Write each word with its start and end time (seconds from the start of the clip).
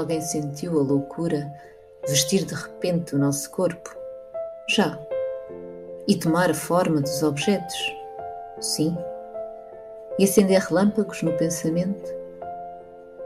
Alguém 0.00 0.22
sentiu 0.22 0.80
a 0.80 0.82
loucura 0.82 1.52
vestir 2.08 2.46
de 2.46 2.54
repente 2.54 3.14
o 3.14 3.18
nosso 3.18 3.50
corpo? 3.50 3.94
Já. 4.66 4.98
E 6.08 6.16
tomar 6.16 6.50
a 6.50 6.54
forma 6.54 7.02
dos 7.02 7.22
objetos? 7.22 7.76
Sim. 8.58 8.96
E 10.18 10.24
acender 10.24 10.58
relâmpagos 10.58 11.22
no 11.22 11.36
pensamento? 11.36 12.10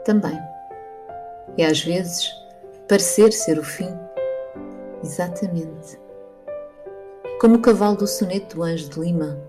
Também. 0.03 0.37
E 1.57 1.63
às 1.63 1.81
vezes 1.81 2.29
parecer 2.89 3.31
ser 3.31 3.57
o 3.57 3.63
fim? 3.63 3.97
Exatamente. 5.01 5.97
Como 7.39 7.55
o 7.55 7.61
cavalo 7.61 7.95
do 7.95 8.05
soneto 8.05 8.57
do 8.57 8.63
Anjo 8.63 8.89
de 8.89 8.99
Lima, 8.99 9.39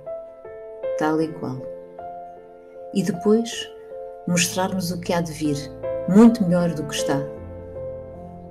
tal 0.96 1.20
e 1.20 1.26
qual. 1.26 1.60
E 2.94 3.02
depois 3.02 3.68
mostrar-nos 4.28 4.92
o 4.92 5.00
que 5.00 5.12
há 5.12 5.20
de 5.20 5.32
vir, 5.32 5.56
muito 6.08 6.44
melhor 6.44 6.72
do 6.72 6.84
que 6.84 6.94
está. 6.94 7.20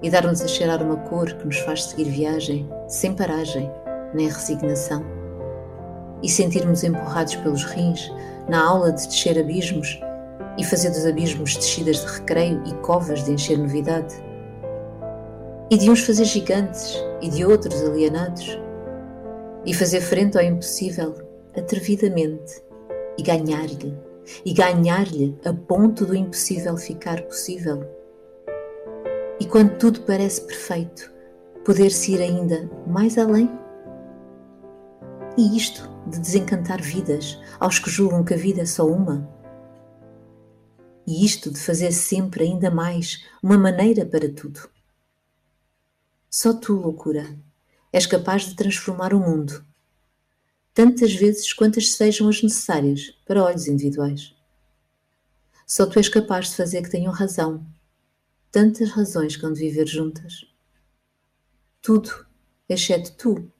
E 0.01 0.09
dar-nos 0.09 0.41
a 0.41 0.47
cheirar 0.47 0.83
uma 0.83 0.97
cor 0.97 1.31
que 1.33 1.45
nos 1.45 1.57
faz 1.59 1.85
seguir 1.85 2.05
viagem, 2.05 2.69
sem 2.87 3.13
paragem, 3.13 3.71
nem 4.13 4.27
resignação. 4.27 5.03
E 6.21 6.29
sentirmos 6.29 6.83
empurrados 6.83 7.35
pelos 7.35 7.63
rins, 7.63 8.11
na 8.47 8.63
aula 8.63 8.91
de 8.91 9.07
descer 9.07 9.39
abismos, 9.39 9.99
e 10.57 10.63
fazer 10.63 10.89
dos 10.89 11.05
abismos 11.05 11.55
descidas 11.55 11.97
de 11.97 12.07
recreio 12.07 12.61
e 12.65 12.73
covas 12.75 13.23
de 13.23 13.31
encher 13.31 13.57
novidade. 13.57 14.15
E 15.69 15.77
de 15.77 15.89
uns 15.89 16.01
fazer 16.01 16.25
gigantes 16.25 16.95
e 17.21 17.29
de 17.29 17.45
outros 17.45 17.81
alienados. 17.83 18.59
E 19.65 19.73
fazer 19.73 20.01
frente 20.01 20.37
ao 20.37 20.43
impossível 20.43 21.15
atrevidamente 21.57 22.61
e 23.17 23.23
ganhar-lhe 23.23 24.04
e 24.45 24.53
ganhar-lhe 24.53 25.37
a 25.45 25.53
ponto 25.53 26.05
do 26.05 26.15
impossível 26.15 26.77
ficar 26.77 27.21
possível. 27.23 27.83
E 29.39 29.45
quando 29.45 29.77
tudo 29.77 30.01
parece 30.01 30.41
perfeito, 30.41 31.11
poder-se 31.65 32.13
ir 32.13 32.21
ainda 32.21 32.69
mais 32.87 33.17
além? 33.17 33.49
E 35.37 35.57
isto 35.57 35.89
de 36.07 36.19
desencantar 36.19 36.81
vidas 36.81 37.39
aos 37.59 37.79
que 37.79 37.89
julgam 37.89 38.23
que 38.23 38.33
a 38.33 38.37
vida 38.37 38.61
é 38.61 38.65
só 38.65 38.87
uma? 38.87 39.29
E 41.05 41.25
isto 41.25 41.51
de 41.51 41.59
fazer 41.59 41.91
sempre 41.91 42.45
ainda 42.45 42.71
mais 42.71 43.23
uma 43.43 43.57
maneira 43.57 44.05
para 44.05 44.31
tudo? 44.31 44.69
Só 46.29 46.53
tu, 46.53 46.73
loucura, 46.73 47.37
és 47.91 48.05
capaz 48.05 48.43
de 48.43 48.55
transformar 48.55 49.13
o 49.13 49.19
mundo 49.19 49.65
tantas 50.75 51.13
vezes 51.13 51.53
quantas 51.53 51.93
sejam 51.93 52.27
as 52.27 52.43
necessárias 52.43 53.17
para 53.25 53.41
olhos 53.41 53.65
individuais. 53.65 54.35
Só 55.65 55.85
tu 55.85 55.97
és 55.97 56.09
capaz 56.09 56.49
de 56.49 56.57
fazer 56.57 56.81
que 56.81 56.91
tenham 56.91 57.13
razão, 57.13 57.65
tantas 58.51 58.89
razões 58.91 59.37
que 59.37 59.45
hão 59.45 59.53
de 59.53 59.61
viver 59.61 59.87
juntas. 59.87 60.45
Tudo, 61.81 62.27
exceto 62.67 63.13
tu, 63.13 63.51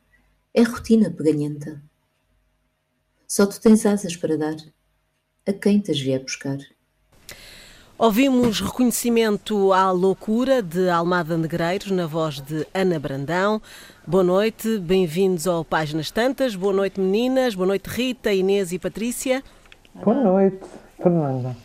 é 0.53 0.61
rotina 0.61 1.09
peganhenta. 1.09 1.81
Só 3.25 3.45
tu 3.45 3.61
tens 3.61 3.85
asas 3.85 4.17
para 4.17 4.37
dar 4.37 4.57
a 5.47 5.53
quem 5.53 5.79
te 5.79 5.91
as 5.91 5.99
vier 5.99 6.21
buscar. 6.21 6.57
Ouvimos 7.97 8.59
reconhecimento 8.59 9.71
à 9.71 9.89
loucura 9.89 10.61
de 10.61 10.89
Almada 10.89 11.37
Negreiros 11.37 11.91
na 11.91 12.05
voz 12.05 12.41
de 12.41 12.67
Ana 12.73 12.99
Brandão. 12.99 13.61
Boa 14.05 14.21
noite, 14.21 14.77
bem-vindos 14.79 15.47
ao 15.47 15.63
Páginas 15.63 16.11
Tantas. 16.11 16.57
Boa 16.57 16.73
noite, 16.73 16.99
meninas. 16.99 17.55
Boa 17.55 17.65
noite, 17.65 17.87
Rita, 17.87 18.33
Inês 18.33 18.73
e 18.73 18.79
Patrícia. 18.79 19.41
Boa 19.93 20.13
noite, 20.13 20.59
Fernanda. 21.01 21.55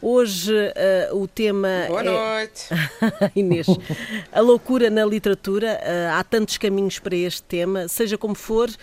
Hoje 0.00 0.54
uh, 0.54 1.16
o 1.16 1.26
tema. 1.26 1.68
Boa 1.88 2.02
é... 2.02 2.04
noite! 2.04 2.68
Inês. 3.34 3.66
A 4.30 4.40
loucura 4.40 4.88
na 4.88 5.04
literatura. 5.04 5.80
Uh, 5.82 6.14
há 6.16 6.22
tantos 6.22 6.56
caminhos 6.56 7.00
para 7.00 7.16
este 7.16 7.42
tema. 7.42 7.88
Seja 7.88 8.16
como 8.16 8.36
for, 8.36 8.68
uh, 8.68 8.74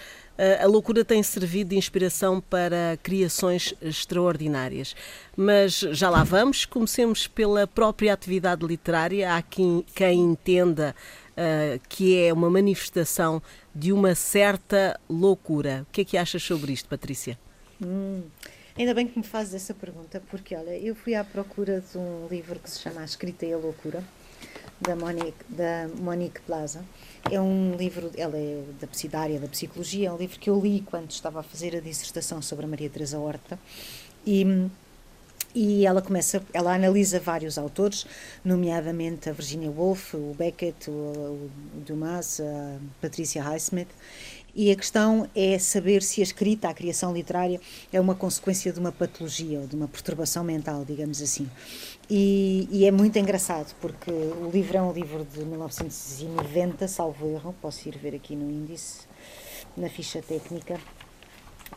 a 0.61 0.65
loucura 0.67 1.05
tem 1.05 1.21
servido 1.23 1.69
de 1.69 1.77
inspiração 1.77 2.41
para 2.41 2.97
criações 3.01 3.73
extraordinárias. 3.81 4.95
Mas 5.35 5.79
já 5.79 6.09
lá 6.09 6.23
vamos. 6.23 6.65
Comecemos 6.65 7.27
pela 7.27 7.65
própria 7.65 8.13
atividade 8.13 8.65
literária. 8.65 9.35
Há 9.35 9.41
quem, 9.41 9.85
quem 9.95 10.19
entenda 10.19 10.95
que 11.89 12.17
é 12.17 12.33
uma 12.33 12.49
manifestação 12.49 13.41
de 13.73 13.91
uma 13.91 14.15
certa 14.15 14.99
loucura. 15.09 15.85
O 15.89 15.91
que 15.91 16.01
é 16.01 16.05
que 16.05 16.17
achas 16.17 16.41
sobre 16.41 16.71
isto, 16.71 16.87
Patrícia? 16.87 17.37
Hum. 17.81 18.23
Ainda 18.77 18.93
bem 18.93 19.07
que 19.07 19.17
me 19.17 19.23
fazes 19.23 19.53
essa 19.53 19.73
pergunta, 19.73 20.21
porque 20.29 20.53
olha, 20.53 20.77
eu 20.77 20.93
fui 20.95 21.15
à 21.15 21.23
procura 21.23 21.79
de 21.79 21.97
um 21.97 22.27
livro 22.29 22.59
que 22.59 22.69
se 22.69 22.81
chama 22.81 22.99
A 22.99 23.05
Escrita 23.05 23.45
e 23.45 23.53
a 23.53 23.57
Loucura, 23.57 24.03
da 24.79 24.95
Monique, 24.95 25.45
da 25.49 25.87
Monique 25.99 26.41
Plaza. 26.41 26.83
É 27.31 27.39
um 27.39 27.75
livro, 27.75 28.11
ela 28.17 28.37
é 28.37 28.63
da, 29.09 29.19
área 29.19 29.39
da 29.39 29.47
psicologia, 29.47 30.09
é 30.09 30.11
um 30.11 30.17
livro 30.17 30.39
que 30.39 30.49
eu 30.49 30.59
li 30.59 30.81
quando 30.81 31.11
estava 31.11 31.39
a 31.39 31.43
fazer 31.43 31.75
a 31.75 31.79
dissertação 31.79 32.41
sobre 32.41 32.65
a 32.65 32.67
Maria 32.67 32.89
Teresa 32.89 33.19
Horta. 33.19 33.57
E 34.25 34.69
e 35.55 35.85
ela 35.85 36.01
começa, 36.01 36.43
ela 36.53 36.75
analisa 36.75 37.17
vários 37.17 37.57
autores, 37.57 38.05
nomeadamente 38.43 39.29
a 39.29 39.31
Virginia 39.31 39.71
Woolf, 39.71 40.13
o 40.13 40.35
Beckett, 40.37 40.89
o, 40.89 40.93
o 40.93 41.49
Dumas, 41.75 42.41
a 42.41 42.77
Patricia 42.99 43.41
Highsmith, 43.41 43.87
e 44.55 44.71
a 44.71 44.75
questão 44.75 45.29
é 45.35 45.59
saber 45.59 46.01
se 46.01 46.21
a 46.21 46.23
escrita, 46.23 46.69
a 46.69 46.73
criação 46.73 47.13
literária, 47.13 47.59
é 47.91 47.99
uma 47.99 48.15
consequência 48.15 48.71
de 48.71 48.79
uma 48.79 48.91
patologia 48.91 49.59
ou 49.59 49.67
de 49.67 49.75
uma 49.75 49.87
perturbação 49.87 50.45
mental, 50.45 50.85
digamos 50.85 51.21
assim. 51.21 51.49
E, 52.09 52.67
e, 52.71 52.85
é 52.85 52.91
muito 52.91 53.19
engraçado, 53.19 53.75
porque 53.81 54.09
o 54.09 54.49
livro 54.49 54.77
é 54.77 54.81
um 54.81 54.93
livro 54.93 55.25
de 55.25 55.43
1990, 55.43 56.87
salvo 56.87 57.27
erro, 57.27 57.53
posso 57.61 57.89
ir 57.89 57.97
ver 57.97 58.15
aqui 58.15 58.33
no 58.33 58.49
índice, 58.49 59.01
na 59.75 59.89
ficha 59.89 60.21
técnica. 60.21 60.79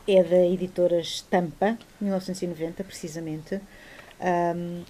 É 0.07 0.23
da 0.23 0.45
editora 0.45 1.01
Estampa, 1.01 1.77
1990, 1.99 2.83
precisamente. 2.83 3.59
Um, 4.55 4.83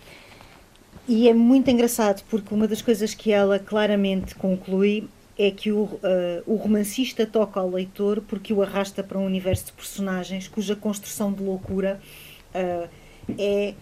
e 1.07 1.27
é 1.27 1.33
muito 1.33 1.71
engraçado, 1.71 2.23
porque 2.29 2.53
uma 2.53 2.67
das 2.67 2.83
coisas 2.83 3.15
que 3.15 3.31
ela 3.31 3.57
claramente 3.57 4.35
conclui 4.35 5.09
é 5.39 5.49
que 5.49 5.71
o, 5.71 5.83
uh, 5.83 5.99
o 6.45 6.55
romancista 6.55 7.25
toca 7.25 7.61
ao 7.61 7.69
leitor 7.69 8.21
porque 8.27 8.51
o 8.51 8.61
arrasta 8.61 9.01
para 9.01 9.17
um 9.17 9.25
universo 9.25 9.67
de 9.67 9.71
personagens 9.71 10.49
cuja 10.49 10.75
construção 10.75 11.31
de 11.31 11.41
loucura 11.41 11.97
uh, 12.53 12.89
é, 13.37 13.73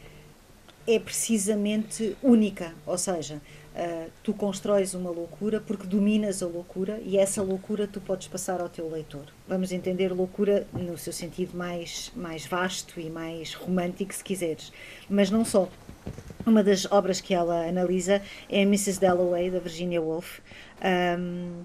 é 0.86 1.00
precisamente 1.00 2.16
única. 2.22 2.76
Ou 2.86 2.96
seja, 2.96 3.42
uh, 3.76 4.12
tu 4.22 4.36
constróis 4.36 4.94
uma 4.94 5.10
loucura 5.10 5.60
porque 5.60 5.88
dominas 5.88 6.44
a 6.44 6.46
loucura 6.46 7.02
e 7.04 7.18
essa 7.18 7.42
loucura 7.42 7.88
tu 7.88 8.00
podes 8.00 8.28
passar 8.28 8.62
ao 8.62 8.70
teu 8.70 8.88
leitor. 8.88 9.26
Vamos 9.48 9.72
entender 9.72 10.14
loucura 10.14 10.68
no 10.72 10.96
seu 10.96 11.12
sentido 11.12 11.58
mais, 11.58 12.12
mais 12.16 12.46
vasto 12.46 13.00
e 13.00 13.10
mais 13.10 13.56
romântico, 13.56 14.14
se 14.14 14.24
quiseres. 14.24 14.72
Mas 15.10 15.32
não 15.32 15.44
só. 15.44 15.68
Uma 16.46 16.64
das 16.64 16.86
obras 16.90 17.20
que 17.20 17.34
ela 17.34 17.68
analisa 17.68 18.22
é 18.50 18.62
Mrs. 18.62 19.02
Dalloway, 19.02 19.52
da 19.52 19.60
Virginia 19.60 20.02
Woolf, 20.02 20.40
um, 20.84 21.64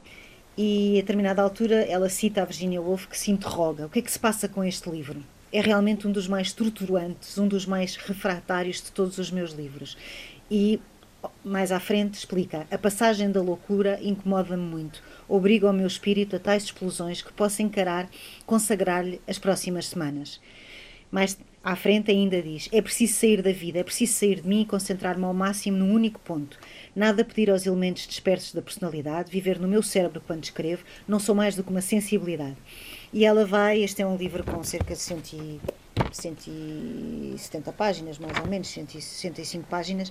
e 0.57 0.99
a 0.99 1.01
determinada 1.01 1.43
altura 1.43 1.77
ela 1.85 2.09
cita 2.09 2.43
a 2.43 2.45
Virginia 2.45 2.81
Woolf 2.81 3.07
que 3.07 3.19
se 3.19 3.31
interroga: 3.31 3.87
o 3.87 3.89
que 3.89 3.99
é 3.99 4.03
que 4.03 4.13
se 4.13 4.19
passa 4.19 4.49
com 4.49 4.63
este 4.63 4.91
livro? 4.91 5.23
É 5.53 5.61
realmente 5.61 6.07
um 6.07 6.13
dos 6.13 6.29
mais 6.29 6.49
estruturantes, 6.49 7.37
um 7.39 7.47
dos 7.47 7.67
mais 7.67 7.97
refratários 7.97 8.83
de 8.83 8.93
todos 8.93 9.19
os 9.19 9.31
meus 9.31 9.53
livros. 9.53 9.97
E 10.51 10.81
mais 11.45 11.73
à 11.73 11.81
frente 11.81 12.15
explica: 12.15 12.67
a 12.71 12.79
passagem 12.79 13.31
da 13.31 13.41
loucura 13.41 13.99
incomoda-me 14.03 14.63
muito, 14.63 15.03
obriga 15.29 15.71
o 15.71 15.73
meu 15.73 15.87
espírito 15.87 16.37
a 16.37 16.39
tais 16.39 16.65
explosões 16.65 17.23
que 17.23 17.33
posso 17.33 17.63
encarar, 17.63 18.09
consagrar-lhe 18.47 19.21
as 19.27 19.39
próximas 19.39 19.87
semanas. 19.87 20.41
Mais 21.11 21.39
à 21.63 21.77
frente 21.77 22.11
ainda 22.11 22.43
diz: 22.43 22.69
é 22.73 22.83
preciso 22.83 23.15
sair 23.15 23.43
da 23.43 23.53
vida, 23.53 23.79
é 23.79 23.85
preciso 23.85 24.15
sair 24.15 24.41
de 24.41 24.49
mim 24.49 24.63
e 24.63 24.67
concentrar-me 24.67 25.25
ao 25.25 25.35
máximo 25.35 25.79
num 25.79 25.93
único 25.93 26.19
ponto. 26.21 26.59
Nada 26.95 27.25
pedir 27.25 27.51
aos 27.51 27.67
elementos 27.67 28.07
dispersos 28.07 28.53
da 28.53 28.63
personalidade, 28.63 29.31
viver 29.31 29.59
no 29.59 29.69
meu 29.69 29.83
cérebro 29.83 30.23
quando 30.27 30.45
escrevo, 30.45 30.85
não 31.07 31.19
sou 31.19 31.35
mais 31.35 31.55
do 31.55 31.63
que 31.63 31.71
uma 31.71 31.81
sensibilidade. 31.81 32.57
E 33.13 33.25
ela 33.25 33.45
vai, 33.45 33.83
este 33.83 34.03
é 34.03 34.07
um 34.07 34.17
livro 34.17 34.43
com 34.43 34.65
cerca 34.65 34.95
de 34.95 35.01
170 35.01 37.73
páginas, 37.73 38.19
mais 38.19 38.39
ou 38.39 38.47
menos, 38.47 38.69
165 38.69 39.67
páginas, 39.69 40.11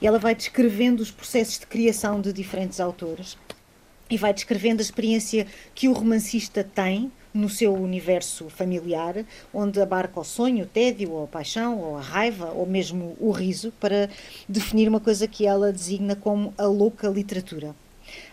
e 0.00 0.06
ela 0.06 0.18
vai 0.18 0.34
descrevendo 0.34 1.00
os 1.00 1.10
processos 1.10 1.58
de 1.58 1.66
criação 1.66 2.20
de 2.20 2.32
diferentes 2.32 2.80
autores 2.80 3.36
e 4.10 4.16
vai 4.16 4.34
descrevendo 4.34 4.80
a 4.80 4.82
experiência 4.82 5.46
que 5.74 5.88
o 5.88 5.92
romancista 5.92 6.64
tem 6.64 7.12
no 7.32 7.48
seu 7.48 7.74
universo 7.74 8.48
familiar, 8.48 9.24
onde 9.52 9.80
abarca 9.80 10.20
o 10.20 10.24
sonho, 10.24 10.64
o 10.64 10.68
tédio, 10.68 11.12
ou 11.12 11.24
a 11.24 11.26
paixão, 11.26 11.78
ou 11.78 11.96
a 11.96 12.00
raiva, 12.00 12.50
ou 12.52 12.66
mesmo 12.66 13.16
o 13.20 13.30
riso, 13.30 13.72
para 13.80 14.08
definir 14.48 14.88
uma 14.88 15.00
coisa 15.00 15.26
que 15.26 15.46
ela 15.46 15.72
designa 15.72 16.16
como 16.16 16.52
a 16.58 16.66
louca 16.66 17.08
literatura. 17.08 17.74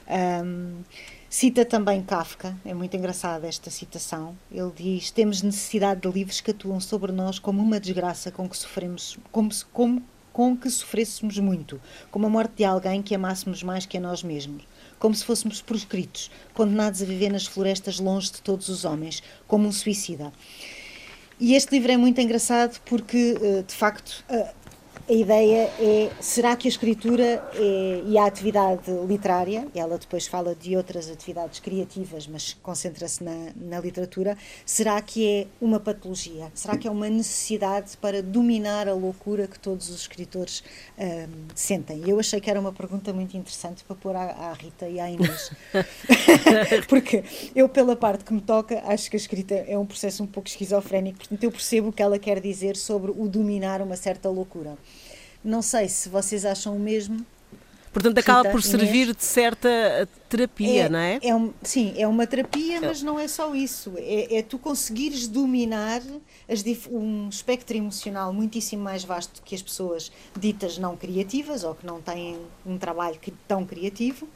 Um, 0.09 0.81
cita 1.29 1.63
também 1.63 2.01
Kafka, 2.01 2.55
é 2.65 2.73
muito 2.73 2.95
engraçada 2.95 3.47
esta 3.47 3.69
citação. 3.69 4.35
Ele 4.51 4.71
diz: 4.75 5.11
Temos 5.11 5.41
necessidade 5.41 6.01
de 6.01 6.09
livros 6.09 6.41
que 6.41 6.51
atuam 6.51 6.79
sobre 6.79 7.11
nós 7.11 7.37
como 7.39 7.61
uma 7.61 7.79
desgraça 7.79 8.31
com 8.31 8.49
que 8.49 8.57
sofremos, 8.57 9.17
como, 9.31 9.49
como 9.71 10.01
com 10.33 10.55
que 10.55 10.69
sofrêssemos 10.69 11.37
muito, 11.39 11.81
como 12.11 12.27
a 12.27 12.29
morte 12.29 12.57
de 12.57 12.63
alguém 12.63 13.01
que 13.01 13.15
amássemos 13.15 13.63
mais 13.63 13.85
que 13.85 13.97
a 13.97 14.01
nós 14.01 14.23
mesmos 14.23 14.63
como 14.99 15.15
se 15.15 15.23
fôssemos 15.23 15.61
proscritos, 15.61 16.31
condenados 16.53 17.01
a 17.01 17.05
viver 17.05 17.31
nas 17.31 17.45
florestas 17.45 17.99
longe 17.99 18.31
de 18.31 18.41
todos 18.41 18.69
os 18.69 18.85
homens, 18.85 19.21
como 19.47 19.67
um 19.67 19.71
suicida. 19.71 20.31
E 21.39 21.53
este 21.53 21.71
livro 21.75 21.91
é 21.91 21.97
muito 21.97 22.19
engraçado 22.19 22.79
porque, 22.85 23.37
eh, 23.39 23.63
de 23.63 23.73
facto, 23.73 24.23
eh, 24.27 24.53
a 25.09 25.13
ideia 25.13 25.71
é: 25.79 26.11
será 26.19 26.55
que 26.55 26.67
a 26.67 26.69
escritura 26.69 27.43
é, 27.53 28.03
e 28.05 28.17
a 28.17 28.25
atividade 28.25 28.91
literária, 29.07 29.67
e 29.73 29.79
ela 29.79 29.97
depois 29.97 30.27
fala 30.27 30.53
de 30.53 30.75
outras 30.75 31.09
atividades 31.09 31.59
criativas, 31.59 32.27
mas 32.27 32.53
concentra-se 32.61 33.23
na, 33.23 33.51
na 33.55 33.79
literatura, 33.79 34.37
será 34.65 35.01
que 35.01 35.25
é 35.25 35.47
uma 35.61 35.79
patologia? 35.79 36.51
Será 36.53 36.77
que 36.77 36.87
é 36.87 36.91
uma 36.91 37.09
necessidade 37.09 37.95
para 37.97 38.21
dominar 38.21 38.87
a 38.87 38.93
loucura 38.93 39.47
que 39.47 39.57
todos 39.57 39.89
os 39.89 40.01
escritores 40.01 40.61
um, 40.97 41.47
sentem? 41.55 42.03
Eu 42.05 42.19
achei 42.19 42.41
que 42.41 42.49
era 42.49 42.59
uma 42.59 42.73
pergunta 42.73 43.13
muito 43.13 43.37
interessante 43.37 43.83
para 43.85 43.95
pôr 43.95 44.15
à, 44.15 44.23
à 44.23 44.53
Rita 44.53 44.89
e 44.89 44.99
à 44.99 45.09
Inês. 45.09 45.51
Porque 46.89 47.23
eu, 47.55 47.69
pela 47.69 47.95
parte 47.95 48.25
que 48.25 48.33
me 48.33 48.41
toca, 48.41 48.81
acho 48.85 49.09
que 49.09 49.15
a 49.15 49.19
escrita 49.19 49.55
é 49.55 49.77
um 49.77 49.85
processo 49.85 50.21
um 50.21 50.27
pouco 50.27 50.49
esquizofrénico, 50.49 51.19
portanto, 51.19 51.43
eu 51.43 51.51
percebo 51.51 51.89
o 51.89 51.93
que 51.93 52.01
ela 52.01 52.19
quer 52.19 52.41
dizer 52.41 52.75
sobre 52.75 53.11
o 53.11 53.27
dominar 53.27 53.81
uma 53.81 53.95
certa 53.95 54.29
loucura. 54.29 54.77
Não 55.43 55.61
sei 55.61 55.87
se 55.87 56.09
vocês 56.09 56.45
acham 56.45 56.75
o 56.75 56.79
mesmo. 56.79 57.25
Portanto, 57.91 58.19
acaba 58.19 58.39
Rita, 58.41 58.51
por 58.51 58.61
servir 58.61 59.15
de 59.15 59.23
certa 59.23 60.07
terapia, 60.29 60.83
é, 60.83 60.89
não 60.89 60.99
é? 60.99 61.19
é 61.19 61.35
um, 61.35 61.51
sim, 61.63 61.95
é 61.97 62.07
uma 62.07 62.27
terapia, 62.27 62.79
mas 62.79 63.01
não 63.01 63.17
é 63.17 63.27
só 63.27 63.55
isso. 63.55 63.93
É, 63.97 64.37
é 64.37 64.43
tu 64.43 64.59
conseguires 64.59 65.27
dominar 65.27 66.03
as, 66.47 66.63
um 66.91 67.27
espectro 67.27 67.75
emocional 67.75 68.31
muitíssimo 68.31 68.83
mais 68.83 69.03
vasto 69.03 69.41
que 69.41 69.55
as 69.55 69.63
pessoas 69.63 70.11
ditas 70.37 70.77
não 70.77 70.95
criativas 70.95 71.63
ou 71.63 71.73
que 71.73 71.87
não 71.87 71.99
têm 71.99 72.37
um 72.63 72.77
trabalho 72.77 73.17
tão 73.47 73.65
criativo 73.65 74.27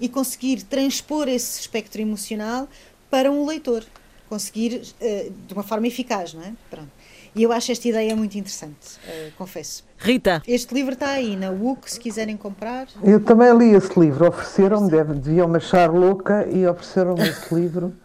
e 0.00 0.08
conseguir 0.08 0.62
transpor 0.62 1.28
esse 1.28 1.60
espectro 1.60 2.00
emocional 2.00 2.68
para 3.08 3.30
um 3.30 3.46
leitor. 3.46 3.84
Conseguir 4.28 4.80
uh, 4.80 5.30
de 5.46 5.54
uma 5.54 5.62
forma 5.62 5.86
eficaz, 5.86 6.34
não 6.34 6.42
é? 6.42 6.52
Pronto. 6.68 6.90
E 7.34 7.42
eu 7.42 7.52
acho 7.52 7.72
esta 7.72 7.88
ideia 7.88 8.14
muito 8.14 8.38
interessante, 8.38 8.96
uh, 9.08 9.32
confesso. 9.36 9.84
Rita. 9.98 10.40
Este 10.46 10.72
livro 10.72 10.92
está 10.92 11.10
aí 11.10 11.34
na 11.34 11.50
UC, 11.50 11.90
se 11.90 11.98
quiserem 11.98 12.36
comprar. 12.36 12.86
Eu 13.02 13.18
também 13.22 13.52
li 13.56 13.74
esse 13.74 13.98
livro, 13.98 14.28
ofereceram-me, 14.28 14.88
deviam-me 14.88 15.56
achar 15.56 15.90
louca 15.92 16.46
e 16.46 16.64
ofereceram-me 16.66 17.28
esse 17.28 17.54
livro. 17.54 17.92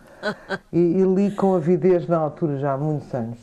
E, 0.74 0.78
e, 0.78 1.04
li 1.04 1.32
com 1.32 1.56
avidez 1.56 2.06
na 2.06 2.18
altura, 2.18 2.58
já 2.58 2.74
há 2.74 2.78
muitos 2.78 3.14
anos. 3.14 3.40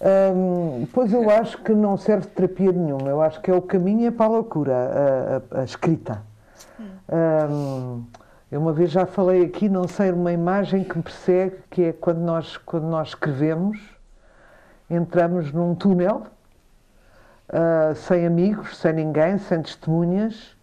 Um, 0.00 0.86
pois 0.90 1.12
eu 1.12 1.28
acho 1.28 1.58
que 1.58 1.74
não 1.74 1.98
serve 1.98 2.22
de 2.26 2.32
terapia 2.32 2.72
nenhuma, 2.72 3.10
eu 3.10 3.20
acho 3.20 3.42
que 3.42 3.50
é 3.50 3.54
o 3.54 3.60
caminho 3.60 4.06
é 4.06 4.10
para 4.10 4.24
a 4.24 4.28
loucura, 4.30 4.72
a, 5.52 5.58
a, 5.58 5.60
a 5.60 5.64
escrita. 5.64 6.22
Um, 7.10 8.04
eu 8.50 8.58
uma 8.58 8.72
vez 8.72 8.90
já 8.90 9.04
falei 9.04 9.44
aqui, 9.44 9.68
não 9.68 9.86
sei, 9.86 10.10
uma 10.10 10.32
imagem 10.32 10.82
que 10.82 10.96
me 10.96 11.02
persegue, 11.02 11.56
que 11.68 11.82
é 11.82 11.92
quando 11.92 12.20
nós, 12.20 12.56
quando 12.56 12.84
nós 12.84 13.08
escrevemos 13.08 13.97
entramos 14.90 15.52
num 15.52 15.74
túnel, 15.74 16.22
uh, 17.48 17.94
sem 17.94 18.26
amigos, 18.26 18.76
sem 18.76 18.92
ninguém, 18.92 19.38
sem 19.38 19.62
testemunhas, 19.62 20.56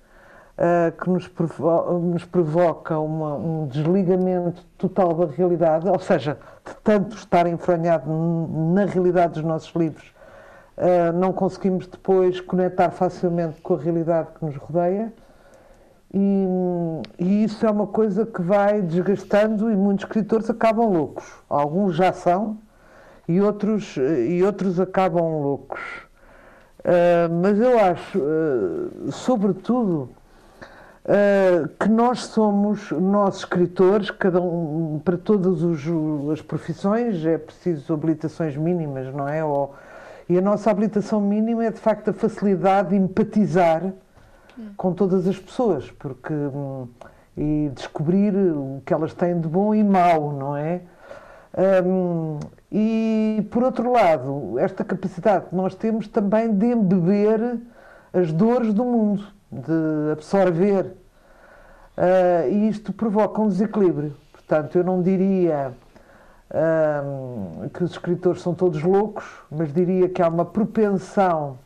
uh, 0.57 0.91
que 0.91 1.09
nos, 1.09 1.27
provo 1.27 1.99
nos 1.99 2.25
provoca 2.25 2.97
uma, 2.99 3.35
um 3.35 3.67
desligamento 3.67 4.63
total 4.77 5.13
da 5.13 5.25
realidade, 5.27 5.87
ou 5.87 5.99
seja, 5.99 6.37
de 6.65 6.75
tanto 6.83 7.15
estar 7.15 7.47
enfranhado 7.47 8.09
na 8.09 8.85
realidade 8.85 9.33
dos 9.33 9.43
nossos 9.43 9.73
livros, 9.75 10.13
uh, 10.77 11.13
não 11.13 11.31
conseguimos 11.31 11.87
depois 11.87 12.41
conectar 12.41 12.89
facilmente 12.91 13.61
com 13.61 13.75
a 13.75 13.79
realidade 13.79 14.29
que 14.37 14.45
nos 14.45 14.55
rodeia. 14.55 15.13
E, 16.17 16.47
e, 17.19 17.43
isso 17.43 17.65
é 17.65 17.69
uma 17.69 17.87
coisa 17.87 18.25
que 18.25 18.41
vai 18.41 18.81
desgastando 18.81 19.69
e 19.69 19.75
muitos 19.75 20.05
escritores 20.05 20.49
acabam 20.49 20.89
loucos. 20.89 21.25
Alguns 21.49 21.93
já 21.93 22.13
são, 22.13 22.57
e 23.27 23.41
outros, 23.41 23.95
e 23.97 24.43
outros 24.43 24.79
acabam 24.79 25.41
loucos. 25.41 25.81
Uh, 26.79 27.33
mas 27.41 27.59
eu 27.59 27.79
acho, 27.79 28.19
uh, 28.19 29.11
sobretudo, 29.11 30.09
uh, 31.05 31.67
que 31.79 31.89
nós 31.89 32.25
somos, 32.25 32.91
nós 32.91 33.37
escritores, 33.37 34.11
cada 34.11 34.39
um, 34.39 35.01
para 35.03 35.17
todas 35.17 35.63
os, 35.63 35.81
as 36.31 36.41
profissões 36.43 37.25
é 37.25 37.39
preciso 37.39 37.91
habilitações 37.91 38.55
mínimas, 38.55 39.11
não 39.13 39.27
é? 39.27 39.43
Ou, 39.43 39.73
e 40.29 40.37
a 40.37 40.41
nossa 40.41 40.69
habilitação 40.69 41.19
mínima 41.19 41.65
é 41.65 41.71
de 41.71 41.79
facto 41.79 42.09
a 42.09 42.13
facilidade 42.13 42.89
de 42.89 42.95
empatizar 42.95 43.83
hum. 44.57 44.69
com 44.77 44.93
todas 44.93 45.27
as 45.27 45.39
pessoas, 45.39 45.89
porque 45.89 46.33
hum, 46.33 46.87
e 47.37 47.71
descobrir 47.73 48.33
o 48.35 48.81
que 48.85 48.93
elas 48.93 49.13
têm 49.13 49.39
de 49.39 49.47
bom 49.47 49.75
e 49.75 49.83
mau, 49.83 50.31
não 50.31 50.55
é? 50.55 50.81
Um, 51.57 52.39
e, 52.69 53.47
por 53.49 53.63
outro 53.63 53.91
lado, 53.91 54.59
esta 54.59 54.83
capacidade 54.83 55.45
que 55.45 55.55
nós 55.55 55.73
temos 55.73 56.07
também 56.07 56.53
de 56.53 56.65
embeber 56.67 57.59
as 58.11 58.33
dores 58.33 58.73
do 58.73 58.83
mundo, 58.83 59.25
de 59.49 60.11
absorver. 60.11 60.85
Uh, 61.97 62.49
e 62.51 62.67
isto 62.67 62.91
provoca 62.91 63.39
um 63.41 63.47
desequilíbrio. 63.47 64.13
Portanto, 64.33 64.77
eu 64.77 64.83
não 64.83 65.01
diria 65.01 65.71
um, 66.53 67.69
que 67.69 67.83
os 67.83 67.91
escritores 67.91 68.41
são 68.41 68.53
todos 68.53 68.83
loucos, 68.83 69.23
mas 69.49 69.73
diria 69.73 70.09
que 70.09 70.21
há 70.21 70.27
uma 70.27 70.43
propensão 70.43 71.57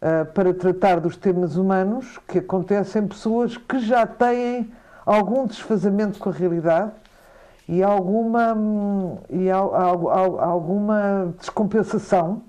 uh, 0.00 0.24
para 0.32 0.54
tratar 0.54 1.00
dos 1.00 1.16
temas 1.16 1.56
humanos 1.56 2.18
que 2.28 2.38
acontecem 2.38 3.02
em 3.02 3.08
pessoas 3.08 3.56
que 3.56 3.80
já 3.80 4.06
têm 4.06 4.70
algum 5.04 5.46
desfazamento 5.46 6.20
com 6.20 6.30
a 6.30 6.32
realidade 6.32 6.92
e 7.70 7.84
alguma, 7.84 8.56
e 9.30 9.48
alguma 9.48 11.32
descompensação. 11.38 12.42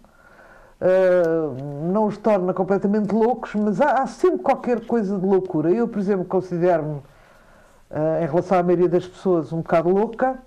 Uh, 0.81 1.91
não 1.93 2.07
os 2.07 2.17
torna 2.17 2.55
completamente 2.55 3.13
loucos, 3.13 3.53
mas 3.53 3.79
há, 3.79 4.01
há, 4.01 4.07
sempre 4.07 4.39
qualquer 4.39 4.83
coisa 4.87 5.19
de 5.19 5.23
loucura. 5.23 5.69
Eu, 5.69 5.87
por 5.87 5.99
exemplo, 5.99 6.25
considero-me, 6.25 6.95
uh, 6.95 8.23
em 8.23 8.25
relação 8.25 8.57
à 8.57 8.63
maioria 8.63 8.89
das 8.89 9.05
pessoas, 9.05 9.53
um 9.53 9.57
bocado 9.57 9.89
louca. 9.89 10.39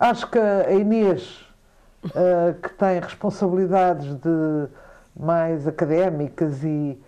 Acho 0.00 0.28
que 0.28 0.36
a 0.36 0.72
Inês, 0.72 1.46
uh, 2.06 2.60
que 2.60 2.74
tem 2.74 2.98
responsabilidades 2.98 4.16
de 4.16 4.68
mais 5.16 5.68
académicas 5.68 6.64
e 6.64 7.00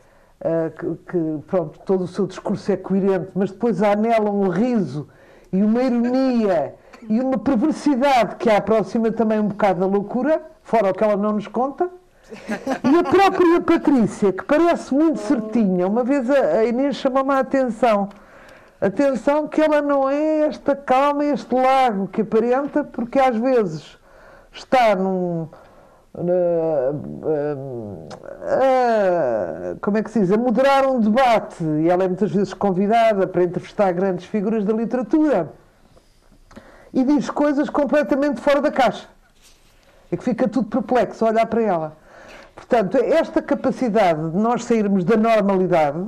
que, 0.79 0.95
que, 1.11 1.43
pronto, 1.47 1.81
todo 1.87 2.05
o 2.05 2.07
seu 2.07 2.27
discurso 2.27 2.71
é 2.71 2.77
coerente, 2.77 3.31
mas 3.35 3.51
depois 3.51 3.83
há 3.83 3.97
nela 3.97 4.31
um 4.31 4.49
riso 4.49 5.09
e 5.51 5.63
uma 5.63 5.83
ironia 5.83 6.75
e 7.09 7.21
uma 7.21 7.39
perversidade 7.39 8.37
que 8.37 8.49
a 8.51 8.59
aproxima 8.59 9.11
também 9.13 9.41
um 9.41 9.49
bocado 9.49 9.81
da 9.81 9.87
loucura, 9.87 10.43
fora 10.63 10.91
o 10.91 10.95
que 10.95 11.03
ela 11.05 11.17
não 11.17 11.33
nos 11.33 11.47
conta. 11.47 11.91
E 12.83 12.97
a 12.99 13.05
própria 13.05 13.61
Patrícia, 13.61 14.33
que 14.33 14.45
parece 14.45 14.95
muito 14.95 15.19
certinha, 15.21 15.87
uma 15.87 16.03
vez 16.03 16.29
a 16.31 16.65
Inês 16.65 16.97
chamou-me 16.97 17.33
a 17.33 17.41
atenção. 17.41 18.09
Atenção 18.81 19.47
que 19.47 19.61
ela 19.61 19.81
não 19.81 20.09
é 20.09 20.41
esta 20.47 20.75
calma, 20.75 21.25
este 21.25 21.55
lago 21.55 22.09
que 22.09 22.23
aparenta, 22.23 22.83
porque 22.85 23.19
às 23.19 23.37
vezes 23.37 23.99
está 24.53 24.95
num. 24.95 25.49
Uh, 26.17 26.95
uh, 28.45 29.79
como 29.81 29.99
é 29.99 30.03
que 30.03 30.11
se 30.11 30.21
diz? 30.21 30.31
A 30.31 30.37
moderar 30.37 30.87
um 30.87 31.01
debate 31.01 31.65
e 31.65 31.89
ela 31.89 32.05
é 32.05 32.09
muitas 32.09 32.31
vezes 32.31 32.55
convidada 32.55 33.27
para 33.27 33.43
entrevistar 33.43 33.91
grandes 33.93 34.25
figuras 34.27 34.65
da 34.65 34.73
literatura 34.73 35.53
e 36.95 37.03
diz 37.03 37.29
coisas 37.29 37.69
completamente 37.69 38.41
fora 38.41 38.61
da 38.61 38.71
caixa. 38.71 39.09
É 40.11 40.17
que 40.17 40.23
fica 40.23 40.47
tudo 40.49 40.69
perplexo 40.69 41.25
a 41.27 41.29
olhar 41.31 41.47
para 41.47 41.61
ela. 41.61 41.97
Portanto, 42.55 42.97
esta 42.97 43.43
capacidade 43.43 44.31
de 44.31 44.37
nós 44.37 44.65
sairmos 44.65 45.05
da 45.05 45.17
normalidade 45.17 45.99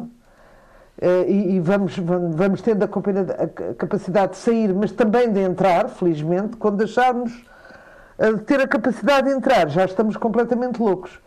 eh, 1.00 1.24
e, 1.28 1.60
vamos, 1.60 1.96
vamos 1.98 2.62
tendo 2.62 2.84
a, 2.84 3.74
capacidade 3.74 4.32
de 4.32 4.38
sair, 4.38 4.72
mas 4.72 4.92
também 4.92 5.32
de 5.32 5.40
entrar, 5.40 5.88
felizmente, 5.88 6.56
quando 6.56 6.76
deixarmos 6.76 7.44
eh, 8.16 8.32
de 8.32 8.42
ter 8.42 8.60
a 8.60 8.68
capacidade 8.68 9.28
de 9.28 9.34
entrar, 9.34 9.68
já 9.68 9.84
estamos 9.84 10.16
completamente 10.16 10.80
loucos. 10.80 11.18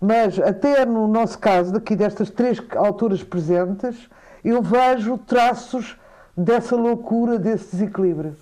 Mas 0.00 0.38
até 0.38 0.86
no 0.86 1.08
nosso 1.08 1.36
caso, 1.40 1.72
daqui 1.72 1.96
destas 1.96 2.30
três 2.30 2.62
alturas 2.76 3.24
presentes, 3.24 4.08
eu 4.44 4.62
vejo 4.62 5.18
traços 5.18 5.98
dessa 6.36 6.76
loucura, 6.76 7.36
desse 7.36 7.72
desequilíbrio. 7.72 8.36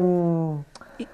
Um, 0.00 0.60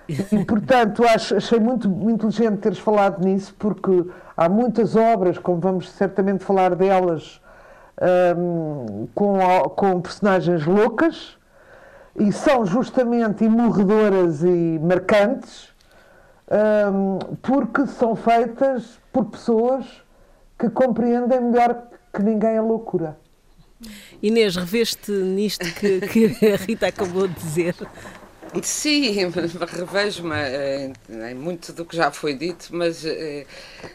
e, 0.09 0.45
portanto, 0.45 1.05
acho, 1.05 1.37
achei 1.37 1.59
muito, 1.59 1.89
inteligente 1.89 2.59
teres 2.59 2.79
falado 2.79 3.23
nisso, 3.25 3.55
porque 3.59 4.05
há 4.37 4.49
muitas 4.49 4.97
obras, 4.97 5.39
como 5.39 5.61
vamos 5.61 5.91
certamente 5.91 6.45
falar 6.45 6.75
delas, 6.75 7.41
um, 8.37 9.07
com, 9.15 9.39
com 9.77 10.01
personagens 10.01 10.65
loucas, 10.65 11.37
e 12.19 12.33
são 12.33 12.65
justamente 12.65 13.45
imorredoras 13.45 14.43
e 14.43 14.79
marcantes, 14.79 15.69
um, 16.91 17.19
porque 17.43 17.87
são 17.87 18.15
feitas 18.15 18.99
por 19.13 19.27
pessoas 19.27 19.85
que 20.59 20.71
compreendem 20.71 21.41
melhor 21.41 21.89
que 22.13 22.23
ninguém 22.23 22.57
a 22.57 22.63
loucura. 22.63 23.19
Inês, 24.23 24.57
reveste 24.57 25.11
nisto 25.11 25.65
que, 25.75 26.01
que 26.01 26.53
a 26.53 26.57
Rita 26.57 26.87
acabou 26.87 27.27
de 27.27 27.35
dizer? 27.35 27.75
Sim, 28.63 29.31
revejo-me 29.69 30.37
em, 30.37 30.93
em, 31.31 31.35
muito 31.35 31.73
do 31.73 31.85
que 31.85 31.97
já 31.97 32.11
foi 32.11 32.35
dito, 32.35 32.69
mas 32.71 33.05
eh, 33.05 33.47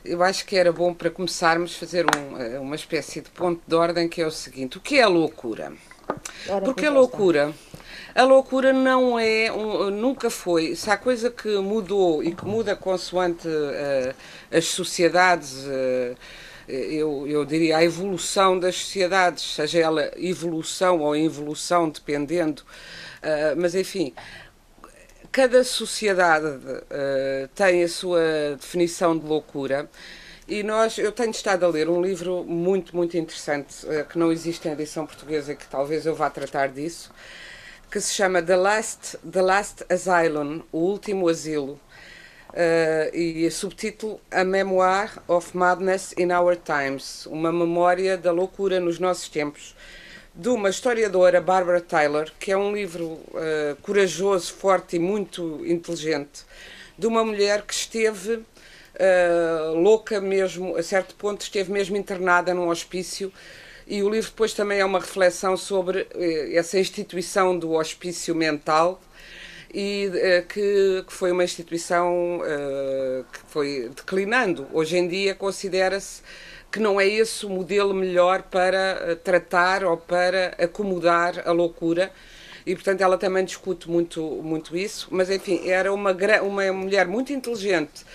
eu 0.04 0.22
acho 0.22 0.46
que 0.46 0.56
era 0.56 0.72
bom 0.72 0.94
para 0.94 1.10
começarmos 1.10 1.76
a 1.76 1.80
fazer 1.80 2.06
um, 2.06 2.38
eh, 2.38 2.60
uma 2.60 2.76
espécie 2.76 3.22
de 3.22 3.30
ponto 3.30 3.62
de 3.66 3.76
ordem 3.76 4.08
que 4.10 4.22
é 4.22 4.28
o 4.28 4.32
seguinte: 4.32 4.78
o 4.78 4.82
que 4.82 4.98
é 4.98 5.04
a 5.04 5.08
loucura? 5.08 5.74
Porque 6.66 6.86
a 6.86 6.92
loucura, 6.92 7.54
a 8.16 8.24
loucura 8.24 8.74
não 8.74 9.20
é, 9.20 9.52
um, 9.52 9.90
nunca 9.92 10.30
foi. 10.30 10.76
Se 10.76 10.90
há 10.90 10.98
coisa 10.98 11.30
que 11.30 11.58
mudou 11.58 12.24
e 12.24 12.34
que 12.34 12.46
muda 12.46 12.76
consoante 12.76 13.48
uh, 13.48 14.16
as 14.52 14.66
sociedades. 14.66 15.66
Uh, 15.66 16.18
eu, 16.68 17.26
eu 17.28 17.44
diria, 17.46 17.78
a 17.78 17.84
evolução 17.84 18.60
das 18.60 18.76
sociedades, 18.76 19.56
seja 19.56 19.80
ela 19.80 20.12
evolução 20.18 21.00
ou 21.00 21.16
involução, 21.16 21.90
dependendo, 21.90 22.62
uh, 23.24 23.58
mas 23.58 23.74
enfim, 23.74 24.14
cada 25.32 25.64
sociedade 25.64 26.46
uh, 26.46 27.48
tem 27.56 27.84
a 27.84 27.88
sua 27.88 28.22
definição 28.60 29.18
de 29.18 29.26
loucura. 29.26 29.90
E 30.48 30.64
nós, 30.64 30.98
eu 30.98 31.12
tenho 31.12 31.30
estado 31.30 31.64
a 31.64 31.70
ler 31.70 31.88
um 31.88 32.02
livro 32.02 32.44
muito, 32.44 32.96
muito 32.96 33.16
interessante, 33.18 33.86
uh, 33.86 34.06
que 34.06 34.18
não 34.18 34.32
existe 34.32 34.68
em 34.68 34.72
edição 34.72 35.06
portuguesa, 35.06 35.56
que 35.56 35.68
talvez 35.68 36.06
eu 36.06 36.16
vá 36.16 36.30
tratar 36.30 36.70
disso, 36.70 37.12
que 37.92 38.00
se 38.00 38.14
chama 38.14 38.42
The 38.42 38.56
Last, 38.56 39.18
The 39.18 39.42
Last 39.42 39.86
Asylum, 39.90 40.64
O 40.72 40.80
Último 40.80 41.30
Asilo. 41.30 41.80
Uh, 42.50 43.16
e 43.16 43.46
o 43.46 43.52
subtítulo 43.52 44.20
A 44.32 44.44
Memoir 44.44 45.22
of 45.28 45.56
Madness 45.56 46.16
in 46.18 46.32
Our 46.32 46.56
Times, 46.56 47.28
uma 47.28 47.52
memória 47.52 48.18
da 48.18 48.32
loucura 48.32 48.80
nos 48.80 48.98
nossos 48.98 49.30
tempos 49.30 49.76
de 50.40 50.48
uma 50.48 50.70
historiadora, 50.70 51.42
Barbara 51.42 51.82
Taylor, 51.82 52.32
que 52.40 52.50
é 52.50 52.58
um 52.58 52.74
livro 52.74 53.06
uh, 53.06 53.76
corajoso, 53.82 54.54
forte 54.54 54.96
e 54.96 55.00
muito 55.00 55.62
inteligente, 55.66 56.46
de 56.98 57.06
uma 57.06 57.26
mulher 57.26 57.64
que 57.64 57.74
esteve 57.74 58.36
uh, 58.36 59.74
louca 59.76 60.22
mesmo, 60.22 60.78
a 60.78 60.82
certo 60.82 61.14
ponto 61.16 61.42
esteve 61.42 61.74
mesmo 61.74 61.98
internada 61.98 62.54
num 62.54 62.70
hospício. 62.70 63.34
E 63.86 64.02
o 64.02 64.10
livro 64.10 64.30
depois 64.30 64.54
também 64.54 64.80
é 64.80 64.86
uma 64.86 65.00
reflexão 65.00 65.58
sobre 65.58 66.04
uh, 66.04 66.56
essa 66.58 66.80
instituição 66.80 67.60
do 67.60 67.74
hospício 67.74 68.34
mental, 68.34 69.02
e 69.72 70.10
que, 70.48 71.04
que, 71.06 71.14
foi 71.14 71.32
uma 71.32 71.44
instituição 71.44 72.42
que 73.32 73.40
foi 73.50 73.92
declinando. 73.96 74.68
Hoje 74.74 74.98
em 74.98 75.08
dia 75.08 75.36
considera-se 75.36 76.24
que 76.72 76.80
não 76.80 77.00
é 77.00 77.08
esse 77.08 77.46
o 77.46 77.50
modelo 77.50 77.94
melhor 77.94 78.44
para 78.44 78.78
eh, 78.78 79.16
tratar 79.16 79.84
ou 79.84 79.98
para 79.98 80.56
acomodar 80.60 81.42
a 81.46 81.52
loucura. 81.52 82.12
E, 82.66 82.76
portanto, 82.76 83.02
ela 83.02 83.18
também 83.18 83.44
discute 83.44 83.90
muito, 83.90 84.22
muito 84.44 84.78
isso. 84.78 85.08
Mas, 85.12 85.30
enfim, 85.30 85.68
era 85.68 85.92
uma, 85.94 86.12
uma 86.42 86.74
mulher 86.74 87.08
muito 87.08 87.34
inteligente 87.34 88.06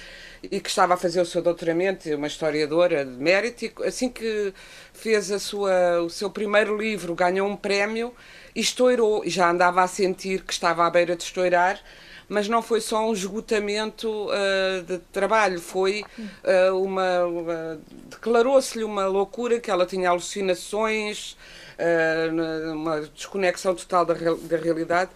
e 0.51 0.61
que 0.61 0.69
estava 0.69 0.95
a 0.95 0.97
fazer 0.97 1.21
o 1.21 1.27
seu 1.27 1.43
doutoramento, 1.43 2.09
uma 2.15 2.27
historiadora 2.27 3.05
de 3.05 3.13
mérito, 3.13 3.65
e 3.65 3.73
assim 3.85 4.09
que 4.09 4.53
fez 4.93 5.31
a 5.31 5.39
sua, 5.39 6.03
o 6.03 6.11
seu 6.11 6.31
primeiro 6.31 6.77
livro, 6.77 7.15
ganhou 7.15 7.49
um 7.49 7.57
prémio 7.57 8.15
e 8.55 8.61
estourou. 8.61 9.23
Já 9.27 9.51
andava 9.51 9.83
a 9.83 9.87
sentir 9.87 10.43
que 10.45 10.53
estava 10.53 10.87
à 10.87 10.91
beira 10.91 11.17
de 11.17 11.23
estourar 11.23 11.81
mas 12.29 12.49
não 12.49 12.63
foi 12.63 12.81
só 12.81 13.09
um 13.09 13.13
esgotamento 13.13 14.09
uh, 14.09 14.83
de 14.83 14.99
trabalho, 15.13 15.61
foi 15.61 16.05
uh, 16.45 16.83
uma. 16.83 17.79
declarou-se-lhe 18.11 18.85
uma 18.85 19.07
loucura 19.07 19.61
que 19.61 19.71
ela 19.71 19.87
tinha 19.87 20.11
alucinações, 20.11 21.37
uh, 21.79 22.73
uma 22.73 23.01
desconexão 23.03 23.75
total 23.75 24.05
da, 24.05 24.15
da 24.15 24.57
realidade 24.57 25.11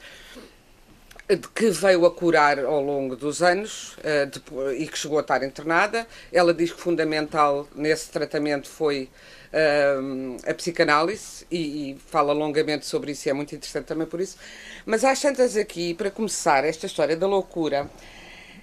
que 1.55 1.69
veio 1.69 2.07
a 2.07 2.11
curar 2.11 2.59
ao 2.59 2.83
longo 2.83 3.15
dos 3.15 3.43
anos 3.43 3.99
e 4.79 4.87
que 4.87 4.97
chegou 4.97 5.19
a 5.19 5.21
estar 5.21 5.43
internada. 5.43 6.07
Ela 6.33 6.55
diz 6.55 6.73
que 6.73 6.81
fundamental 6.81 7.69
nesse 7.75 8.09
tratamento 8.11 8.67
foi 8.67 9.11
a 10.47 10.55
psicanálise 10.55 11.47
e, 11.51 11.93
e, 11.93 11.99
fala 11.99 12.33
longamente 12.33 12.87
sobre 12.87 13.13
isso 13.13 13.29
e 13.29 13.31
é 13.31 13.33
muito 13.33 13.55
interessante 13.55 13.87
também 13.87 14.07
por 14.07 14.21
isso. 14.21 14.37
Mas 14.85 15.05
às 15.05 15.21
tantas 15.21 15.57
aqui, 15.57 15.95
para 15.95 16.11
começar 16.11 16.65
esta 16.65 16.87
história 16.87 17.17
da 17.17 17.27
loucura, 17.27 17.91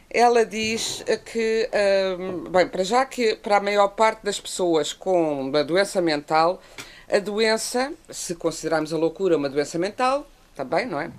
ela 0.09 0.45
diz 0.45 1.03
que, 1.25 1.69
uh, 1.73 2.49
bem, 2.49 2.67
para 2.67 2.83
já 2.83 3.05
que 3.05 3.35
para 3.35 3.57
a 3.57 3.59
maior 3.59 3.89
parte 3.89 4.23
das 4.23 4.39
pessoas 4.39 4.93
com 4.93 5.41
uma 5.41 5.63
doença 5.63 6.01
mental, 6.01 6.61
a 7.11 7.19
doença, 7.19 7.91
se 8.09 8.35
considerarmos 8.35 8.93
a 8.93 8.97
loucura 8.97 9.35
uma 9.35 9.49
doença 9.49 9.77
mental, 9.77 10.25
também, 10.55 10.85
não 10.85 10.99
é? 10.99 11.11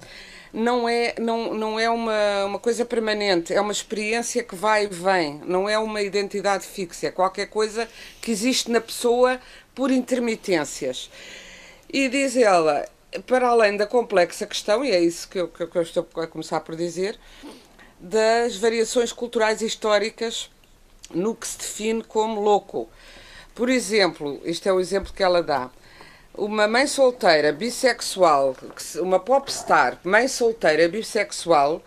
Não 0.56 0.88
é, 0.88 1.14
não, 1.20 1.52
não 1.52 1.78
é 1.78 1.90
uma, 1.90 2.46
uma 2.46 2.58
coisa 2.58 2.82
permanente, 2.82 3.52
é 3.52 3.60
uma 3.60 3.72
experiência 3.72 4.42
que 4.42 4.56
vai 4.56 4.84
e 4.84 4.86
vem, 4.86 5.38
não 5.44 5.68
é 5.68 5.78
uma 5.78 6.00
identidade 6.00 6.64
fixa, 6.64 7.08
é 7.08 7.10
qualquer 7.10 7.48
coisa 7.48 7.86
que 8.22 8.30
existe 8.30 8.70
na 8.70 8.80
pessoa 8.80 9.38
por 9.74 9.90
intermitências. 9.90 11.10
E 11.92 12.08
diz 12.08 12.38
ela, 12.38 12.88
para 13.26 13.48
além 13.48 13.76
da 13.76 13.86
complexa 13.86 14.46
questão, 14.46 14.82
e 14.82 14.92
é 14.92 14.98
isso 14.98 15.28
que 15.28 15.38
eu, 15.38 15.48
que 15.48 15.76
eu 15.76 15.82
estou 15.82 16.08
a 16.16 16.26
começar 16.26 16.60
por 16.60 16.74
dizer, 16.74 17.20
das 18.00 18.56
variações 18.56 19.12
culturais 19.12 19.60
e 19.60 19.66
históricas 19.66 20.50
no 21.14 21.34
que 21.34 21.46
se 21.46 21.58
define 21.58 22.02
como 22.02 22.40
louco. 22.40 22.88
Por 23.54 23.68
exemplo, 23.68 24.40
isto 24.42 24.66
é 24.66 24.72
o 24.72 24.80
exemplo 24.80 25.12
que 25.12 25.22
ela 25.22 25.42
dá 25.42 25.70
uma 26.36 26.68
mãe 26.68 26.86
solteira 26.86 27.52
bissexual, 27.52 28.56
uma 29.00 29.18
popstar, 29.18 29.98
mãe 30.04 30.28
solteira 30.28 30.88
bissexual, 30.88 31.82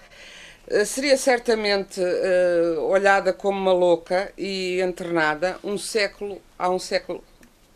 eh, 0.68 0.86
seria 0.86 1.18
certamente 1.18 2.00
uh, 2.00 2.82
olhada 2.84 3.34
como 3.34 3.60
uma 3.60 3.74
louca 3.74 4.32
e 4.38 4.80
internada 4.82 5.58
um 5.64 5.78
século 5.78 6.40
há 6.58 6.70
um 6.70 6.78
século 6.78 7.24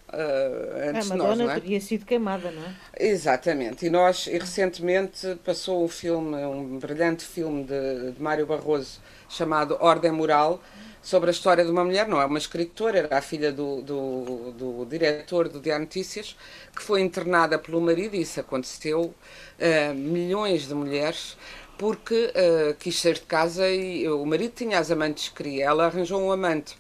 uh, 0.10 0.90
antes 0.90 1.10
a 1.10 1.16
Madonna 1.16 1.36
de 1.36 1.44
nós, 1.44 1.58
é? 1.58 1.60
teria 1.60 1.82
sido 1.82 2.06
queimada, 2.06 2.52
não 2.52 2.62
é? 2.62 2.76
Exatamente. 3.00 3.88
E 3.88 3.90
nós, 3.90 4.28
e 4.28 4.38
recentemente, 4.38 5.36
passou 5.44 5.84
um 5.84 5.88
filme, 5.88 6.38
um 6.46 6.78
brilhante 6.78 7.26
filme 7.26 7.64
de, 7.64 8.12
de 8.12 8.22
Mário 8.22 8.46
Barroso 8.46 9.00
chamado 9.28 9.76
Ordem 9.80 10.12
Moral, 10.12 10.62
sobre 11.04 11.30
a 11.30 11.32
história 11.32 11.66
de 11.66 11.70
uma 11.70 11.84
mulher, 11.84 12.08
não 12.08 12.22
é 12.22 12.26
uma 12.26 12.38
escritora, 12.38 12.98
era 12.98 13.18
a 13.18 13.22
filha 13.22 13.52
do, 13.52 13.82
do, 13.82 14.52
do 14.54 14.86
diretor 14.86 15.50
do 15.50 15.60
Diário 15.60 15.84
Notícias, 15.84 16.36
que 16.74 16.82
foi 16.82 17.02
internada 17.02 17.60
pelo 17.60 17.82
marido, 17.82 18.16
e 18.16 18.22
isso 18.22 18.40
aconteceu 18.40 19.02
uh, 19.02 19.94
milhões 19.94 20.66
de 20.66 20.74
mulheres, 20.74 21.38
porque 21.78 22.32
uh, 22.32 22.74
quis 22.76 23.00
sair 23.00 23.16
de 23.16 23.22
casa 23.22 23.70
e 23.70 24.08
o 24.08 24.26
marido 24.26 24.54
tinha 24.56 24.80
as 24.80 24.90
amantes 24.90 25.28
que 25.28 25.36
queria, 25.36 25.66
ela 25.66 25.86
arranjou 25.86 26.22
um 26.22 26.32
amante. 26.32 26.78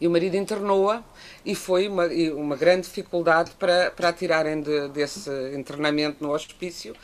E 0.00 0.06
o 0.06 0.10
marido 0.10 0.36
internou-a 0.36 1.02
e 1.44 1.54
foi 1.54 1.88
uma, 1.88 2.06
uma 2.34 2.56
grande 2.56 2.82
dificuldade 2.82 3.50
para, 3.58 3.90
para 3.90 4.10
a 4.10 4.12
tirarem 4.12 4.60
de, 4.60 4.88
desse 4.88 5.30
internamento 5.54 6.22
no 6.22 6.32
hospício. 6.32 6.94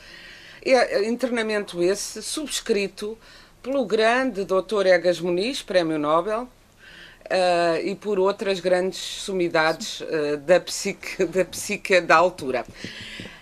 E, 0.64 0.72
eh, 0.72 1.08
internamento 1.08 1.82
esse 1.82 2.22
subscrito 2.22 3.18
pelo 3.62 3.85
grande 3.85 4.45
Dr. 4.45 4.87
Egas 4.87 5.21
Muniz, 5.21 5.62
Prémio 5.62 5.99
Nobel, 5.99 6.42
uh, 6.42 7.81
e 7.83 7.95
por 7.95 8.19
outras 8.19 8.59
grandes 8.61 8.99
sumidades 8.99 10.00
uh, 10.00 10.37
da, 10.38 10.59
psique, 10.59 11.25
da 11.25 11.45
psique 11.45 12.00
da 12.00 12.16
altura. 12.16 12.64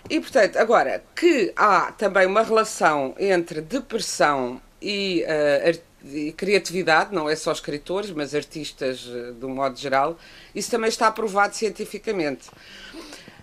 E, 0.09 0.19
portanto, 0.19 0.57
agora 0.57 1.03
que 1.15 1.51
há 1.55 1.91
também 1.93 2.27
uma 2.27 2.43
relação 2.43 3.15
entre 3.17 3.61
depressão 3.61 4.61
e, 4.81 5.25
uh, 5.25 5.79
e 6.05 6.31
criatividade, 6.33 7.15
não 7.15 7.29
é 7.29 7.35
só 7.35 7.51
escritores, 7.51 8.11
mas 8.11 8.35
artistas 8.35 9.07
um 9.41 9.49
modo 9.49 9.77
geral, 9.77 10.17
isso 10.53 10.69
também 10.69 10.89
está 10.89 11.07
aprovado 11.07 11.55
cientificamente. 11.55 12.49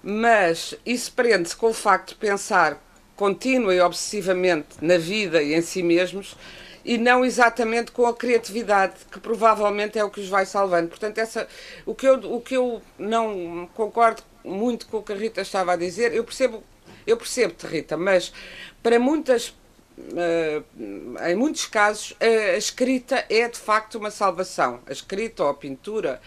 Mas 0.02 0.74
isso 0.86 1.12
prende-se 1.12 1.56
com 1.56 1.70
o 1.70 1.74
facto 1.74 2.10
de 2.10 2.14
pensar 2.16 2.80
contínua 3.16 3.74
e 3.74 3.80
obsessivamente 3.80 4.68
na 4.80 4.96
vida 4.96 5.42
e 5.42 5.52
em 5.52 5.60
si 5.60 5.82
mesmos, 5.82 6.36
e 6.84 6.96
não 6.98 7.24
exatamente 7.24 7.92
com 7.92 8.06
a 8.06 8.14
criatividade, 8.14 8.94
que 9.10 9.20
provavelmente 9.20 9.98
é 9.98 10.04
o 10.04 10.10
que 10.10 10.20
os 10.20 10.28
vai 10.28 10.46
salvando. 10.46 10.88
Portanto, 10.88 11.18
essa, 11.18 11.46
o, 11.84 11.94
que 11.94 12.06
eu, 12.06 12.14
o 12.34 12.40
que 12.40 12.56
eu 12.56 12.82
não 12.98 13.68
concordo 13.74 14.22
muito 14.44 14.86
com 14.86 14.98
o 14.98 15.02
que 15.02 15.12
a 15.12 15.16
Rita 15.16 15.40
estava 15.40 15.72
a 15.72 15.76
dizer, 15.76 16.14
eu 16.14 16.24
percebo, 16.24 16.62
eu 17.06 17.16
percebo-te, 17.16 17.66
Rita, 17.66 17.96
mas 17.96 18.32
para 18.82 18.98
muitas. 18.98 19.56
Uh, 19.98 20.64
em 21.28 21.34
muitos 21.34 21.66
casos, 21.66 22.14
a, 22.20 22.56
escrita 22.56 23.24
é 23.28 23.48
de 23.48 23.58
facto 23.58 23.96
uma 23.96 24.12
salvação. 24.12 24.80
A 24.86 24.92
escrita 24.92 25.42
ou 25.42 25.50
a 25.50 25.54
pintura. 25.54 26.20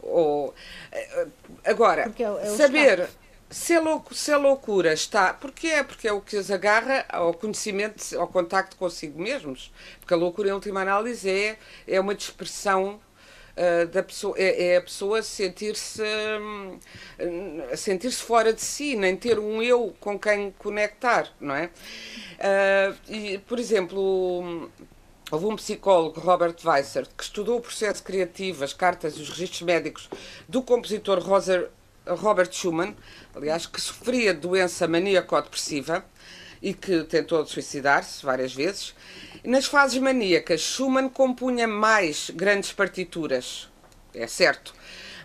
Ou, 0.00 0.50
uh, 0.50 1.30
agora, 1.64 2.12
é, 2.16 2.22
é 2.22 2.50
saber 2.50 3.08
se 3.50 3.74
a, 3.74 3.80
louco, 3.80 4.14
se 4.14 4.34
loucura 4.36 4.92
está. 4.92 5.32
Porque 5.34 5.68
é? 5.68 5.82
Porque 5.82 6.08
é 6.08 6.12
o 6.12 6.20
que 6.20 6.36
os 6.36 6.50
agarra 6.50 7.04
ao 7.08 7.32
conhecimento, 7.34 8.18
ao 8.18 8.28
contacto 8.28 8.76
consigo 8.76 9.20
mesmos. 9.20 9.72
Porque 10.00 10.14
a 10.14 10.16
loucura, 10.16 10.48
em 10.48 10.52
última 10.52 10.80
análise, 10.80 11.28
é, 11.30 11.58
é 11.86 12.00
uma 12.00 12.14
dispersão 12.14 13.00
uh, 13.56 13.86
da 13.88 14.02
pessoa, 14.02 14.34
é, 14.38 14.68
é, 14.68 14.76
a 14.76 14.82
pessoa 14.82 15.22
sentir-se 15.22 16.02
um, 16.40 16.78
sentir-se 17.76 18.22
fora 18.22 18.52
de 18.52 18.60
si, 18.60 18.96
nem 18.96 19.16
ter 19.16 19.38
um 19.38 19.62
eu 19.62 19.94
com 20.00 20.18
quem 20.18 20.52
conectar, 20.58 21.32
não 21.40 21.54
é? 21.54 21.66
Uh, 21.66 22.96
e, 23.08 23.38
por 23.38 23.58
exemplo, 23.58 24.70
houve 25.30 25.46
um 25.46 25.56
psicólogo, 25.56 26.20
Robert 26.20 26.56
Weiser, 26.64 27.06
que 27.16 27.24
estudou 27.24 27.58
o 27.58 27.60
processo 27.60 28.02
criativo, 28.02 28.62
as 28.62 28.72
cartas 28.72 29.16
e 29.16 29.22
os 29.22 29.30
registros 29.30 29.62
médicos 29.62 30.08
do 30.48 30.62
compositor 30.62 31.18
Roser, 31.20 31.70
Robert 32.06 32.52
Schumann, 32.52 32.94
aliás, 33.34 33.66
que 33.66 33.80
sofria 33.80 34.32
de 34.32 34.40
doença 34.40 34.86
maníaco-depressiva 34.86 36.04
e 36.62 36.72
que 36.72 37.04
tentou 37.04 37.44
suicidar-se 37.46 38.24
várias 38.24 38.54
vezes. 38.54 38.94
Nas 39.44 39.66
fases 39.66 39.98
maníacas, 40.00 40.60
Schumann 40.60 41.08
compunha 41.08 41.68
mais 41.68 42.30
grandes 42.30 42.72
partituras, 42.72 43.68
é 44.14 44.26
certo, 44.26 44.74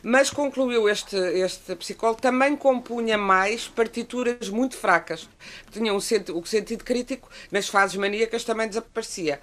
mas 0.03 0.29
concluiu 0.29 0.89
este, 0.89 1.15
este 1.15 1.75
psicólogo, 1.75 2.21
também 2.21 2.55
compunha 2.55 3.17
mais 3.17 3.67
partituras 3.67 4.49
muito 4.49 4.75
fracas. 4.75 5.29
Tinha 5.71 5.93
um 5.93 5.97
o 5.97 6.45
sentido 6.45 6.83
crítico 6.83 7.29
nas 7.51 7.67
fases 7.67 7.95
maníacas 7.95 8.43
também 8.43 8.67
desaparecia. 8.67 9.39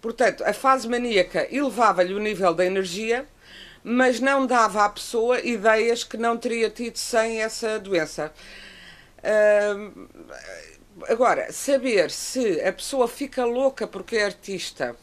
Portanto, 0.00 0.44
a 0.44 0.52
fase 0.52 0.88
maníaca 0.88 1.46
elevava-lhe 1.50 2.14
o 2.14 2.18
nível 2.18 2.54
da 2.54 2.64
energia, 2.64 3.26
mas 3.88 4.20
não 4.20 4.46
dava 4.46 4.84
à 4.84 4.88
pessoa 4.90 5.40
ideias 5.40 6.04
que 6.04 6.18
não 6.18 6.36
teria 6.36 6.68
tido 6.68 6.98
sem 6.98 7.40
essa 7.40 7.78
doença. 7.78 8.30
Uh, 9.18 10.08
agora, 11.08 11.50
saber 11.50 12.10
se 12.10 12.60
a 12.60 12.70
pessoa 12.70 13.08
fica 13.08 13.46
louca 13.46 13.86
porque 13.86 14.16
é 14.16 14.26
artista 14.26 14.94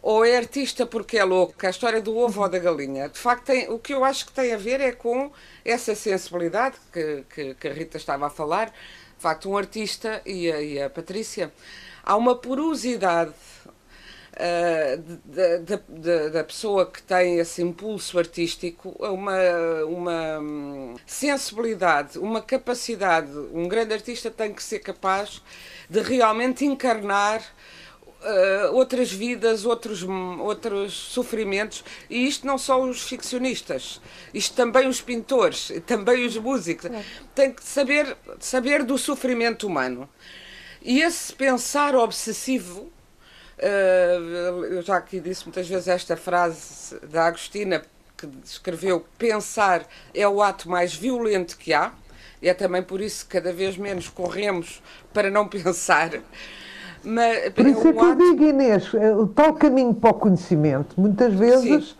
ou 0.00 0.24
é 0.24 0.36
artista 0.38 0.86
porque 0.86 1.18
é 1.18 1.24
louca, 1.24 1.66
a 1.66 1.70
história 1.70 2.00
do 2.00 2.16
ovo 2.16 2.40
ou 2.40 2.48
da 2.48 2.58
galinha, 2.58 3.10
de 3.10 3.18
facto, 3.18 3.44
tem, 3.44 3.70
o 3.70 3.78
que 3.78 3.92
eu 3.92 4.04
acho 4.04 4.24
que 4.26 4.32
tem 4.32 4.54
a 4.54 4.56
ver 4.56 4.80
é 4.80 4.92
com 4.92 5.30
essa 5.62 5.94
sensibilidade 5.94 6.76
que, 6.90 7.24
que, 7.32 7.54
que 7.54 7.68
a 7.68 7.72
Rita 7.74 7.98
estava 7.98 8.26
a 8.26 8.30
falar. 8.30 8.66
De 8.68 9.22
facto, 9.22 9.50
um 9.50 9.56
artista 9.56 10.20
e 10.24 10.50
a, 10.50 10.60
e 10.62 10.82
a 10.82 10.90
Patrícia, 10.90 11.52
há 12.02 12.16
uma 12.16 12.34
porosidade 12.34 13.34
da, 15.24 15.76
da, 15.88 16.28
da 16.28 16.44
pessoa 16.44 16.86
que 16.86 17.02
tem 17.02 17.38
esse 17.38 17.62
impulso 17.62 18.18
artístico, 18.18 18.94
uma, 18.98 19.38
uma 19.84 20.38
hum, 20.40 20.94
sensibilidade, 21.06 22.18
uma 22.18 22.40
capacidade. 22.40 23.30
Um 23.52 23.68
grande 23.68 23.92
artista 23.92 24.30
tem 24.30 24.52
que 24.52 24.62
ser 24.62 24.78
capaz 24.78 25.42
de 25.88 26.00
realmente 26.00 26.64
encarnar 26.64 27.42
uh, 28.22 28.74
outras 28.74 29.12
vidas, 29.12 29.64
outros, 29.64 30.02
outros 30.02 30.94
sofrimentos, 30.94 31.84
e 32.08 32.26
isto 32.26 32.46
não 32.46 32.56
só 32.56 32.80
os 32.80 33.02
ficcionistas, 33.02 34.00
isto 34.32 34.54
também 34.54 34.88
os 34.88 35.00
pintores, 35.00 35.72
também 35.86 36.24
os 36.24 36.36
músicos, 36.36 36.86
é. 36.86 37.04
tem 37.34 37.52
que 37.52 37.62
saber, 37.62 38.16
saber 38.38 38.82
do 38.82 38.96
sofrimento 38.96 39.66
humano. 39.66 40.08
E 40.80 41.00
esse 41.00 41.32
pensar 41.32 41.94
obsessivo, 41.94 42.90
eu 43.62 44.82
já 44.82 44.96
aqui 44.96 45.20
disse 45.20 45.44
muitas 45.44 45.68
vezes 45.68 45.88
esta 45.88 46.16
frase 46.16 46.98
da 47.10 47.26
Agostina, 47.26 47.82
que 48.16 48.28
escreveu: 48.44 49.04
pensar 49.16 49.86
é 50.14 50.26
o 50.26 50.42
ato 50.42 50.68
mais 50.68 50.94
violento 50.94 51.56
que 51.56 51.72
há, 51.72 51.92
e 52.40 52.48
é 52.48 52.54
também 52.54 52.82
por 52.82 53.00
isso 53.00 53.24
que 53.24 53.38
cada 53.38 53.52
vez 53.52 53.76
menos 53.76 54.08
corremos 54.08 54.82
para 55.12 55.30
não 55.30 55.46
pensar. 55.48 56.10
Mas, 57.04 57.50
Por 57.50 57.66
isso 57.66 57.88
é 57.88 57.92
que 57.92 57.98
eu 57.98 58.14
digo, 58.14 58.44
Inês, 58.44 58.94
é, 58.94 59.12
o 59.12 59.26
tal 59.26 59.54
caminho 59.54 59.92
para 59.92 60.10
o 60.10 60.14
conhecimento, 60.14 60.94
muitas 61.00 61.34
vezes 61.34 61.96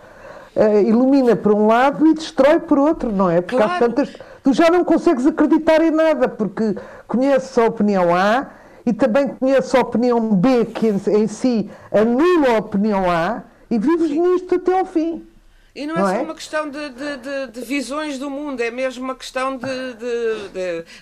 uh, 0.55 0.79
ilumina 0.87 1.35
por 1.35 1.53
um 1.53 1.67
lado 1.67 2.07
e 2.07 2.15
destrói 2.15 2.61
por 2.61 2.79
outro, 2.79 3.11
não 3.11 3.29
é? 3.29 3.41
Porque 3.41 3.57
claro. 3.57 3.85
tantas. 3.85 4.17
Tu 4.45 4.53
já 4.53 4.71
não 4.71 4.85
consegues 4.85 5.27
acreditar 5.27 5.83
em 5.83 5.91
nada, 5.91 6.29
porque 6.29 6.77
conheces 7.07 7.57
a 7.59 7.67
opinião 7.67 8.15
A 8.15 8.51
e 8.85 8.93
também 8.93 9.29
conheces 9.29 9.75
a 9.75 9.81
opinião 9.81 10.35
B, 10.35 10.67
que 10.67 10.89
em, 10.89 11.27
si 11.27 11.71
anula 11.91 12.57
a 12.57 12.59
opinião 12.59 13.11
A, 13.11 13.43
e 13.71 13.79
vives 13.79 14.11
nisto 14.11 14.55
até 14.55 14.79
ao 14.79 14.85
fim. 14.85 15.27
E 15.75 15.87
não 15.87 15.97
é 15.97 16.01
só 16.01 16.21
é? 16.21 16.21
uma 16.21 16.35
questão 16.35 16.69
de, 16.69 16.91
de, 16.91 17.17
de, 17.17 17.47
de, 17.53 17.61
visões 17.63 18.19
do 18.19 18.29
mundo, 18.29 18.61
é 18.61 18.71
mesmo 18.71 19.05
uma 19.05 19.15
questão 19.15 19.57
de, 19.57 19.65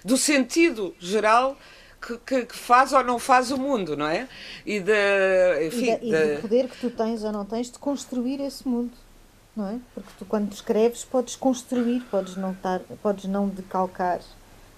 do 0.05 0.17
sentido 0.17 0.95
geral 1.01 1.57
que, 2.01 2.17
que, 2.19 2.47
que, 2.47 2.57
faz 2.57 2.93
ou 2.93 3.03
não 3.03 3.19
faz 3.19 3.51
o 3.51 3.59
mundo, 3.59 3.97
não 3.97 4.07
é? 4.07 4.29
E, 4.65 4.79
de, 4.79 5.67
enfim, 5.67 5.99
e, 6.01 6.15
e 6.15 6.35
do 6.37 6.41
poder 6.43 6.69
que 6.69 6.79
tu 6.79 6.91
tens 6.91 7.25
ou 7.25 7.33
não 7.33 7.45
tens 7.45 7.71
de 7.71 7.79
construir 7.79 8.41
esse 8.41 8.67
mundo, 8.67 8.93
não 9.57 9.69
é? 9.69 9.79
Porque 9.93 10.11
tu, 10.19 10.25
quando 10.25 10.53
escreves, 10.53 11.05
podes 11.05 11.35
construir, 11.35 12.03
podes 12.11 12.37
não, 12.37 12.55
tar, 12.55 12.81
podes 13.03 13.25
não 13.25 13.49
decalcar 13.49 14.21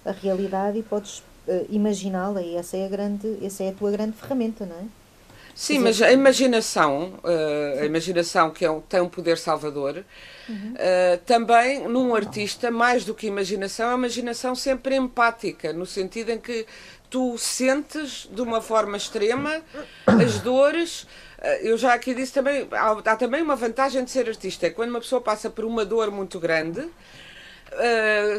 a 0.04 0.10
realidade 0.10 0.78
e 0.78 0.82
podes 0.82 1.22
uh, 1.46 1.66
imaginá-la, 1.68 2.42
e 2.42 2.56
essa 2.56 2.76
é, 2.76 2.86
a 2.86 2.88
grande, 2.88 3.38
essa 3.42 3.64
é 3.64 3.68
a 3.70 3.72
tua 3.72 3.90
grande 3.90 4.16
ferramenta, 4.16 4.66
não 4.66 4.76
é? 4.76 4.84
Sim, 5.54 5.80
mas 5.80 6.00
a 6.00 6.10
imaginação, 6.10 7.14
uh, 7.22 7.80
a 7.80 7.84
imaginação 7.84 8.50
que 8.50 8.64
é 8.64 8.70
um, 8.70 8.80
tem 8.80 9.00
um 9.00 9.08
poder 9.08 9.36
salvador, 9.36 10.02
uhum. 10.48 10.74
uh, 10.74 11.18
também 11.26 11.86
num 11.86 12.14
artista, 12.14 12.70
mais 12.70 13.04
do 13.04 13.14
que 13.14 13.26
imaginação, 13.26 13.90
é 13.90 13.92
a 13.92 13.96
imaginação 13.96 14.54
sempre 14.54 14.96
empática, 14.96 15.72
no 15.72 15.84
sentido 15.84 16.30
em 16.30 16.38
que 16.38 16.66
tu 17.10 17.36
sentes 17.36 18.28
de 18.32 18.40
uma 18.40 18.62
forma 18.62 18.96
extrema 18.96 19.60
as 20.06 20.38
dores. 20.40 21.06
Eh, 21.38 21.70
eu 21.70 21.76
já 21.76 21.92
aqui 21.92 22.14
disse 22.14 22.32
também, 22.32 22.66
há, 22.72 22.92
há 22.92 23.16
também 23.16 23.42
uma 23.42 23.54
vantagem 23.54 24.02
de 24.02 24.10
ser 24.10 24.26
artista, 24.30 24.66
é 24.66 24.70
quando 24.70 24.88
uma 24.88 25.00
pessoa 25.00 25.20
passa 25.20 25.50
por 25.50 25.66
uma 25.66 25.84
dor 25.84 26.10
muito 26.10 26.40
grande, 26.40 26.88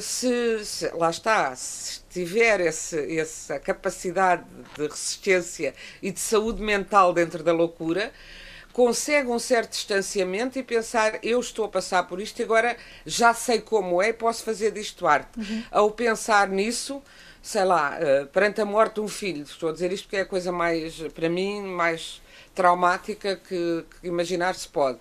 se, 0.02 0.66
se, 0.66 0.90
lá 0.96 1.10
está, 1.12 1.56
se 1.56 2.03
tiver 2.14 2.62
esse, 2.62 3.18
essa 3.18 3.60
capacidade 3.60 4.44
de 4.78 4.88
resistência 4.88 5.74
e 6.02 6.12
de 6.12 6.20
saúde 6.20 6.62
mental 6.62 7.12
dentro 7.12 7.44
da 7.44 7.52
loucura, 7.52 8.14
consegue 8.72 9.30
um 9.30 9.40
certo 9.40 9.72
distanciamento 9.72 10.58
e 10.58 10.64
pensar 10.64 11.20
eu 11.24 11.40
estou 11.40 11.66
a 11.66 11.70
passar 11.70 12.04
por 12.04 12.20
isto 12.20 12.40
e 12.40 12.44
agora 12.44 12.78
já 13.06 13.34
sei 13.34 13.62
como 13.62 14.02
é, 14.02 14.14
posso 14.14 14.44
fazer 14.44 14.72
disto 14.72 15.08
arte. 15.08 15.40
Uhum. 15.40 15.64
Ao 15.72 15.92
pensar 15.92 16.50
nisso, 16.50 17.02
sei 17.42 17.64
lá, 17.64 17.98
uh, 17.98 18.28
perante 18.28 18.62
a 18.62 18.66
morte 18.66 18.96
de 18.96 19.02
um 19.02 19.08
filho. 19.08 19.44
Estou 19.44 19.70
a 19.70 19.74
dizer 19.74 19.92
isto 19.92 20.06
porque 20.06 20.18
é 20.18 20.22
a 20.22 20.26
coisa 20.26 20.52
mais, 20.52 21.00
para 21.14 21.30
mim, 21.30 21.62
mais 21.62 22.22
traumática 22.56 23.36
que, 23.36 23.86
que 24.02 24.08
imaginar 24.08 24.56
se 24.56 24.68
pode. 24.68 25.00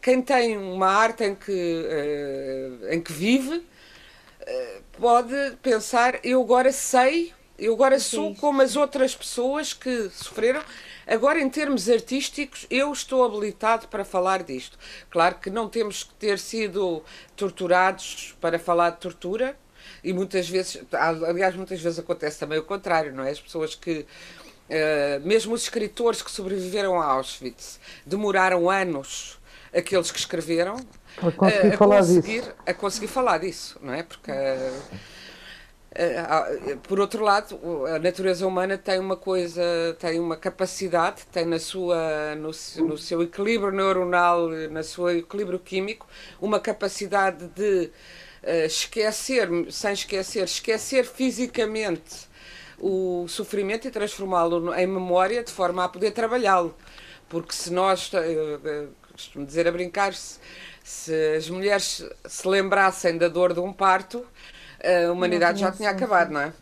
Quem 0.00 0.22
tem 0.22 0.56
uma 0.56 0.88
arte 0.88 1.24
em 1.24 1.34
que, 1.34 1.52
uh, 1.52 2.92
em 2.92 3.00
que 3.00 3.12
vive 3.12 3.64
pode 4.98 5.56
pensar: 5.62 6.18
eu 6.24 6.42
agora 6.42 6.72
sei, 6.72 7.32
eu 7.58 7.74
agora 7.74 7.98
sou 7.98 8.34
como 8.36 8.62
as 8.62 8.76
outras 8.76 9.14
pessoas 9.14 9.72
que 9.72 10.08
sofreram. 10.10 10.62
Agora, 11.06 11.40
em 11.40 11.48
termos 11.48 11.88
artísticos, 11.88 12.66
eu 12.70 12.92
estou 12.92 13.24
habilitado 13.24 13.88
para 13.88 14.04
falar 14.04 14.42
disto. 14.42 14.78
Claro 15.10 15.36
que 15.36 15.48
não 15.48 15.68
temos 15.68 16.04
que 16.04 16.14
ter 16.14 16.38
sido 16.38 17.02
torturados 17.34 18.36
para 18.40 18.58
falar 18.58 18.90
de 18.90 18.98
tortura, 18.98 19.56
e 20.04 20.12
muitas 20.12 20.48
vezes, 20.48 20.82
aliás, 20.92 21.56
muitas 21.56 21.80
vezes 21.80 21.98
acontece 21.98 22.38
também 22.38 22.58
o 22.58 22.62
contrário, 22.62 23.12
não 23.12 23.24
é? 23.24 23.30
As 23.30 23.40
pessoas 23.40 23.74
que. 23.74 24.06
Uh, 24.68 25.26
mesmo 25.26 25.54
os 25.54 25.62
escritores 25.62 26.20
que 26.20 26.30
sobreviveram 26.30 27.00
a 27.00 27.06
Auschwitz 27.06 27.80
demoraram 28.04 28.68
anos, 28.68 29.38
aqueles 29.74 30.10
que 30.10 30.18
escreveram, 30.18 30.76
a 31.22 31.32
conseguir, 31.32 31.68
uh, 31.68 31.74
a 31.74 31.76
falar 31.76 31.98
conseguir, 31.98 32.40
disso. 32.40 32.54
a 32.66 32.74
conseguir 32.74 33.06
falar 33.08 33.38
disso, 33.38 33.78
não 33.82 33.94
é? 33.94 34.02
Porque. 34.02 34.30
Uh, 34.30 34.98
por 36.82 37.00
outro 37.00 37.24
lado, 37.24 37.58
a 37.86 37.98
natureza 37.98 38.46
humana 38.46 38.78
tem 38.78 39.00
uma 39.00 39.16
coisa, 39.16 39.62
tem 39.98 40.20
uma 40.20 40.36
capacidade, 40.36 41.22
tem 41.32 41.44
na 41.44 41.58
sua, 41.58 42.36
no, 42.36 42.50
no 42.86 42.98
seu 42.98 43.22
equilíbrio 43.22 43.72
neuronal, 43.72 44.48
no 44.48 44.84
seu 44.84 45.10
equilíbrio 45.10 45.58
químico, 45.58 46.06
uma 46.40 46.60
capacidade 46.60 47.48
de 47.48 47.90
uh, 48.44 48.66
esquecer, 48.66 49.48
sem 49.70 49.92
esquecer, 49.92 50.44
esquecer 50.44 51.04
fisicamente 51.04 52.28
o 52.78 53.26
sofrimento 53.26 53.88
e 53.88 53.90
transformá-lo 53.90 54.72
em 54.74 54.86
memória 54.86 55.42
de 55.42 55.50
forma 55.50 55.84
a 55.84 55.88
poder 55.88 56.12
trabalhá-lo. 56.12 56.76
Porque 57.28 57.52
se 57.52 57.72
nós, 57.72 58.10
uh, 58.12 58.88
costumo 59.12 59.44
dizer 59.44 59.66
a 59.66 59.72
brincar, 59.72 60.12
se, 60.88 61.36
as 61.36 61.50
mulheres 61.50 62.04
se 62.26 62.48
lembrassem 62.48 63.18
da 63.18 63.28
dor 63.28 63.52
de 63.52 63.60
um 63.60 63.72
parto, 63.72 64.24
a 64.82 65.12
humanidade 65.12 65.60
já 65.60 65.70
tinha 65.70 65.90
acabado, 65.90 66.32
não 66.32 66.40
é? 66.40 66.52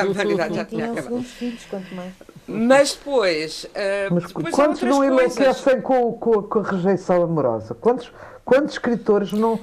A 0.00 0.06
humanidade 0.06 0.54
já 0.54 0.64
tinha 0.64 0.90
acabado. 0.90 1.22
Filhos, 1.22 1.64
quanto 1.66 1.94
mais. 1.94 2.12
Mas 2.48 2.94
depois. 2.94 3.64
Uh, 3.64 4.14
Mas 4.14 4.26
depois 4.26 4.54
quantos 4.54 4.82
não 4.82 5.04
enlouquecem 5.04 5.80
com, 5.82 6.12
com, 6.14 6.42
com, 6.42 6.58
a 6.58 6.62
rejeição 6.62 7.22
amorosa? 7.22 7.74
Quantos, 7.74 8.10
quantos 8.44 8.72
escritores 8.72 9.32
não 9.32 9.60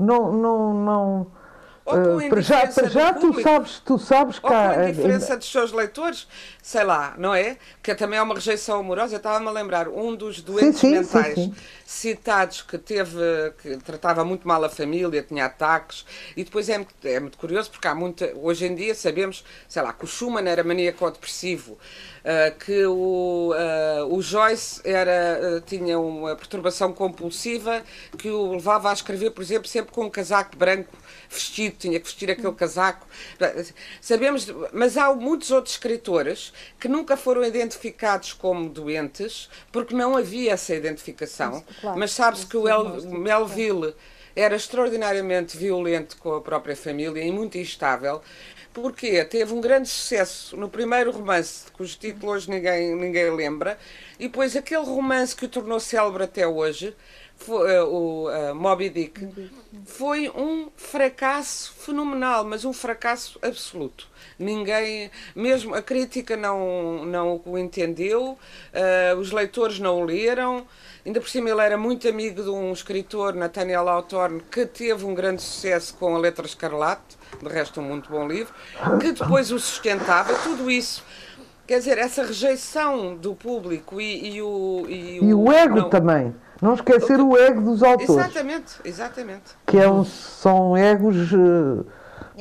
não, 0.00 0.32
não, 0.32 0.74
não, 0.74 1.26
Uh, 1.90 2.28
para 2.28 2.40
já, 2.40 2.66
para 2.66 2.88
já 2.88 3.14
tu 3.14 3.40
sabes, 3.40 3.82
tu 3.84 3.98
sabes 3.98 4.38
que 4.38 4.46
há. 4.46 4.70
a 4.70 4.88
indiferença 4.88 5.36
dos 5.36 5.50
seus 5.50 5.72
leitores, 5.72 6.26
sei 6.62 6.84
lá, 6.84 7.14
não 7.18 7.34
é? 7.34 7.56
Que 7.82 7.94
também 7.94 8.18
é 8.18 8.22
uma 8.22 8.34
rejeição 8.34 8.80
amorosa. 8.80 9.14
Eu 9.14 9.18
estava-me 9.18 9.48
a 9.48 9.50
lembrar, 9.50 9.88
um 9.88 10.14
dos 10.14 10.40
doentes 10.40 10.80
sim, 10.80 10.88
sim, 10.88 10.98
mentais 10.98 11.34
sim, 11.34 11.54
citados 11.84 12.62
que 12.62 12.78
teve, 12.78 13.18
que 13.62 13.76
tratava 13.78 14.24
muito 14.24 14.46
mal 14.46 14.62
a 14.64 14.68
família, 14.68 15.22
tinha 15.22 15.46
ataques, 15.46 16.04
e 16.36 16.44
depois 16.44 16.68
é, 16.68 16.84
é 17.04 17.20
muito 17.20 17.38
curioso 17.38 17.70
porque 17.70 17.88
há 17.88 17.94
muita. 17.94 18.32
Hoje 18.36 18.66
em 18.66 18.74
dia 18.74 18.94
sabemos, 18.94 19.44
sei 19.68 19.82
lá, 19.82 19.92
que 19.92 20.04
o 20.04 20.08
Schumann 20.08 20.48
era 20.48 20.62
maníaco-depressivo. 20.62 21.78
Uh, 22.20 22.58
que 22.58 22.84
o, 22.84 23.54
uh, 23.54 24.14
o 24.14 24.20
Joyce 24.20 24.80
era, 24.84 25.40
uh, 25.56 25.60
tinha 25.62 25.98
uma 25.98 26.36
perturbação 26.36 26.92
compulsiva 26.92 27.82
que 28.18 28.28
o 28.28 28.52
levava 28.52 28.90
a 28.90 28.92
escrever, 28.92 29.30
por 29.30 29.42
exemplo, 29.42 29.66
sempre 29.66 29.92
com 29.92 30.04
um 30.04 30.10
casaco 30.10 30.54
branco 30.54 30.94
vestido, 31.30 31.76
tinha 31.78 31.98
que 31.98 32.04
vestir 32.04 32.30
aquele 32.30 32.52
casaco. 32.52 33.06
Sabemos, 34.00 34.52
mas 34.72 34.98
há 34.98 35.14
muitos 35.14 35.50
outros 35.50 35.74
escritores 35.74 36.52
que 36.78 36.88
nunca 36.88 37.16
foram 37.16 37.42
identificados 37.42 38.34
como 38.34 38.68
doentes 38.68 39.48
porque 39.72 39.94
não 39.94 40.16
havia 40.16 40.52
essa 40.52 40.74
identificação. 40.74 41.64
Claro, 41.80 41.98
mas 41.98 42.12
sabe-se 42.12 42.46
que 42.46 42.56
o 42.56 42.68
El, 42.68 43.02
Melville 43.02 43.94
era 44.34 44.56
extraordinariamente 44.56 45.56
violento 45.56 46.16
com 46.18 46.34
a 46.34 46.40
própria 46.40 46.76
família 46.76 47.22
e 47.22 47.30
muito 47.30 47.58
instável. 47.58 48.22
Porque 48.72 49.24
teve 49.24 49.52
um 49.52 49.60
grande 49.60 49.88
sucesso 49.88 50.56
no 50.56 50.68
primeiro 50.68 51.10
romance, 51.10 51.64
cujo 51.72 51.98
título 51.98 52.32
hoje 52.32 52.48
ninguém, 52.48 52.94
ninguém 52.94 53.30
lembra, 53.30 53.76
e 54.18 54.28
depois 54.28 54.54
aquele 54.54 54.84
romance 54.84 55.34
que 55.34 55.44
o 55.44 55.48
tornou 55.48 55.80
célebre 55.80 56.22
até 56.22 56.46
hoje, 56.46 56.94
foi, 57.40 57.78
uh, 57.78 57.86
o 57.86 58.28
uh, 58.28 58.54
Moby 58.54 58.90
Dick, 58.90 59.28
foi 59.86 60.28
um 60.28 60.68
fracasso 60.76 61.72
fenomenal, 61.72 62.44
mas 62.44 62.64
um 62.66 62.72
fracasso 62.72 63.38
absoluto. 63.40 64.06
Ninguém, 64.38 65.10
mesmo 65.34 65.74
a 65.74 65.80
crítica 65.82 66.36
não, 66.36 67.04
não 67.06 67.40
o 67.44 67.58
entendeu, 67.58 68.38
uh, 68.74 69.18
os 69.18 69.32
leitores 69.32 69.78
não 69.78 70.02
o 70.02 70.04
leram. 70.04 70.66
Ainda 71.04 71.18
por 71.18 71.30
cima, 71.30 71.48
ele 71.48 71.62
era 71.62 71.78
muito 71.78 72.06
amigo 72.06 72.42
de 72.42 72.50
um 72.50 72.72
escritor, 72.72 73.34
Nathaniel 73.34 73.88
Hawthorne, 73.88 74.42
que 74.50 74.66
teve 74.66 75.04
um 75.06 75.14
grande 75.14 75.40
sucesso 75.40 75.94
com 75.94 76.14
a 76.14 76.18
Letra 76.18 76.44
Escarlate, 76.44 77.16
de 77.42 77.48
resto, 77.48 77.80
um 77.80 77.84
muito 77.84 78.10
bom 78.10 78.26
livro, 78.26 78.52
que 79.00 79.12
depois 79.12 79.50
o 79.50 79.58
sustentava. 79.58 80.34
Tudo 80.34 80.70
isso 80.70 81.04
Quer 81.70 81.78
dizer, 81.78 81.98
essa 81.98 82.24
rejeição 82.24 83.14
do 83.14 83.32
público 83.32 84.00
e, 84.00 84.34
e 84.34 84.42
o. 84.42 84.84
E 84.88 85.20
o, 85.20 85.24
e 85.24 85.34
o 85.34 85.52
ego 85.52 85.76
não, 85.76 85.88
também. 85.88 86.34
Não 86.60 86.74
esquecer 86.74 87.20
o 87.20 87.36
ego 87.36 87.60
dos 87.60 87.80
autores. 87.84 88.10
Exatamente, 88.10 88.74
exatamente. 88.84 89.52
Que 89.64 89.78
é 89.78 89.88
um, 89.88 90.04
são 90.04 90.76
egos 90.76 91.30
uh, 91.32 91.86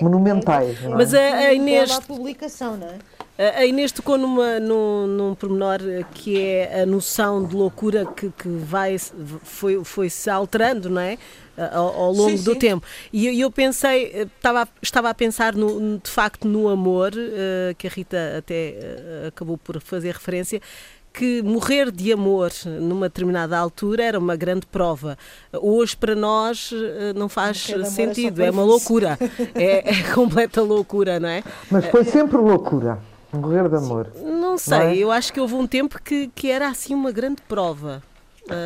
monumentais. 0.01 0.83
É? 0.83 0.87
Mas 0.87 1.13
a, 1.13 1.19
a 1.19 1.53
Inês. 1.53 1.91
A 1.91 2.01
publicação, 2.01 2.75
não 2.75 2.87
é? 2.87 3.59
A 3.59 3.63
Inês 3.67 3.91
tocou 3.91 4.17
numa, 4.17 4.59
num, 4.59 5.05
num 5.05 5.35
pormenor 5.35 5.77
que 6.11 6.41
é 6.41 6.81
a 6.81 6.85
noção 6.87 7.45
de 7.45 7.55
loucura 7.55 8.07
que, 8.07 8.31
que 8.31 8.49
vai, 8.49 8.97
foi, 8.97 9.83
foi 9.83 10.09
se 10.09 10.27
alterando, 10.31 10.89
não 10.89 11.01
é? 11.01 11.19
Ao, 11.71 12.01
ao 12.01 12.11
longo 12.11 12.37
sim, 12.37 12.43
do 12.43 12.53
sim. 12.53 12.59
tempo. 12.59 12.87
E 13.11 13.39
eu 13.39 13.51
pensei, 13.51 14.27
estava, 14.37 14.67
estava 14.81 15.09
a 15.09 15.13
pensar 15.13 15.55
no, 15.55 15.97
de 15.97 16.09
facto 16.09 16.47
no 16.47 16.69
amor, 16.69 17.11
uh, 17.13 17.75
que 17.77 17.87
a 17.87 17.89
Rita 17.89 18.17
até 18.37 18.75
uh, 19.23 19.27
acabou 19.27 19.57
por 19.57 19.79
fazer 19.81 20.13
referência, 20.13 20.61
que 21.13 21.41
morrer 21.41 21.91
de 21.91 22.13
amor 22.13 22.51
numa 22.65 23.09
determinada 23.09 23.57
altura 23.57 24.03
era 24.03 24.19
uma 24.19 24.35
grande 24.35 24.65
prova. 24.65 25.17
Hoje, 25.51 25.97
para 25.97 26.15
nós, 26.15 26.71
eh, 26.73 27.13
não 27.13 27.27
faz 27.27 27.69
é 27.69 27.83
sentido, 27.85 28.41
é, 28.41 28.47
é 28.47 28.51
uma 28.51 28.63
loucura. 28.63 29.17
é, 29.55 29.89
é 29.89 30.03
completa 30.13 30.61
loucura, 30.61 31.19
não 31.19 31.29
é? 31.29 31.43
Mas 31.69 31.85
foi 31.87 32.03
sempre 32.05 32.37
loucura. 32.37 32.99
Morrer 33.31 33.69
de 33.69 33.75
amor. 33.75 34.11
Não 34.23 34.57
sei, 34.57 34.77
não 34.77 34.85
é? 34.85 34.97
eu 34.97 35.11
acho 35.11 35.31
que 35.31 35.39
houve 35.39 35.53
um 35.53 35.67
tempo 35.67 36.01
que, 36.01 36.31
que 36.33 36.49
era 36.49 36.67
assim 36.67 36.95
uma 36.95 37.11
grande 37.11 37.41
prova. 37.47 38.01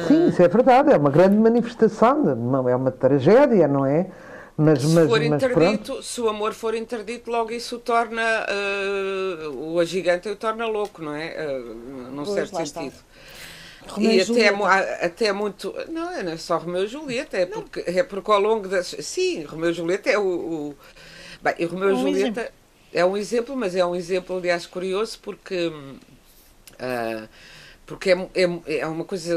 Sim, 0.08 0.28
isso 0.28 0.42
é 0.42 0.48
verdade, 0.48 0.92
é 0.92 0.98
uma 0.98 1.10
grande 1.10 1.38
manifestação, 1.38 2.24
é 2.70 2.76
uma 2.76 2.92
tragédia, 2.92 3.68
não 3.68 3.86
é? 3.86 4.08
Mas, 4.56 4.82
se 4.82 4.88
mas, 4.88 5.10
for 5.10 5.22
interdito, 5.22 6.04
se 6.04 6.22
o 6.22 6.30
amor 6.30 6.54
for 6.54 6.76
interdito, 6.76 7.32
logo 7.32 7.52
isso 7.52 7.78
o 7.78 7.80
torna 7.80 8.22
uh, 8.22 9.50
o 9.74 9.80
agigante 9.80 10.30
o 10.30 10.36
torna 10.36 10.68
louco, 10.68 11.02
não 11.02 11.16
é? 11.16 11.36
Uh, 11.48 12.12
num 12.12 12.24
pois, 12.24 12.50
certo 12.50 12.68
sentido. 12.68 12.96
E, 13.98 14.22
até, 14.22 15.06
até 15.06 15.34
muito. 15.34 15.74
Não, 15.90 16.12
é, 16.12 16.24
não 16.24 16.32
é 16.32 16.38
só 16.38 16.58
Romeu 16.58 16.86
e 16.86 16.88
Julieta, 16.88 17.38
é 17.38 17.46
porque, 17.46 17.84
é 17.86 18.04
porque 18.04 18.32
ao 18.32 18.40
longo 18.40 18.68
das. 18.68 18.96
Sim, 19.00 19.44
Romeu 19.44 19.72
e 19.72 19.74
Julieta 19.74 20.10
é 20.10 20.18
o. 20.18 20.24
o 20.24 20.76
bem, 21.42 21.56
e 21.58 21.66
Romeu 21.66 21.90
e 21.90 21.94
um 21.94 21.98
Julieta 21.98 22.42
exemplo. 22.42 22.54
é 22.94 23.06
um 23.06 23.18
exemplo, 23.18 23.56
mas 23.58 23.76
é 23.76 23.86
um 23.86 23.96
exemplo, 23.96 24.38
aliás, 24.38 24.66
curioso, 24.66 25.20
porque. 25.22 25.68
Uh, 25.68 27.28
porque 27.86 28.12
é, 28.12 28.30
é, 28.34 28.78
é 28.80 28.88
uma 28.88 29.04
coisa 29.04 29.34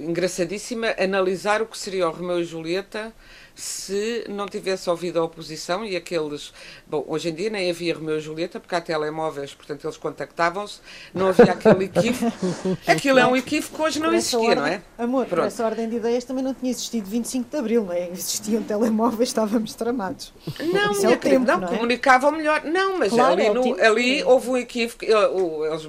engraçadíssima 0.00 0.94
analisar 0.98 1.62
o 1.62 1.66
que 1.66 1.78
seria 1.78 2.08
o 2.08 2.12
Romeu 2.12 2.40
e 2.40 2.44
Julieta 2.44 3.12
se 3.58 4.24
não 4.28 4.46
tivesse 4.46 4.88
ouvido 4.88 5.18
a 5.18 5.24
oposição 5.24 5.84
e 5.84 5.96
aqueles. 5.96 6.52
Bom, 6.86 7.04
hoje 7.08 7.30
em 7.30 7.34
dia 7.34 7.50
nem 7.50 7.68
havia 7.68 7.92
Romeu 7.92 8.18
e 8.18 8.20
Julieta, 8.20 8.60
porque 8.60 8.72
há 8.72 8.80
telemóveis, 8.80 9.52
portanto 9.52 9.84
eles 9.84 9.96
contactavam-se, 9.96 10.80
não 11.12 11.26
havia 11.26 11.52
aquele 11.52 11.86
equívoco. 11.86 12.38
Aquilo 12.86 13.18
é 13.18 13.26
um 13.26 13.36
equívoco 13.36 13.76
que 13.76 13.82
hoje 13.82 13.98
não 13.98 14.14
existia, 14.14 14.38
ordem, 14.38 14.56
não 14.56 14.66
é? 14.66 14.82
Amor, 14.96 15.26
Pronto. 15.26 15.40
por 15.40 15.46
essa 15.48 15.64
ordem 15.66 15.88
de 15.88 15.96
ideias 15.96 16.24
também 16.24 16.44
não 16.44 16.54
tinha 16.54 16.70
existido 16.70 17.10
25 17.10 17.50
de 17.50 17.56
Abril, 17.56 17.84
não 17.84 17.92
é? 17.92 18.08
Existiam 18.10 18.62
telemóveis, 18.62 19.30
estávamos 19.30 19.74
tramados. 19.74 20.32
Não, 20.60 20.92
Isso 20.92 21.06
é 21.06 21.10
o 21.10 21.16
tempo, 21.18 21.44
não, 21.44 21.58
não 21.58 21.68
é? 21.68 21.70
comunicavam 21.72 22.30
melhor. 22.30 22.62
Não, 22.64 22.98
mas 22.98 23.12
claro, 23.12 23.32
ali, 23.32 23.46
é 23.46 23.52
no, 23.52 23.80
ali 23.80 24.22
houve 24.22 24.50
um 24.50 24.56
equívoco. 24.56 25.04
Eles, 25.04 25.88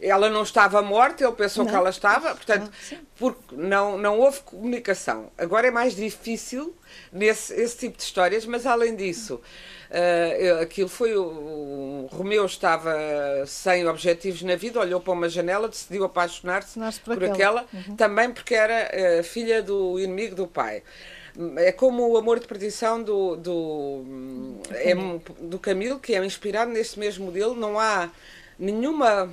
ela 0.00 0.30
não 0.30 0.42
estava 0.42 0.80
morta, 0.80 1.22
ele 1.22 1.32
pensou 1.32 1.64
não. 1.64 1.70
que 1.70 1.76
ela 1.76 1.90
estava, 1.90 2.34
portanto, 2.34 2.70
ah, 2.92 2.96
porque 3.16 3.54
não, 3.54 3.98
não 3.98 4.18
houve 4.18 4.40
comunicação. 4.40 5.30
Agora 5.36 5.68
é 5.68 5.70
mais 5.70 5.94
difícil 5.94 6.74
nesse 7.12 7.54
esse 7.54 7.76
tipo 7.76 7.96
de 7.96 8.02
histórias, 8.02 8.46
mas 8.46 8.66
além 8.66 8.94
disso, 8.94 9.34
uh, 9.90 10.62
aquilo 10.62 10.88
foi 10.88 11.16
o, 11.16 11.22
o, 11.22 12.08
Romeu 12.12 12.44
estava 12.46 12.94
sem 13.46 13.86
objetivos 13.86 14.42
na 14.42 14.56
vida, 14.56 14.80
olhou 14.80 15.00
para 15.00 15.12
uma 15.12 15.28
janela, 15.28 15.68
decidiu 15.68 16.04
apaixonar-se 16.04 16.78
por, 17.04 17.14
por, 17.14 17.24
aquela, 17.24 17.66
uhum. 17.72 17.96
também 17.96 18.30
porque 18.30 18.54
era 18.54 18.90
uh, 19.20 19.24
filha 19.24 19.62
do 19.62 19.98
inimigo 19.98 20.34
do 20.34 20.46
pai. 20.46 20.82
É 21.58 21.70
como 21.70 22.08
o 22.08 22.16
amor 22.16 22.40
de 22.40 22.46
perdição 22.46 23.00
do, 23.02 23.36
do, 23.36 24.04
é, 24.70 24.94
do 25.40 25.58
Camilo, 25.58 26.00
que 26.00 26.14
é 26.14 26.24
inspirado 26.24 26.70
nesse 26.72 26.98
mesmo 26.98 27.26
modelo. 27.26 27.54
Não 27.54 27.78
há 27.78 28.10
nenhuma 28.58 29.30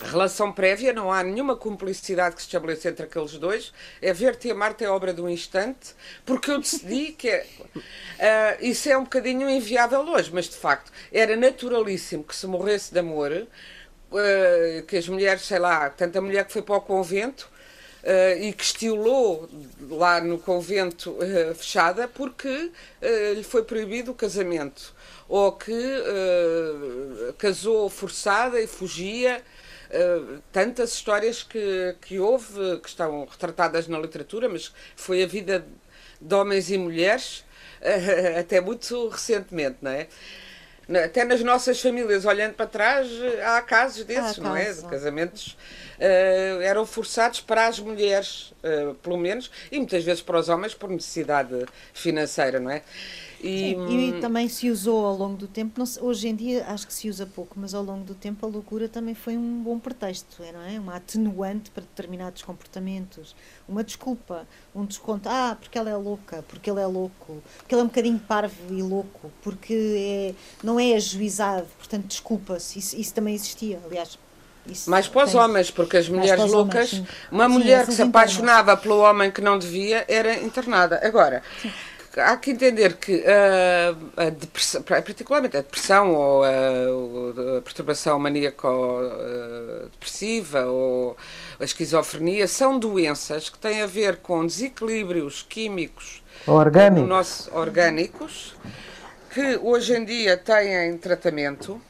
relação 0.00 0.52
prévia, 0.52 0.92
não 0.92 1.12
há 1.12 1.22
nenhuma 1.22 1.56
cumplicidade 1.56 2.34
que 2.34 2.42
se 2.42 2.48
estabeleça 2.48 2.88
entre 2.88 3.04
aqueles 3.04 3.32
dois. 3.32 3.72
É 4.00 4.12
ver-te 4.12 4.48
e 4.48 4.50
amar-te 4.50 4.84
é 4.84 4.90
obra 4.90 5.12
de 5.12 5.20
um 5.20 5.28
instante, 5.28 5.94
porque 6.24 6.50
eu 6.50 6.58
decidi 6.58 7.12
que 7.12 7.28
é, 7.28 7.46
uh, 7.74 8.64
isso 8.64 8.88
é 8.88 8.96
um 8.96 9.04
bocadinho 9.04 9.48
inviável 9.48 10.00
hoje, 10.00 10.30
mas 10.32 10.48
de 10.48 10.56
facto 10.56 10.90
era 11.12 11.36
naturalíssimo 11.36 12.24
que 12.24 12.34
se 12.34 12.46
morresse 12.46 12.92
de 12.92 12.98
amor, 12.98 13.32
uh, 13.32 14.82
que 14.86 14.96
as 14.96 15.08
mulheres, 15.08 15.42
sei 15.42 15.58
lá, 15.58 15.88
tanta 15.90 16.20
mulher 16.20 16.44
que 16.44 16.52
foi 16.52 16.62
para 16.62 16.76
o 16.76 16.80
convento. 16.80 17.50
Uh, 18.02 18.42
e 18.42 18.52
que 18.52 18.64
estilou 18.64 19.48
lá 19.88 20.20
no 20.20 20.36
convento 20.36 21.16
fechada 21.54 22.08
porque 22.08 22.72
lhe 23.36 23.44
foi 23.44 23.62
proibido 23.62 24.10
o 24.10 24.14
casamento 24.16 24.92
ou 25.28 25.52
que 25.52 25.72
casou 27.38 27.88
forçada 27.88 28.60
e 28.60 28.66
fugia 28.66 29.40
eh, 29.92 30.38
tantas 30.50 30.94
histórias 30.94 31.42
que, 31.42 31.94
que 32.00 32.18
houve, 32.18 32.78
que 32.78 32.88
estão 32.88 33.26
retratadas 33.26 33.86
na 33.86 33.98
literatura, 33.98 34.48
mas 34.48 34.72
foi 34.96 35.22
a 35.22 35.26
vida 35.26 35.66
de 36.18 36.34
homens 36.34 36.70
e 36.70 36.78
mulheres 36.78 37.44
uh, 37.82 38.40
até 38.40 38.58
muito 38.58 39.08
recentemente, 39.08 39.78
não 39.82 39.90
é? 39.90 40.08
Até 41.04 41.24
nas 41.24 41.42
nossas 41.42 41.80
famílias, 41.80 42.24
olhando 42.24 42.54
para 42.54 42.66
trás, 42.66 43.08
há 43.44 43.60
casos 43.60 44.04
desses, 44.04 44.38
há 44.38 44.42
não 44.42 44.56
é? 44.56 44.72
De 44.72 44.82
casamentos 44.82 45.56
uh, 46.02 46.60
eram 46.62 46.84
forçados 46.84 47.40
para 47.40 47.66
as 47.68 47.78
mulheres, 47.78 48.52
pelo 49.02 49.16
menos, 49.16 49.50
e 49.70 49.78
muitas 49.78 50.04
vezes 50.04 50.22
para 50.22 50.38
os 50.38 50.48
homens 50.48 50.74
por 50.74 50.90
necessidade 50.90 51.66
financeira, 51.92 52.60
não 52.60 52.70
é? 52.70 52.82
E, 53.42 53.74
e, 53.74 54.20
também 54.20 54.48
se 54.48 54.70
usou 54.70 55.04
ao 55.04 55.16
longo 55.16 55.36
do 55.36 55.48
tempo, 55.48 55.82
hoje 56.00 56.28
em 56.28 56.34
dia 56.34 56.64
acho 56.68 56.86
que 56.86 56.94
se 56.94 57.08
usa 57.08 57.26
pouco, 57.26 57.58
mas 57.58 57.74
ao 57.74 57.82
longo 57.82 58.04
do 58.04 58.14
tempo 58.14 58.46
a 58.46 58.48
loucura 58.48 58.88
também 58.88 59.16
foi 59.16 59.36
um 59.36 59.60
bom 59.64 59.80
pretexto, 59.80 60.44
é, 60.44 60.52
não 60.52 60.62
é? 60.62 60.78
Uma 60.78 60.94
atenuante 60.94 61.68
para 61.72 61.82
determinados 61.82 62.42
comportamentos, 62.42 63.34
uma 63.68 63.82
desculpa, 63.82 64.46
um 64.72 64.84
desconto. 64.84 65.28
Ah, 65.28 65.56
porque 65.58 65.76
ela 65.76 65.90
é 65.90 65.96
louca, 65.96 66.44
porque 66.46 66.70
ele 66.70 66.80
é 66.80 66.86
louco, 66.86 67.42
porque 67.58 67.74
ele 67.74 67.80
é 67.80 67.84
um 67.84 67.88
bocadinho 67.88 68.18
parvo 68.20 68.72
e 68.72 68.80
louco, 68.80 69.32
porque 69.42 69.74
é, 69.74 70.34
não 70.62 70.78
é 70.78 70.94
ajuizado, 70.94 71.66
portanto 71.78 72.06
desculpa-se. 72.06 72.78
Isso, 72.78 72.96
isso 72.96 73.12
também 73.12 73.34
existia, 73.34 73.80
aliás. 73.84 74.16
Isso 74.66 74.88
mais 74.88 75.08
para 75.08 75.24
os 75.24 75.32
tem... 75.32 75.40
homens, 75.40 75.70
porque 75.70 75.96
as 75.96 76.08
mulheres 76.08 76.50
loucas, 76.50 76.92
homens, 76.92 77.08
uma 77.30 77.46
sim, 77.46 77.52
mulher 77.52 77.86
que 77.86 77.92
se 77.92 78.02
apaixonava 78.02 78.76
pelo 78.76 78.98
homem 78.98 79.30
que 79.30 79.40
não 79.40 79.58
devia 79.58 80.04
era 80.08 80.36
internada. 80.36 81.00
Agora, 81.02 81.42
sim 81.60 81.70
há 82.16 82.36
que 82.36 82.50
entender 82.50 82.96
que 82.96 83.16
uh, 83.16 83.96
a 84.16 84.30
depressão, 84.30 84.82
particularmente 84.82 85.56
a 85.56 85.60
depressão 85.60 86.12
ou 86.14 86.42
a, 86.44 86.48
a 87.58 87.62
perturbação 87.62 88.18
maníaco-depressiva 88.18 90.66
ou 90.66 91.16
a 91.58 91.64
esquizofrenia 91.64 92.46
são 92.46 92.78
doenças 92.78 93.48
que 93.48 93.58
têm 93.58 93.80
a 93.82 93.86
ver 93.86 94.18
com 94.18 94.46
desequilíbrios 94.46 95.44
químicos 95.48 96.22
orgânicos, 96.46 97.08
nosso, 97.08 97.50
orgânicos 97.54 98.54
que 99.32 99.58
hoje 99.62 99.96
em 99.96 100.04
dia 100.04 100.36
têm 100.36 100.98
tratamento. 100.98 101.80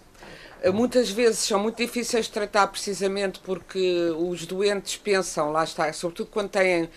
Muitas 0.73 1.11
vezes 1.11 1.41
são 1.41 1.59
muito 1.59 1.77
difíceis 1.77 2.27
de 2.27 2.33
tratar 2.33 2.69
precisamente 2.69 3.41
porque 3.41 4.13
os 4.17 4.47
doentes 4.47 4.97
pensam, 4.97 5.51
lá 5.51 5.65
está, 5.65 5.93
sobretudo 5.93 6.31
quando 6.31 6.51
têm 6.51 6.89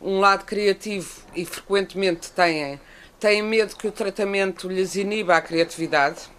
um 0.00 0.20
lado 0.20 0.44
criativo 0.44 1.22
e 1.34 1.44
frequentemente 1.44 2.30
têm, 2.32 2.78
têm 3.18 3.42
medo 3.42 3.76
que 3.76 3.88
o 3.88 3.92
tratamento 3.92 4.68
lhes 4.68 4.96
iniba 4.96 5.36
a 5.36 5.40
criatividade. 5.40 6.36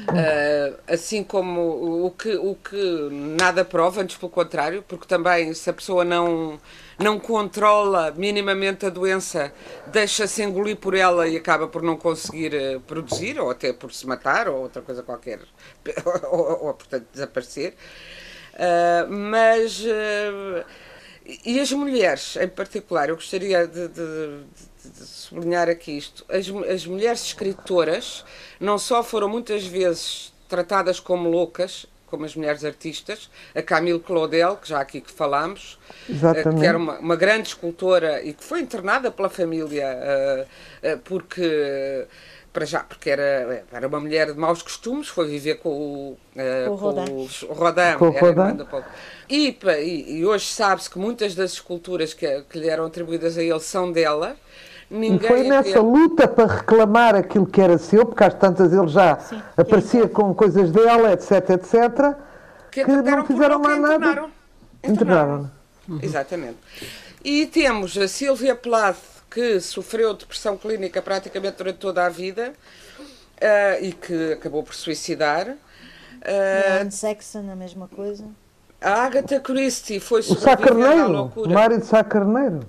Uh, 0.00 0.78
assim 0.88 1.22
como 1.22 2.06
o 2.06 2.10
que, 2.10 2.34
o 2.34 2.54
que 2.56 3.08
nada 3.38 3.64
prova, 3.64 4.00
antes 4.00 4.16
pelo 4.16 4.30
contrário, 4.30 4.82
porque 4.88 5.06
também 5.06 5.54
se 5.54 5.70
a 5.70 5.72
pessoa 5.72 6.04
não, 6.04 6.58
não 7.02 7.18
controla 7.18 8.12
minimamente 8.12 8.86
a 8.86 8.90
doença, 8.90 9.52
deixa-se 9.86 10.42
engolir 10.42 10.76
por 10.76 10.94
ela 10.94 11.28
e 11.28 11.36
acaba 11.36 11.66
por 11.68 11.82
não 11.82 11.96
conseguir 11.96 12.54
uh, 12.54 12.80
produzir, 12.80 13.40
ou 13.40 13.50
até 13.50 13.72
por 13.72 13.92
se 13.92 14.06
matar, 14.06 14.48
ou 14.48 14.62
outra 14.62 14.80
coisa 14.80 15.02
qualquer, 15.02 15.40
ou, 16.30 16.66
ou 16.66 16.74
portanto 16.74 17.06
desaparecer. 17.12 17.74
Uh, 18.54 19.10
mas 19.10 19.82
e 21.44 21.60
as 21.60 21.70
mulheres, 21.72 22.36
em 22.36 22.48
particular, 22.48 23.08
eu 23.08 23.14
gostaria 23.14 23.66
de, 23.66 23.88
de, 23.88 24.44
de 24.84 25.06
sublinhar 25.06 25.68
aqui 25.68 25.96
isto: 25.96 26.24
as, 26.28 26.48
as 26.68 26.86
mulheres 26.86 27.22
escritoras 27.22 28.24
não 28.58 28.76
só 28.78 29.02
foram 29.02 29.28
muitas 29.28 29.64
vezes 29.64 30.32
tratadas 30.48 30.98
como 30.98 31.30
loucas, 31.30 31.86
como 32.12 32.26
as 32.26 32.36
mulheres 32.36 32.62
artistas, 32.62 33.30
a 33.54 33.62
Camille 33.62 33.98
Claudel, 33.98 34.58
que 34.58 34.68
já 34.68 34.82
aqui 34.82 35.00
que 35.00 35.10
falámos, 35.10 35.78
Exatamente. 36.06 36.60
que 36.60 36.66
era 36.66 36.76
uma, 36.76 36.98
uma, 36.98 37.16
grande 37.16 37.48
escultora 37.48 38.22
e 38.22 38.34
que 38.34 38.44
foi 38.44 38.60
internada 38.60 39.10
pela 39.10 39.30
família 39.30 39.86
uh, 39.96 40.94
uh, 40.94 40.98
porque 41.04 42.06
para 42.52 42.66
já, 42.66 42.80
porque 42.80 43.08
era, 43.08 43.64
era 43.72 43.88
uma 43.88 43.98
mulher 43.98 44.30
de 44.30 44.38
maus 44.38 44.60
costumes, 44.60 45.08
foi 45.08 45.26
viver 45.26 45.54
com 45.54 45.70
o, 45.70 46.10
uh, 46.12 46.18
com 46.66 46.74
com 47.96 48.04
o 48.04 48.10
Rodin. 48.10 48.58
Com 48.58 48.64
o 48.64 48.66
Rodin. 48.66 48.88
E, 49.30 49.58
e, 49.82 50.18
e, 50.18 50.26
hoje 50.26 50.44
sabe-se 50.48 50.90
que 50.90 50.98
muitas 50.98 51.34
das 51.34 51.52
esculturas 51.52 52.12
que, 52.12 52.42
que 52.42 52.58
lhe 52.58 52.68
eram 52.68 52.84
atribuídas 52.84 53.38
a 53.38 53.42
ele 53.42 53.60
são 53.60 53.90
dela. 53.90 54.36
Ninguém 54.92 55.24
e 55.24 55.26
foi 55.26 55.42
nessa 55.44 55.80
luta 55.80 56.28
para 56.28 56.54
reclamar 56.54 57.14
aquilo 57.14 57.46
que 57.46 57.62
era 57.62 57.78
seu, 57.78 58.04
porque 58.04 58.22
às 58.24 58.34
tantas 58.34 58.70
ele 58.74 58.88
já 58.88 59.18
Sim, 59.18 59.42
aparecia 59.56 60.06
com 60.06 60.34
coisas 60.34 60.70
dela, 60.70 61.12
etc, 61.12 61.48
etc, 61.50 62.14
que, 62.70 62.84
que 62.84 62.90
não 62.90 63.24
fizeram 63.24 63.58
mais 63.58 63.80
nada. 63.80 63.94
Internaram. 63.94 64.30
internaram. 64.84 65.50
Exatamente. 66.02 66.58
E 67.24 67.46
temos 67.46 67.96
a 67.96 68.06
Silvia 68.06 68.54
Plath, 68.54 68.98
que 69.30 69.58
sofreu 69.60 70.12
depressão 70.12 70.58
clínica 70.58 71.00
praticamente 71.00 71.56
durante 71.56 71.78
toda 71.78 72.04
a 72.04 72.10
vida 72.10 72.52
uh, 72.52 73.82
e 73.82 73.92
que 73.92 74.32
acabou 74.34 74.62
por 74.62 74.74
suicidar. 74.74 75.48
Uh, 75.48 75.56
e 76.26 76.78
a 76.78 76.80
Anne 76.82 76.92
Sexton, 76.92 77.50
a 77.50 77.56
mesma 77.56 77.88
coisa. 77.88 78.24
A 78.78 79.04
Agatha 79.04 79.40
Christie 79.40 80.00
foi 80.00 80.20
o 80.20 80.22
Sá 80.22 80.54
Carneiro, 80.54 81.32
Mário 81.48 81.78
de 81.78 81.86
Sá 81.86 82.04
Carneiro. 82.04 82.60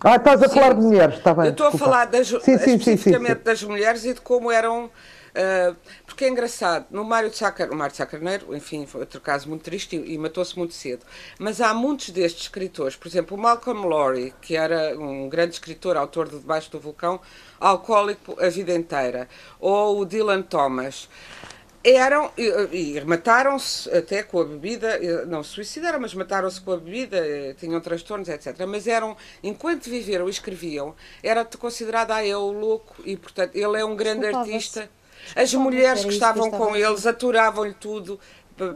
Ah, 0.00 0.16
estás 0.16 0.42
a 0.42 0.48
sim, 0.48 0.54
falar 0.54 0.74
de 0.74 0.80
mulheres, 0.80 1.16
está 1.16 1.34
bem. 1.34 1.46
Eu 1.46 1.50
estou 1.50 1.66
a 1.66 1.72
falar 1.72 2.04
das, 2.06 2.28
sim, 2.28 2.58
sim, 2.58 2.76
especificamente 2.76 3.42
das 3.42 3.62
mulheres 3.62 4.04
e 4.04 4.14
de 4.14 4.20
como 4.20 4.50
eram 4.50 4.90
Uh, 5.28 5.76
porque 6.04 6.24
é 6.24 6.28
engraçado, 6.28 6.86
no 6.90 7.04
Mário 7.04 7.30
de 7.30 7.36
Sacar, 7.36 7.70
o 7.70 7.76
Mário 7.76 7.92
de 7.92 7.98
Sacarneiro, 7.98 8.56
enfim, 8.56 8.86
foi 8.86 9.02
outro 9.02 9.20
caso 9.20 9.48
muito 9.48 9.62
triste 9.62 9.94
e, 9.94 10.14
e 10.14 10.18
matou-se 10.18 10.58
muito 10.58 10.74
cedo. 10.74 11.04
Mas 11.38 11.60
há 11.60 11.72
muitos 11.72 12.10
destes 12.10 12.42
escritores, 12.42 12.96
por 12.96 13.06
exemplo, 13.06 13.36
o 13.36 13.40
Malcolm 13.40 13.86
Lowry, 13.86 14.34
que 14.42 14.56
era 14.56 14.98
um 14.98 15.28
grande 15.28 15.54
escritor, 15.54 15.96
autor 15.96 16.28
de 16.28 16.38
Debaixo 16.38 16.72
do 16.72 16.80
Vulcão, 16.80 17.20
alcoólico 17.60 18.36
a 18.42 18.48
vida 18.48 18.74
inteira, 18.74 19.28
ou 19.60 20.00
o 20.00 20.04
Dylan 20.04 20.42
Thomas 20.42 21.08
eram 21.82 22.30
e, 22.36 22.96
e 22.96 23.04
mataram-se 23.04 23.90
até 23.90 24.22
com 24.22 24.40
a 24.40 24.44
bebida, 24.44 24.98
não 25.26 25.42
se 25.42 25.50
suicidaram, 25.50 26.00
mas 26.00 26.14
mataram-se 26.14 26.60
com 26.60 26.72
a 26.72 26.76
bebida, 26.76 27.22
tinham 27.58 27.80
transtornos, 27.80 28.28
etc. 28.28 28.54
Mas 28.66 28.86
eram, 28.86 29.16
enquanto 29.42 29.88
viveram 29.88 30.26
e 30.26 30.30
escreviam, 30.30 30.94
era 31.22 31.44
considerado, 31.44 32.10
ah, 32.10 32.26
é 32.26 32.36
o 32.36 32.52
louco, 32.52 32.96
e 33.04 33.16
portanto 33.16 33.54
ele 33.56 33.80
é 33.80 33.84
um 33.84 33.96
grande 33.96 34.26
artista. 34.26 34.88
As 35.34 35.52
mulheres 35.54 36.04
que 36.04 36.12
estavam 36.12 36.50
com 36.50 36.76
eles 36.76 37.06
aturavam-lhe 37.06 37.74
tudo, 37.74 38.18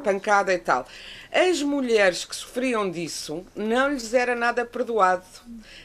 pancada 0.04 0.52
e 0.52 0.58
tal. 0.58 0.86
As 1.32 1.62
mulheres 1.62 2.24
que 2.24 2.36
sofriam 2.36 2.90
disso 2.90 3.44
não 3.54 3.90
lhes 3.90 4.12
era 4.14 4.34
nada 4.34 4.64
perdoado. 4.64 5.24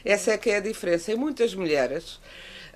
Essa 0.04 0.32
é 0.32 0.38
que 0.38 0.50
é 0.50 0.56
a 0.56 0.60
diferença. 0.60 1.12
E 1.12 1.16
muitas 1.16 1.54
mulheres 1.54 2.20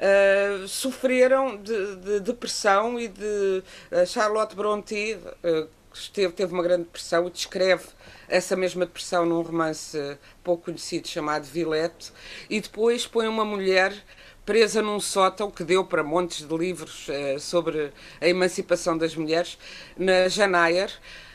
uh, 0.02 0.68
sofreram 0.68 1.56
de, 1.56 1.96
de, 1.96 2.20
depressão 2.20 2.98
e 2.98 3.08
de 3.08 3.62
uh, 3.92 4.06
Charlotte 4.06 4.54
Brontë 4.54 5.14
uh, 5.16 5.68
esteve, 5.94 6.32
teve 6.32 6.52
uma 6.52 6.62
grande 6.62 6.84
depressão 6.84 7.28
e 7.28 7.30
descreve 7.30 7.84
essa 8.28 8.56
mesma 8.56 8.84
depressão 8.84 9.24
num 9.24 9.40
romance 9.42 10.18
pouco 10.42 10.64
conhecido 10.64 11.06
chamado 11.06 11.44
Villette 11.44 12.12
e 12.50 12.60
depois 12.60 13.06
põe 13.06 13.28
uma 13.28 13.44
mulher 13.44 13.94
presa 14.44 14.82
num 14.82 14.98
sótão 14.98 15.50
que 15.50 15.62
deu 15.62 15.84
para 15.84 16.02
montes 16.02 16.48
de 16.48 16.56
livros 16.56 17.06
sobre 17.38 17.92
a 18.20 18.26
emancipação 18.26 18.98
das 18.98 19.14
mulheres, 19.14 19.56
na 19.96 20.26
Janayer. 20.26 20.90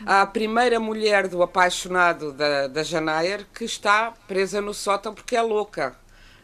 A 0.06 0.26
primeira 0.26 0.78
mulher 0.78 1.30
do 1.30 1.42
apaixonado 1.42 2.34
da, 2.34 2.68
da 2.68 2.84
Janayer 2.84 3.46
que 3.54 3.64
está 3.64 4.12
presa 4.28 4.60
no 4.60 4.74
sótão 4.74 5.14
porque 5.14 5.38
é 5.38 5.42
louca. 5.42 5.96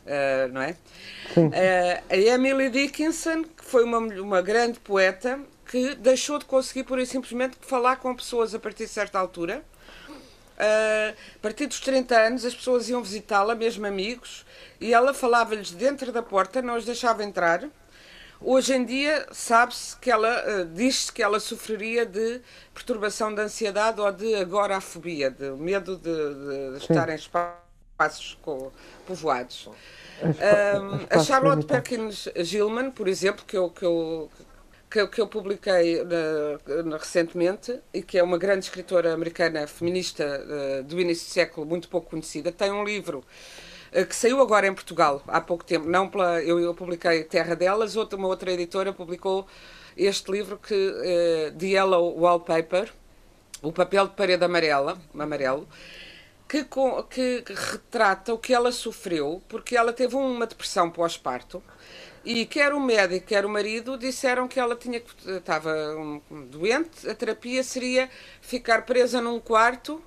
Uh, 0.05 0.51
não 0.51 0.61
é? 0.61 0.75
Uh, 1.37 2.03
a 2.09 2.17
Emily 2.17 2.69
Dickinson, 2.69 3.43
que 3.43 3.63
foi 3.63 3.83
uma, 3.83 3.97
uma 3.97 4.41
grande 4.41 4.79
poeta, 4.79 5.39
que 5.65 5.95
deixou 5.95 6.37
de 6.37 6.45
conseguir, 6.45 6.83
por 6.83 7.03
simplesmente, 7.05 7.57
falar 7.61 7.95
com 7.95 8.15
pessoas 8.15 8.53
a 8.53 8.59
partir 8.59 8.85
de 8.85 8.91
certa 8.91 9.17
altura. 9.17 9.63
Uh, 10.53 11.15
a 11.35 11.39
partir 11.41 11.65
dos 11.65 11.79
30 11.79 12.15
anos, 12.15 12.45
as 12.45 12.53
pessoas 12.53 12.89
iam 12.89 13.01
visitá-la, 13.01 13.55
mesmo 13.55 13.85
amigos, 13.87 14.45
e 14.79 14.93
ela 14.93 15.13
falava-lhes 15.13 15.71
dentro 15.71 16.11
da 16.11 16.21
porta, 16.21 16.61
não 16.61 16.75
os 16.75 16.85
deixava 16.85 17.23
entrar. 17.23 17.67
Hoje 18.45 18.73
em 18.73 18.83
dia 18.83 19.25
sabe-se 19.31 19.95
que 19.97 20.11
ela 20.11 20.43
uh, 20.45 20.65
diz-se 20.65 21.11
que 21.11 21.23
ela 21.23 21.39
sofreria 21.39 22.05
de 22.05 22.41
perturbação 22.73 23.33
de 23.33 23.41
ansiedade 23.41 24.01
ou 24.01 24.11
de 24.11 24.35
agorafobia, 24.35 25.31
de 25.31 25.49
medo 25.51 25.95
de, 25.95 26.73
de, 26.73 26.77
estar 26.77 27.07
em 27.09 27.15
espaços 28.03 28.37
povoados. 29.05 29.69
Um, 30.21 31.05
a 31.09 31.23
Charlotte 31.23 31.65
Perkins 31.65 32.29
Gilman, 32.37 32.91
por 32.91 33.07
exemplo, 33.07 33.43
que 33.45 33.57
eu, 33.57 33.69
que 33.69 33.83
eu, 33.83 34.29
que, 34.89 35.07
que 35.07 35.21
eu 35.21 35.27
publiquei 35.27 36.01
na, 36.85 36.97
recentemente 36.97 37.79
e 37.93 38.01
que 38.01 38.17
é 38.17 38.23
uma 38.23 38.37
grande 38.37 38.65
escritora 38.65 39.13
americana 39.13 39.67
feminista 39.67 40.23
uh, 40.23 40.83
do 40.83 40.99
início 40.99 41.27
do 41.27 41.31
século, 41.31 41.65
muito 41.65 41.89
pouco 41.89 42.11
conhecida, 42.11 42.51
tem 42.51 42.71
um 42.71 42.83
livro 42.83 43.23
eh, 43.91 44.05
que 44.05 44.15
saiu 44.15 44.41
agora 44.41 44.67
em 44.67 44.73
Portugal 44.73 45.21
há 45.27 45.41
pouco 45.41 45.63
tempo. 45.63 45.89
Não 45.89 46.07
pela, 46.07 46.41
eu, 46.41 46.59
eu 46.59 46.73
publiquei 46.73 47.23
Terra 47.23 47.55
Delas, 47.55 47.95
outra, 47.95 48.17
uma 48.17 48.27
outra 48.27 48.51
editora 48.51 48.93
publicou 48.93 49.47
este 49.97 50.31
livro 50.31 50.57
que 50.57 50.73
uh, 50.73 51.57
The 51.57 51.65
Yellow 51.65 52.19
Wallpaper, 52.19 52.91
o 53.61 53.71
papel 53.71 54.07
de 54.07 54.15
parede 54.15 54.43
amarela, 54.43 54.97
amarelo, 55.17 55.67
que, 57.09 57.41
que, 57.41 57.53
retrata 57.53 58.33
o 58.33 58.37
que 58.37 58.53
ela 58.53 58.71
sofreu, 58.71 59.41
porque 59.47 59.75
ela 59.75 59.91
teve 59.91 60.15
uma 60.15 60.45
depressão 60.45 60.89
pós-parto. 60.91 61.63
E 62.23 62.45
quer 62.45 62.73
o 62.73 62.79
médico, 62.79 63.27
quer 63.27 63.45
o 63.45 63.49
marido 63.49 63.97
disseram 63.97 64.47
que 64.47 64.59
ela 64.59 64.75
tinha 64.75 65.01
estava 65.25 65.73
doente. 66.49 67.09
A 67.09 67.15
terapia 67.15 67.63
seria 67.63 68.09
ficar 68.41 68.85
presa 68.85 69.19
num 69.19 69.39
quarto 69.39 70.01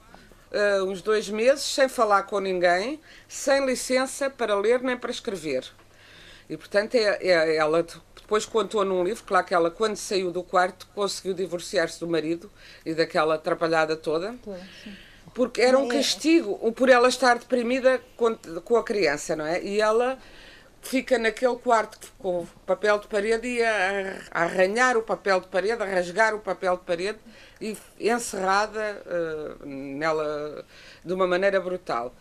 uh, 0.52 0.85
uns 0.85 1.02
dois 1.02 1.28
meses, 1.28 1.64
sem 1.64 1.88
falar 1.88 2.22
com 2.22 2.38
ninguém, 2.40 3.00
sem 3.28 3.66
licença 3.66 4.30
para 4.30 4.54
ler 4.54 4.80
nem 4.82 4.96
para 4.96 5.11
escrever. 5.11 5.64
E, 6.48 6.56
portanto, 6.56 6.94
é, 6.94 7.18
é, 7.20 7.56
ela 7.56 7.82
depois 8.14 8.46
contou 8.46 8.85
num 8.85 9.04
livro, 9.04 9.22
claro 9.24 9.46
que 9.46 9.54
ela, 9.54 9.70
quando 9.70 9.96
saiu 9.96 10.30
do 10.30 10.42
quarto, 10.42 10.87
conseguiu 10.94 11.35
divorciar-se 11.35 12.00
do 12.00 12.09
marido 12.09 12.50
e 12.85 12.94
daquela 12.94 13.35
atrapalhada 13.35 13.96
toda. 13.96 14.35
Porque 15.37 15.61
era 15.61 15.79
um 15.79 15.92
é. 15.92 15.96
castigo 15.96 16.72
por 16.72 16.88
ela 16.88 17.09
estar 17.09 17.38
deprimida 17.38 18.01
com, 18.16 18.35
com 18.64 18.77
a 18.79 18.83
criança, 18.83 19.37
não 19.37 19.44
é? 19.44 19.62
E 19.62 19.79
ela 19.79 20.18
fica 20.81 21.18
naquele 21.18 21.57
quarto 21.57 22.11
com 22.18 22.38
o 22.38 22.46
papel 22.64 22.99
de 22.99 23.07
parede 23.07 23.46
e 23.46 23.62
a, 23.62 24.18
a 24.31 24.44
arranhar 24.44 24.96
o 24.96 25.03
papel 25.03 25.38
de 25.40 25.49
parede, 25.49 25.83
a 25.83 25.85
rasgar 25.85 26.35
o 26.35 26.38
papel 26.38 26.79
de 26.79 26.85
parede 26.85 27.18
e 27.61 27.77
encerrada 28.01 29.03
uh, 29.05 29.66
nela 29.66 30.64
de 31.05 31.12
uma 31.12 31.27
maneira 31.27 31.61
brutal. 31.61 32.14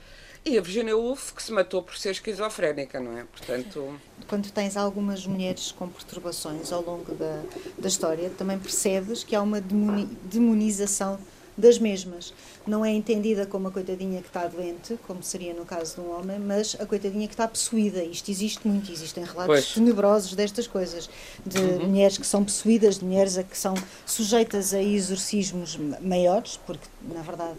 E 0.44 0.58
a 0.58 0.62
Virginia 0.62 0.98
Woolf 0.98 1.32
que 1.32 1.42
se 1.42 1.54
matou 1.54 1.82
por 1.82 1.96
ser 1.96 2.12
esquizofrénica, 2.12 3.00
não 3.00 3.18
é? 3.18 3.24
Portanto. 3.24 3.98
Quando 4.28 4.52
tens 4.52 4.76
algumas 4.76 5.26
mulheres 5.26 5.72
com 5.72 5.88
perturbações 5.88 6.70
ao 6.74 6.82
longo 6.82 7.16
da, 7.16 7.44
da 7.78 7.88
história, 7.88 8.30
também 8.38 8.60
percebes 8.60 9.24
que 9.24 9.34
há 9.38 9.42
uma 9.42 9.62
demonização 9.62 11.18
das 11.58 11.78
mesmas. 11.80 12.34
Não 12.66 12.84
é 12.84 12.92
entendida 12.92 13.46
como 13.46 13.68
a 13.68 13.72
coitadinha 13.72 14.22
que 14.22 14.28
está 14.28 14.48
doente, 14.48 14.98
como 15.08 15.24
seria 15.24 15.54
no 15.54 15.66
caso 15.66 15.96
de 15.96 16.02
um 16.02 16.18
homem, 16.18 16.40
mas 16.40 16.76
a 16.80 16.86
coitadinha 16.86 17.28
que 17.28 17.34
está 17.34 17.48
possuída. 17.48 18.04
Isto 18.04 18.32
existe 18.32 18.68
muito, 18.68 18.92
existem 18.92 19.24
relatos 19.24 19.46
pois. 19.46 19.74
tenebrosos 19.74 20.34
destas 20.36 20.68
coisas, 20.68 21.10
de 21.46 21.60
uhum. 21.60 21.88
mulheres 21.90 22.18
que 22.18 22.26
são 22.26 22.44
possuídas, 22.44 23.00
de 23.00 23.06
mulheres 23.06 23.38
a 23.38 23.44
que 23.44 23.58
são 23.58 23.74
sujeitas 24.06 24.74
a 24.74 24.82
exorcismos 24.82 25.78
maiores, 26.02 26.60
porque 26.66 26.88
na 27.14 27.22
verdade 27.22 27.58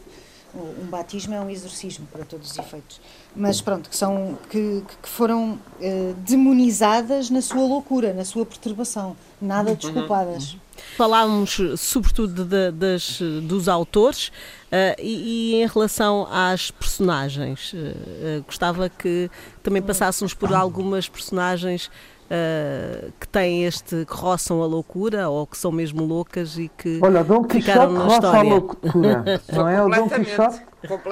um 0.55 0.87
batismo 0.87 1.35
é 1.35 1.41
um 1.41 1.51
exorcismo 1.51 2.07
para 2.11 2.25
todos 2.25 2.51
os 2.51 2.59
efeitos. 2.59 3.01
Mas 3.35 3.61
pronto, 3.61 3.91
que, 3.91 3.97
são, 3.97 4.39
que, 4.49 4.83
que 5.03 5.09
foram 5.09 5.59
eh, 5.81 6.15
demonizadas 6.19 7.29
na 7.29 7.43
sua 7.43 7.63
loucura, 7.67 8.15
na 8.15 8.25
sua 8.25 8.47
perturbação, 8.47 9.17
nada 9.41 9.71
uhum. 9.71 9.77
desculpadas. 9.77 10.53
Uhum. 10.55 10.61
Falávamos 10.97 11.61
sobretudo 11.79 12.45
de, 12.45 12.71
das, 12.71 13.19
dos 13.43 13.69
autores 13.69 14.29
uh, 14.29 14.99
e, 14.99 15.55
e, 15.55 15.63
em 15.63 15.67
relação 15.67 16.27
às 16.31 16.71
personagens. 16.71 17.73
Uh, 17.73 18.43
gostava 18.47 18.89
que 18.89 19.31
também 19.63 19.83
passássemos 19.83 20.35
por 20.35 20.53
algumas 20.55 21.09
personagens 21.09 21.91
Uh, 22.27 23.13
que 23.21 23.29
têm 23.29 23.65
este 23.65 24.05
que 24.05 24.13
roçam 24.13 24.61
a 24.61 24.67
loucura 24.67 25.29
ou 25.29 25.47
que 25.47 25.57
são 25.57 25.71
mesmo 25.71 26.05
loucas 26.05 26.59
e 26.59 26.69
que 26.69 26.99
Olha, 27.01 27.23
Dom 27.23 27.45
Quixote 27.45 27.95
roça 27.95 28.39
a 28.39 28.43
loucura, 28.43 29.25
não 29.55 29.69
é? 29.69 29.81
O 29.81 29.89
Dom 29.89 30.09
Quixote 30.09 30.61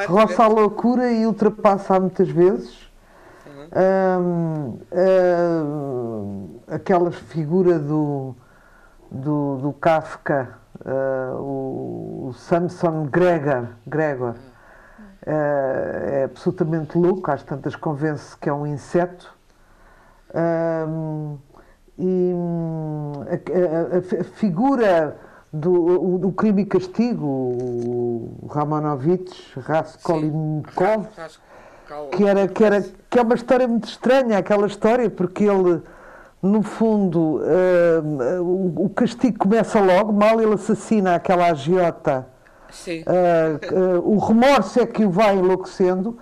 roça 0.08 0.42
a 0.42 0.48
loucura 0.48 1.12
e 1.12 1.24
ultrapassa 1.24 2.00
muitas 2.00 2.28
vezes. 2.28 2.90
Uhum. 3.76 4.78
Uh, 4.90 6.60
aquela 6.66 7.12
figura 7.12 7.78
do, 7.78 8.34
do, 9.08 9.58
do 9.58 9.72
Kafka, 9.74 10.58
uh, 10.80 11.40
o, 11.40 12.26
o, 12.26 12.32
Samson 12.32 13.06
Gregor, 13.06 13.68
Gregor 13.86 14.34
é 15.24 16.24
absolutamente 16.24 16.98
louco, 16.98 17.30
às 17.30 17.44
tantas 17.44 17.76
convence 17.76 18.36
que 18.36 18.48
é 18.48 18.52
um 18.52 18.66
inseto 18.66 19.32
um, 20.34 21.38
e 21.98 22.32
a, 23.28 23.96
a, 23.96 24.20
a, 24.20 24.24
figura 24.24 25.16
do, 25.52 26.18
do 26.18 26.32
crime 26.32 26.62
e 26.62 26.66
castigo, 26.66 27.26
o 27.26 28.48
Ramonovich, 28.50 29.58
Raskolnikov, 29.60 31.06
que, 32.10 32.24
era, 32.24 32.48
que, 32.48 32.64
era, 32.64 32.84
que 33.08 33.18
é 33.18 33.22
uma 33.22 33.34
história 33.34 33.68
muito 33.68 33.86
estranha, 33.86 34.38
aquela 34.38 34.66
história, 34.66 35.08
porque 35.08 35.44
ele, 35.44 35.80
no 36.42 36.62
fundo, 36.62 37.40
uh, 37.40 38.42
o, 38.42 38.86
o, 38.86 38.90
castigo 38.90 39.38
começa 39.38 39.80
logo, 39.80 40.12
mal 40.12 40.40
ele 40.40 40.54
assassina 40.54 41.14
aquela 41.14 41.46
agiota. 41.46 42.26
Uh, 42.88 44.00
uh, 44.00 44.14
o 44.14 44.18
remorso 44.18 44.80
é 44.80 44.86
que 44.86 45.04
o 45.04 45.10
vai 45.10 45.36
enlouquecendo, 45.36 46.18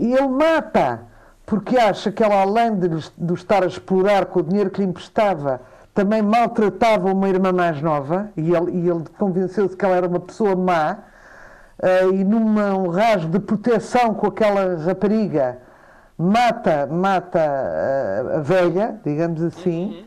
e 0.00 0.12
ele 0.14 0.28
mata 0.28 1.09
porque 1.50 1.76
acha 1.76 2.12
que 2.12 2.22
ela, 2.22 2.42
além 2.42 2.76
de, 2.76 2.88
de 3.18 3.34
estar 3.34 3.64
a 3.64 3.66
explorar 3.66 4.26
com 4.26 4.38
o 4.38 4.42
dinheiro 4.44 4.70
que 4.70 4.80
lhe 4.80 4.86
emprestava, 4.86 5.60
também 5.92 6.22
maltratava 6.22 7.12
uma 7.12 7.28
irmã 7.28 7.50
mais 7.50 7.82
nova, 7.82 8.30
e 8.36 8.54
ele, 8.54 8.70
e 8.70 8.88
ele 8.88 9.02
convenceu-se 9.18 9.76
que 9.76 9.84
ela 9.84 9.96
era 9.96 10.06
uma 10.06 10.20
pessoa 10.20 10.54
má, 10.54 10.98
uh, 11.82 12.14
e 12.14 12.22
num 12.22 12.46
um 12.46 12.88
rasgo 12.88 13.32
de 13.32 13.40
proteção 13.40 14.14
com 14.14 14.28
aquela 14.28 14.76
rapariga, 14.76 15.58
mata, 16.16 16.86
mata 16.86 17.40
uh, 17.40 18.36
a 18.36 18.40
velha, 18.42 19.00
digamos 19.04 19.42
assim, 19.42 19.86
uhum. 19.86 20.04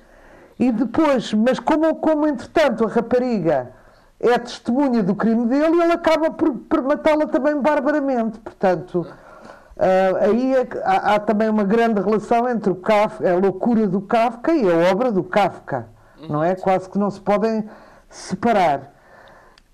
e 0.65 0.71
depois, 0.71 1.34
mas 1.34 1.60
como, 1.60 1.93
como 1.95 2.25
entretanto 2.25 2.86
a 2.86 2.88
rapariga 2.88 3.69
é 4.17 4.39
testemunha 4.39 5.03
do 5.03 5.13
crime 5.13 5.45
dele, 5.45 5.82
ele 5.82 5.91
acaba 5.91 6.32
por, 6.32 6.53
por 6.53 6.82
matá-la 6.84 7.27
também 7.27 7.60
barbaramente, 7.60 8.39
portanto... 8.39 9.06
Uh, 9.75 10.15
aí 10.21 10.55
é, 10.55 10.67
há, 10.83 11.15
há, 11.15 11.19
também 11.19 11.49
uma 11.49 11.63
grande 11.63 11.99
relação 11.99 12.47
entre 12.47 12.71
o 12.71 12.75
Kafka, 12.75 13.31
a 13.31 13.36
loucura 13.36 13.88
do 13.88 14.01
Kafka 14.01 14.53
e 14.53 14.69
a 14.69 14.91
obra 14.91 15.12
do 15.12 15.23
Kafka, 15.23 15.88
não 16.29 16.43
é? 16.43 16.55
Quase 16.55 16.88
que 16.89 16.99
não 16.99 17.09
se 17.09 17.19
podem 17.19 17.67
separar. 18.07 18.93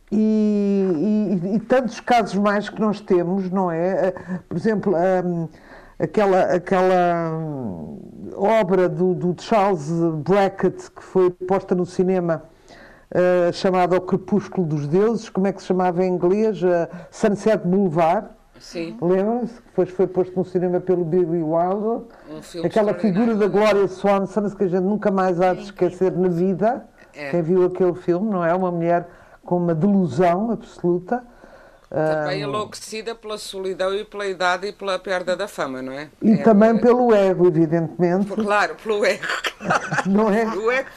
E, 0.09 1.39
e, 1.43 1.55
e 1.55 1.59
tantos 1.59 1.99
casos 1.99 2.35
mais 2.35 2.69
que 2.69 2.79
nós 2.79 3.01
temos, 3.01 3.51
não 3.51 3.69
é? 3.69 4.09
Uh, 4.09 4.39
por 4.47 4.57
exemplo, 4.57 4.93
um, 4.95 5.49
aquela, 5.99 6.43
aquela 6.43 7.31
um, 7.33 7.99
obra 8.37 8.87
do, 8.87 9.13
do, 9.13 9.35
Charles 9.41 9.89
Brackett 10.23 10.91
que 10.91 11.03
foi 11.03 11.29
posta 11.29 11.75
no 11.75 11.85
cinema. 11.85 12.43
Uh, 13.11 13.51
chamada 13.51 13.97
O 13.97 14.01
Crepúsculo 14.01 14.65
dos 14.65 14.87
Deuses, 14.87 15.29
como 15.29 15.47
é 15.47 15.51
que 15.51 15.61
se 15.61 15.67
chamava 15.67 16.05
em 16.05 16.13
inglês? 16.13 16.61
Sunset 17.11 17.67
Boulevard, 17.67 18.29
Sim. 18.59 18.97
Lembram-se? 19.01 19.55
Depois 19.55 19.89
foi 19.89 20.07
posto 20.07 20.35
no 20.35 20.45
cinema 20.45 20.79
pelo 20.79 21.03
Billy 21.05 21.41
Wilder. 21.41 22.01
Um 22.29 22.65
Aquela 22.65 22.93
figura 22.93 23.35
da 23.35 23.47
Gloria 23.47 23.87
Swanson 23.87 24.49
que 24.49 24.63
a 24.63 24.67
gente 24.67 24.83
nunca 24.83 25.09
mais 25.11 25.39
há 25.41 25.53
de 25.53 25.63
esquecer 25.63 26.11
na 26.11 26.27
vida. 26.27 26.85
É. 27.13 27.31
Quem 27.31 27.41
viu 27.41 27.65
aquele 27.65 27.95
filme, 27.95 28.29
não 28.29 28.43
é? 28.43 28.53
Uma 28.53 28.71
mulher 28.71 29.07
com 29.43 29.57
uma 29.57 29.73
delusão 29.73 30.51
absoluta. 30.51 31.23
Também 31.89 32.43
enlouquecida 32.43 33.15
pela 33.15 33.35
solidão 33.39 33.95
e 33.95 34.05
pela 34.05 34.27
idade 34.27 34.67
e 34.67 34.71
pela 34.71 34.99
perda 34.99 35.35
da 35.35 35.47
fama, 35.47 35.81
não 35.81 35.91
é? 35.91 36.09
E 36.21 36.33
é, 36.33 36.37
também 36.43 36.69
é. 36.69 36.77
pelo 36.77 37.11
ego, 37.15 37.47
evidentemente. 37.47 38.27
Por, 38.27 38.43
claro, 38.43 38.75
pelo 38.75 39.03
ego. 39.03 39.25
não 40.05 40.31
é? 40.31 40.45
O 40.45 40.71
ego. 40.71 40.89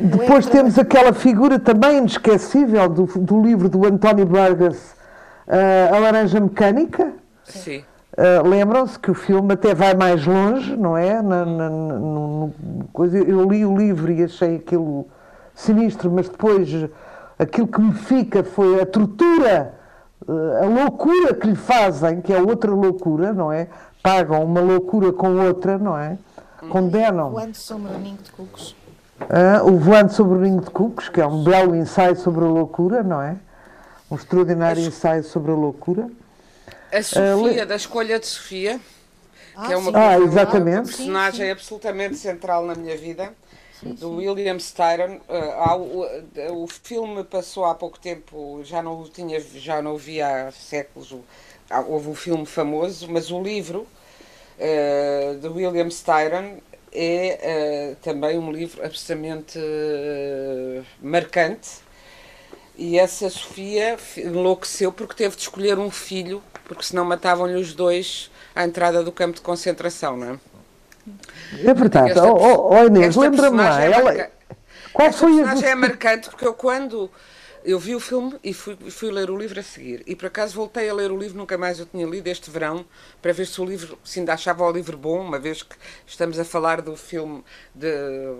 Depois 0.00 0.46
temos 0.46 0.76
aquela 0.76 1.12
figura 1.12 1.58
também 1.58 1.98
inesquecível 1.98 2.88
do, 2.88 3.06
do 3.06 3.40
livro 3.40 3.68
do 3.68 3.86
António 3.86 4.26
Vargas, 4.26 4.96
Uh, 5.50 5.94
a 5.94 5.98
Laranja 5.98 6.38
Mecânica. 6.38 7.12
Sim. 7.42 7.82
Uh, 8.12 8.48
Lembram-se 8.48 8.96
que 8.96 9.10
o 9.10 9.14
filme 9.14 9.54
até 9.54 9.74
vai 9.74 9.94
mais 9.94 10.24
longe, 10.24 10.76
não 10.76 10.96
é? 10.96 11.20
Na, 11.20 11.44
na, 11.44 11.68
no, 11.68 12.52
coisa, 12.92 13.18
eu 13.18 13.50
li 13.50 13.66
o 13.66 13.76
livro 13.76 14.12
e 14.12 14.22
achei 14.22 14.56
aquilo 14.56 15.08
sinistro, 15.52 16.08
mas 16.08 16.28
depois 16.28 16.68
aquilo 17.36 17.66
que 17.66 17.80
me 17.80 17.94
fica 17.94 18.44
foi 18.44 18.80
a 18.80 18.86
tortura, 18.86 19.74
uh, 20.28 20.62
a 20.62 20.66
loucura 20.66 21.34
que 21.34 21.48
lhe 21.48 21.56
fazem, 21.56 22.20
que 22.20 22.32
é 22.32 22.40
outra 22.40 22.70
loucura, 22.70 23.32
não 23.32 23.52
é? 23.52 23.66
Pagam 24.00 24.44
uma 24.44 24.60
loucura 24.60 25.12
com 25.12 25.36
outra, 25.44 25.78
não 25.78 25.98
é? 25.98 26.16
Condenam. 26.68 27.30
Voando 27.30 27.56
sobre 27.56 27.92
o 27.92 27.98
ninho 27.98 28.18
de 28.22 28.30
cucos. 28.30 28.76
Uh, 29.20 29.66
o 29.68 29.76
Voando 29.78 30.12
sobre 30.12 30.38
o 30.38 30.40
ninho 30.40 30.60
de 30.60 30.70
cucos, 30.70 31.08
que 31.08 31.20
é 31.20 31.26
um 31.26 31.42
belo 31.42 31.74
ensaio 31.74 32.14
sobre 32.14 32.44
a 32.44 32.48
loucura, 32.48 33.02
não 33.02 33.20
é? 33.20 33.36
Um 34.10 34.16
extraordinário 34.16 34.82
ensaio 34.82 35.22
sobre 35.22 35.52
a 35.52 35.54
loucura. 35.54 36.10
A 36.92 37.02
Sofia, 37.02 37.62
uh, 37.62 37.66
da 37.66 37.76
escolha 37.76 38.18
de 38.18 38.26
Sofia, 38.26 38.80
ah, 39.54 39.66
que 39.66 39.72
é 39.72 39.76
uma, 39.76 39.92
ah, 39.94 40.18
exatamente. 40.18 40.78
uma 40.78 40.82
personagem 40.82 41.40
sim, 41.40 41.44
sim. 41.44 41.50
absolutamente 41.50 42.16
central 42.16 42.66
na 42.66 42.74
minha 42.74 42.96
vida, 42.96 43.32
sim, 43.78 43.94
do 43.94 44.16
William 44.16 44.56
Styron. 44.56 45.20
Uh, 45.28 46.50
o, 46.50 46.64
o, 46.64 46.66
filme 46.66 47.22
passou 47.22 47.64
há 47.64 47.74
pouco 47.74 48.00
tempo, 48.00 48.60
já 48.64 48.82
não 48.82 49.00
o 49.00 49.08
tinha, 49.08 49.40
já 49.40 49.80
não 49.80 49.94
o 49.94 49.98
vi 49.98 50.20
há 50.20 50.50
séculos. 50.50 51.14
Houve 51.86 52.08
um 52.08 52.14
filme 52.16 52.44
famoso, 52.44 53.06
mas 53.08 53.30
o 53.30 53.40
livro 53.40 53.86
uh, 54.58 55.38
do 55.38 55.54
William 55.54 55.86
Styron 55.86 56.58
é 56.92 57.94
também 58.02 58.36
um 58.36 58.50
livro 58.50 58.84
absolutamente 58.84 59.60
marcante 61.00 61.68
e 62.80 62.98
essa 62.98 63.28
Sofia 63.28 63.98
enlouqueceu 64.16 64.90
porque 64.90 65.14
teve 65.14 65.36
de 65.36 65.42
escolher 65.42 65.78
um 65.78 65.90
filho, 65.90 66.42
porque 66.64 66.82
senão 66.82 67.04
matavam-lhe 67.04 67.60
os 67.60 67.74
dois 67.74 68.30
à 68.54 68.64
entrada 68.64 69.04
do 69.04 69.12
campo 69.12 69.34
de 69.34 69.42
concentração, 69.42 70.16
não 70.16 70.30
é? 70.30 70.38
É 71.62 71.74
verdade. 71.74 72.12
Esta, 72.12 72.24
oh, 72.24 72.74
oh, 72.74 72.86
Inês, 72.86 73.16
lembra-me 73.16 73.58
lá. 73.58 73.82
É 73.82 73.92
ela... 73.92 74.30
Qual 74.94 75.08
esta 75.08 75.20
foi 75.20 75.36
personagem 75.36 75.68
a... 75.68 75.72
é 75.72 75.74
marcante 75.74 76.30
porque 76.30 76.46
eu 76.46 76.54
quando 76.54 77.10
eu 77.62 77.78
vi 77.78 77.94
o 77.94 78.00
filme 78.00 78.34
e 78.42 78.54
fui, 78.54 78.74
fui 78.90 79.10
ler 79.10 79.30
o 79.30 79.36
livro 79.36 79.60
a 79.60 79.62
seguir. 79.62 80.02
E 80.06 80.16
por 80.16 80.26
acaso 80.26 80.54
voltei 80.54 80.88
a 80.88 80.94
ler 80.94 81.12
o 81.12 81.18
livro, 81.18 81.36
nunca 81.36 81.58
mais 81.58 81.78
eu 81.78 81.84
tinha 81.84 82.06
lido 82.06 82.26
este 82.28 82.50
verão, 82.50 82.86
para 83.20 83.34
ver 83.34 83.46
se 83.46 83.60
o 83.60 83.64
livro, 83.66 83.98
se 84.02 84.20
ainda 84.20 84.32
achava 84.32 84.64
o 84.64 84.72
livro 84.72 84.96
bom, 84.96 85.20
uma 85.20 85.38
vez 85.38 85.62
que 85.62 85.76
estamos 86.06 86.38
a 86.38 86.46
falar 86.46 86.80
do 86.80 86.96
filme 86.96 87.44
de, 87.74 87.90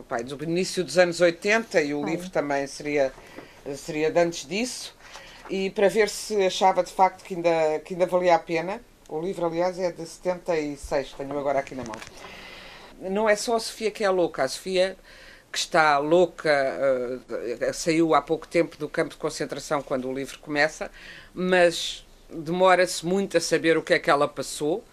pai, 0.08 0.24
do 0.24 0.42
início 0.42 0.82
dos 0.82 0.96
anos 0.96 1.20
80 1.20 1.82
e 1.82 1.92
o 1.92 2.02
Ai. 2.02 2.12
livro 2.12 2.30
também 2.30 2.66
seria 2.66 3.12
seria 3.76 4.10
de 4.10 4.18
antes 4.18 4.46
disso, 4.46 4.94
e 5.48 5.70
para 5.70 5.88
ver 5.88 6.08
se 6.08 6.36
achava 6.44 6.82
de 6.82 6.92
facto 6.92 7.24
que 7.24 7.34
ainda, 7.34 7.80
que 7.84 7.94
ainda 7.94 8.06
valia 8.06 8.34
a 8.34 8.38
pena. 8.38 8.80
O 9.08 9.20
livro, 9.20 9.46
aliás, 9.46 9.78
é 9.78 9.90
de 9.90 10.06
76, 10.06 11.14
tenho 11.14 11.38
agora 11.38 11.58
aqui 11.58 11.74
na 11.74 11.82
mão. 11.82 11.96
Não 13.00 13.28
é 13.28 13.34
só 13.34 13.56
a 13.56 13.60
Sofia 13.60 13.90
que 13.90 14.04
é 14.04 14.10
louca, 14.10 14.44
a 14.44 14.48
Sofia 14.48 14.96
que 15.50 15.58
está 15.58 15.98
louca, 15.98 16.48
uh, 17.28 17.74
saiu 17.74 18.14
há 18.14 18.22
pouco 18.22 18.46
tempo 18.46 18.76
do 18.76 18.88
campo 18.88 19.10
de 19.10 19.16
concentração 19.16 19.82
quando 19.82 20.08
o 20.08 20.14
livro 20.14 20.38
começa, 20.38 20.90
mas 21.34 22.06
demora-se 22.32 23.04
muito 23.04 23.36
a 23.36 23.40
saber 23.40 23.76
o 23.76 23.82
que 23.82 23.94
é 23.94 23.98
que 23.98 24.08
ela 24.08 24.28
passou. 24.28 24.84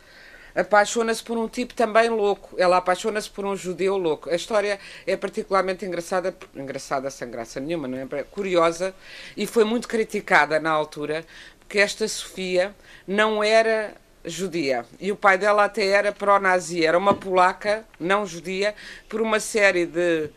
Apaixona-se 0.58 1.24
por 1.24 1.38
um 1.38 1.47
tipo 1.47 1.76
também 1.76 2.10
louco. 2.10 2.55
Ela 2.58 2.78
apaixona-se 2.78 3.30
por 3.30 3.45
um 3.45 3.55
judeu 3.55 3.95
louco. 3.95 4.30
A 4.30 4.36
história 4.36 4.80
é 5.05 5.16
particularmente 5.16 5.86
engraçada, 5.86 6.36
engraçada 6.55 7.12
sem 7.12 7.30
graça 7.30 7.60
nenhuma, 7.60 7.88
não 7.88 7.97
é? 7.97 8.24
Curiosa 8.24 8.95
e 9.36 9.45
foi 9.45 9.64
muito 9.64 9.88
criticada 9.88 10.60
na 10.60 10.72
altura, 10.72 11.24
porque 11.60 11.78
esta 11.78 12.08
Sofia 12.08 12.76
não 13.08 13.43
era 13.43 13.93
judia. 14.26 14.84
E 14.99 15.12
o 15.12 15.16
pai 15.16 15.38
dela 15.38 15.66
até 15.66 15.86
era 15.86 16.12
pró-nazi, 16.12 16.84
era 16.84 16.97
uma 16.97 17.14
polaca 17.14 17.86
não 17.99 18.26
judia, 18.26 18.74
por 19.08 19.22
uma 19.22 19.39
série 19.39 19.86
de 19.86 20.30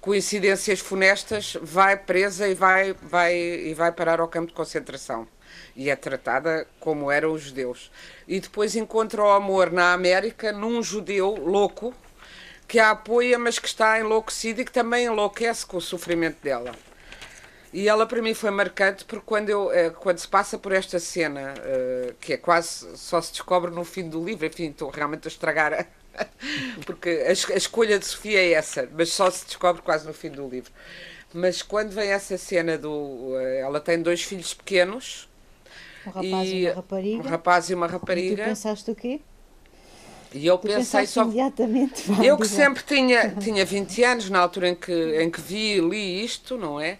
coincidências 0.00 0.80
funestas, 0.80 1.56
vai 1.60 1.96
presa 1.96 2.46
e 2.46 2.54
vai, 2.54 2.94
vai, 3.02 3.34
e 3.34 3.74
vai 3.74 3.90
parar 3.90 4.20
ao 4.20 4.28
campo 4.28 4.48
de 4.48 4.54
concentração. 4.54 5.26
E 5.76 5.90
é 5.90 5.96
tratada 5.96 6.66
como 6.78 7.10
eram 7.10 7.32
os 7.32 7.42
judeus. 7.42 7.90
E 8.28 8.38
depois 8.38 8.76
encontra 8.76 9.22
o 9.22 9.30
amor 9.30 9.72
na 9.72 9.92
América 9.92 10.52
num 10.52 10.82
judeu 10.82 11.34
louco 11.34 11.92
que 12.66 12.78
a 12.78 12.90
apoia, 12.90 13.38
mas 13.38 13.58
que 13.58 13.66
está 13.66 13.98
enlouquecido 14.00 14.60
e 14.60 14.64
que 14.64 14.72
também 14.72 15.06
enlouquece 15.06 15.66
com 15.66 15.76
o 15.76 15.80
sofrimento 15.80 16.42
dela. 16.42 16.72
E 17.72 17.88
ela 17.88 18.06
para 18.06 18.22
mim 18.22 18.34
foi 18.34 18.50
marcante 18.50 19.04
porque 19.04 19.26
quando, 19.26 19.50
eu, 19.50 19.72
eh, 19.72 19.90
quando 19.90 20.18
se 20.18 20.28
passa 20.28 20.56
por 20.56 20.70
esta 20.70 21.00
cena, 21.00 21.54
uh, 21.58 22.14
que 22.20 22.34
é 22.34 22.36
quase 22.36 22.96
só 22.96 23.20
se 23.20 23.32
descobre 23.32 23.72
no 23.72 23.84
fim 23.84 24.08
do 24.08 24.24
livro, 24.24 24.46
enfim, 24.46 24.70
estou 24.70 24.90
realmente 24.90 25.26
a 25.26 25.28
estragar, 25.28 25.88
porque 26.86 27.24
a, 27.26 27.30
a, 27.30 27.56
escolha 27.56 27.98
de 27.98 28.06
Sofia 28.06 28.38
é 28.38 28.52
essa, 28.52 28.88
mas 28.92 29.08
só 29.08 29.28
se 29.28 29.44
descobre 29.46 29.82
quase 29.82 30.06
no 30.06 30.14
fim 30.14 30.30
do 30.30 30.48
livro. 30.48 30.70
Mas 31.32 31.62
quando 31.62 31.90
vem 31.90 32.10
essa 32.10 32.38
cena 32.38 32.78
do. 32.78 32.92
Uh, 32.92 33.38
ela 33.58 33.80
tem 33.80 34.00
dois 34.00 34.22
filhos 34.22 34.54
pequenos. 34.54 35.28
Um 36.06 36.10
rapaz 36.10 36.48
e, 36.48 36.56
e 36.56 36.66
uma 36.66 36.74
rapariga. 36.74 37.22
Um 37.22 37.30
rapaz 37.30 37.70
e 37.70 37.74
uma 37.74 37.86
rapariga. 37.86 38.42
E 38.42 38.44
tu 38.44 38.48
pensaste 38.48 38.90
o 38.90 38.94
quê? 38.94 39.20
E 40.32 40.46
eu 40.46 40.58
tu 40.58 40.66
pensei 40.66 41.06
só. 41.06 41.22
Imediatamente, 41.22 42.04
eu 42.24 42.36
que 42.36 42.48
sempre 42.48 42.82
tinha, 42.82 43.30
tinha 43.38 43.64
20 43.64 44.04
anos 44.04 44.30
na 44.30 44.40
altura 44.40 44.70
em 44.70 44.74
que, 44.74 44.92
em 44.92 45.30
que 45.30 45.40
vi 45.40 45.76
e 45.76 45.80
li 45.80 46.24
isto, 46.24 46.58
não 46.58 46.80
é? 46.80 46.98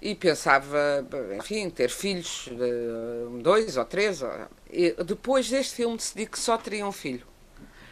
e 0.00 0.14
pensava, 0.14 1.06
enfim, 1.36 1.70
ter 1.70 1.90
filhos, 1.90 2.48
dois 3.42 3.76
ou 3.76 3.84
três. 3.84 4.20
E 4.70 4.92
depois 5.04 5.48
deste 5.48 5.74
filme 5.74 5.96
decidi 5.96 6.26
que 6.26 6.38
só 6.38 6.56
teria 6.56 6.86
um 6.86 6.92
filho. 6.92 7.26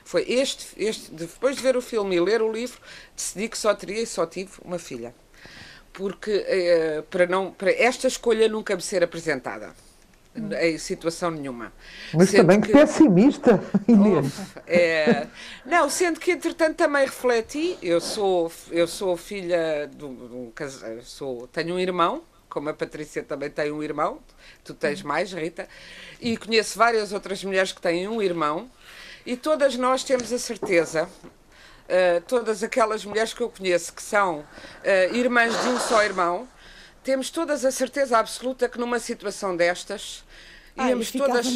Foi 0.04 0.24
este, 0.28 0.66
este, 0.76 1.10
depois 1.10 1.56
de 1.56 1.62
ver 1.62 1.76
o 1.76 1.82
filme 1.82 2.14
e 2.16 2.20
ler 2.20 2.42
o 2.42 2.52
livro, 2.52 2.78
decidi 3.16 3.48
que 3.48 3.56
só 3.56 3.74
teria 3.74 4.02
e 4.02 4.06
só 4.06 4.26
tive 4.26 4.52
uma 4.62 4.78
filha. 4.78 5.14
Porque 5.94 6.44
eh, 6.46 7.02
para, 7.08 7.26
não, 7.26 7.52
para 7.52 7.72
esta 7.72 8.06
escolha 8.06 8.48
nunca 8.48 8.76
me 8.76 8.82
ser 8.82 9.02
apresentada 9.02 9.74
em 10.60 10.78
situação 10.78 11.30
nenhuma. 11.30 11.72
Mas 12.12 12.30
sendo 12.30 12.40
também 12.40 12.60
que, 12.60 12.72
pessimista, 12.72 13.62
Inês. 13.86 14.32
é, 14.66 15.26
não, 15.64 15.88
sendo 15.88 16.18
que 16.18 16.32
entretanto 16.32 16.76
também 16.76 17.04
refleti, 17.04 17.78
eu 17.80 18.00
sou, 18.00 18.50
eu 18.70 18.86
sou 18.86 19.16
filha 19.16 19.88
de 19.94 20.04
um, 20.04 20.52
sou, 21.02 21.46
tenho 21.48 21.74
um 21.74 21.78
irmão, 21.78 22.22
como 22.48 22.68
a 22.68 22.74
Patrícia 22.74 23.22
também 23.22 23.50
tem 23.50 23.70
um 23.70 23.82
irmão, 23.82 24.18
tu 24.64 24.74
tens 24.74 25.02
mais, 25.02 25.32
Rita, 25.32 25.68
e 26.20 26.36
conheço 26.36 26.78
várias 26.78 27.12
outras 27.12 27.42
mulheres 27.44 27.72
que 27.72 27.80
têm 27.80 28.08
um 28.08 28.20
irmão, 28.20 28.70
e 29.24 29.36
todas 29.36 29.76
nós 29.76 30.04
temos 30.04 30.32
a 30.32 30.38
certeza 30.38 31.08
Uh, 31.84 32.18
todas 32.22 32.62
aquelas 32.62 33.04
mulheres 33.04 33.34
que 33.34 33.42
eu 33.42 33.50
conheço 33.50 33.92
que 33.92 34.02
são 34.02 34.38
uh, 34.38 35.14
irmãs 35.14 35.52
de 35.60 35.68
um 35.68 35.78
só 35.78 36.02
irmão, 36.02 36.48
temos 37.04 37.30
todas 37.30 37.64
a 37.64 37.70
certeza 37.70 38.18
absoluta 38.18 38.68
que 38.68 38.78
numa 38.78 38.98
situação 38.98 39.56
destas 39.56 40.24
ah, 40.76 40.88
íamos 40.88 41.12
todas 41.12 41.46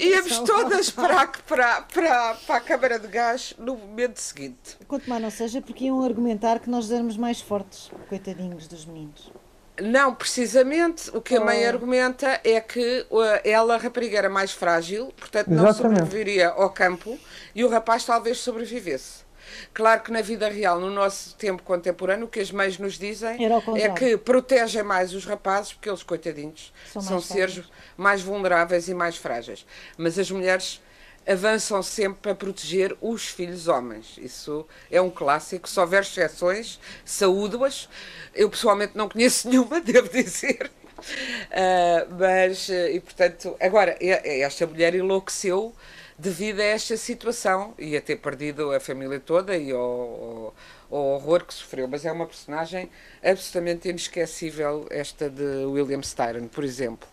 íamos 0.00 0.38
todas 0.38 0.90
para, 0.90 1.26
para, 1.26 1.82
para, 1.82 2.34
para 2.34 2.56
a 2.56 2.60
câmara 2.60 2.98
de 2.98 3.08
gás 3.08 3.54
no 3.58 3.76
momento 3.76 4.18
seguinte. 4.18 4.78
Quanto 4.88 5.10
mais 5.10 5.20
não 5.20 5.30
seja 5.30 5.60
porque 5.60 5.84
iam 5.84 6.02
argumentar 6.02 6.60
que 6.60 6.70
nós 6.70 6.90
éramos 6.90 7.18
mais 7.18 7.40
fortes, 7.40 7.90
coitadinhos 8.08 8.66
dos 8.66 8.86
meninos. 8.86 9.30
Não, 9.78 10.14
precisamente 10.14 11.10
o 11.14 11.20
que 11.20 11.36
a 11.36 11.40
mãe 11.40 11.66
oh. 11.66 11.68
argumenta 11.68 12.40
é 12.42 12.58
que 12.62 13.04
ela, 13.44 13.74
a 13.74 13.76
rapariga, 13.76 14.16
era 14.16 14.30
mais 14.30 14.52
frágil, 14.52 15.12
portanto 15.14 15.48
não 15.48 15.68
Exatamente. 15.68 15.98
sobreviveria 15.98 16.48
ao 16.48 16.70
campo 16.70 17.18
e 17.54 17.62
o 17.62 17.68
rapaz 17.68 18.04
talvez 18.04 18.38
sobrevivesse. 18.38 19.25
Claro 19.72 20.02
que 20.02 20.12
na 20.12 20.20
vida 20.20 20.48
real, 20.48 20.80
no 20.80 20.90
nosso 20.90 21.34
tempo 21.36 21.62
contemporâneo, 21.62 22.26
o 22.26 22.28
que 22.28 22.40
as 22.40 22.50
mães 22.50 22.78
nos 22.78 22.98
dizem 22.98 23.38
é 23.76 23.88
que 23.90 24.16
protegem 24.16 24.82
mais 24.82 25.14
os 25.14 25.24
rapazes, 25.24 25.72
porque 25.72 25.88
eles, 25.88 26.02
coitadinhos, 26.02 26.72
são, 26.92 27.02
são 27.02 27.20
seres 27.20 27.64
mais 27.96 28.22
vulneráveis 28.22 28.88
e 28.88 28.94
mais 28.94 29.16
frágeis. 29.16 29.66
Mas 29.96 30.18
as 30.18 30.30
mulheres 30.30 30.80
avançam 31.26 31.82
sempre 31.82 32.20
para 32.22 32.34
proteger 32.34 32.96
os 33.00 33.26
filhos 33.26 33.66
homens. 33.66 34.16
Isso 34.18 34.66
é 34.90 35.00
um 35.00 35.10
clássico. 35.10 35.68
Se 35.68 35.78
houver 35.80 36.02
exceções, 36.02 36.78
saúdo-as. 37.04 37.88
Eu 38.34 38.48
pessoalmente 38.48 38.92
não 38.96 39.08
conheço 39.08 39.48
nenhuma, 39.50 39.80
devo 39.80 40.08
dizer. 40.08 40.70
Uh, 40.96 42.14
mas, 42.18 42.68
e 42.68 43.00
portanto, 43.00 43.56
agora, 43.60 43.96
esta 44.00 44.66
mulher 44.66 44.94
enlouqueceu 44.94 45.74
devido 46.18 46.60
a 46.60 46.64
esta 46.64 46.96
situação 46.96 47.74
e 47.78 47.96
a 47.96 48.00
ter 48.00 48.16
perdido 48.16 48.72
a 48.72 48.80
família 48.80 49.20
toda 49.20 49.56
e 49.56 49.70
ao, 49.70 49.80
ao, 49.80 50.54
ao, 50.90 51.04
horror 51.14 51.44
que 51.44 51.52
sofreu. 51.52 51.86
Mas 51.86 52.04
é 52.04 52.12
uma 52.12 52.26
personagem 52.26 52.90
absolutamente 53.22 53.88
inesquecível, 53.88 54.86
esta 54.90 55.28
de 55.28 55.64
William 55.66 56.00
Styron, 56.00 56.48
por 56.48 56.64
exemplo. 56.64 57.08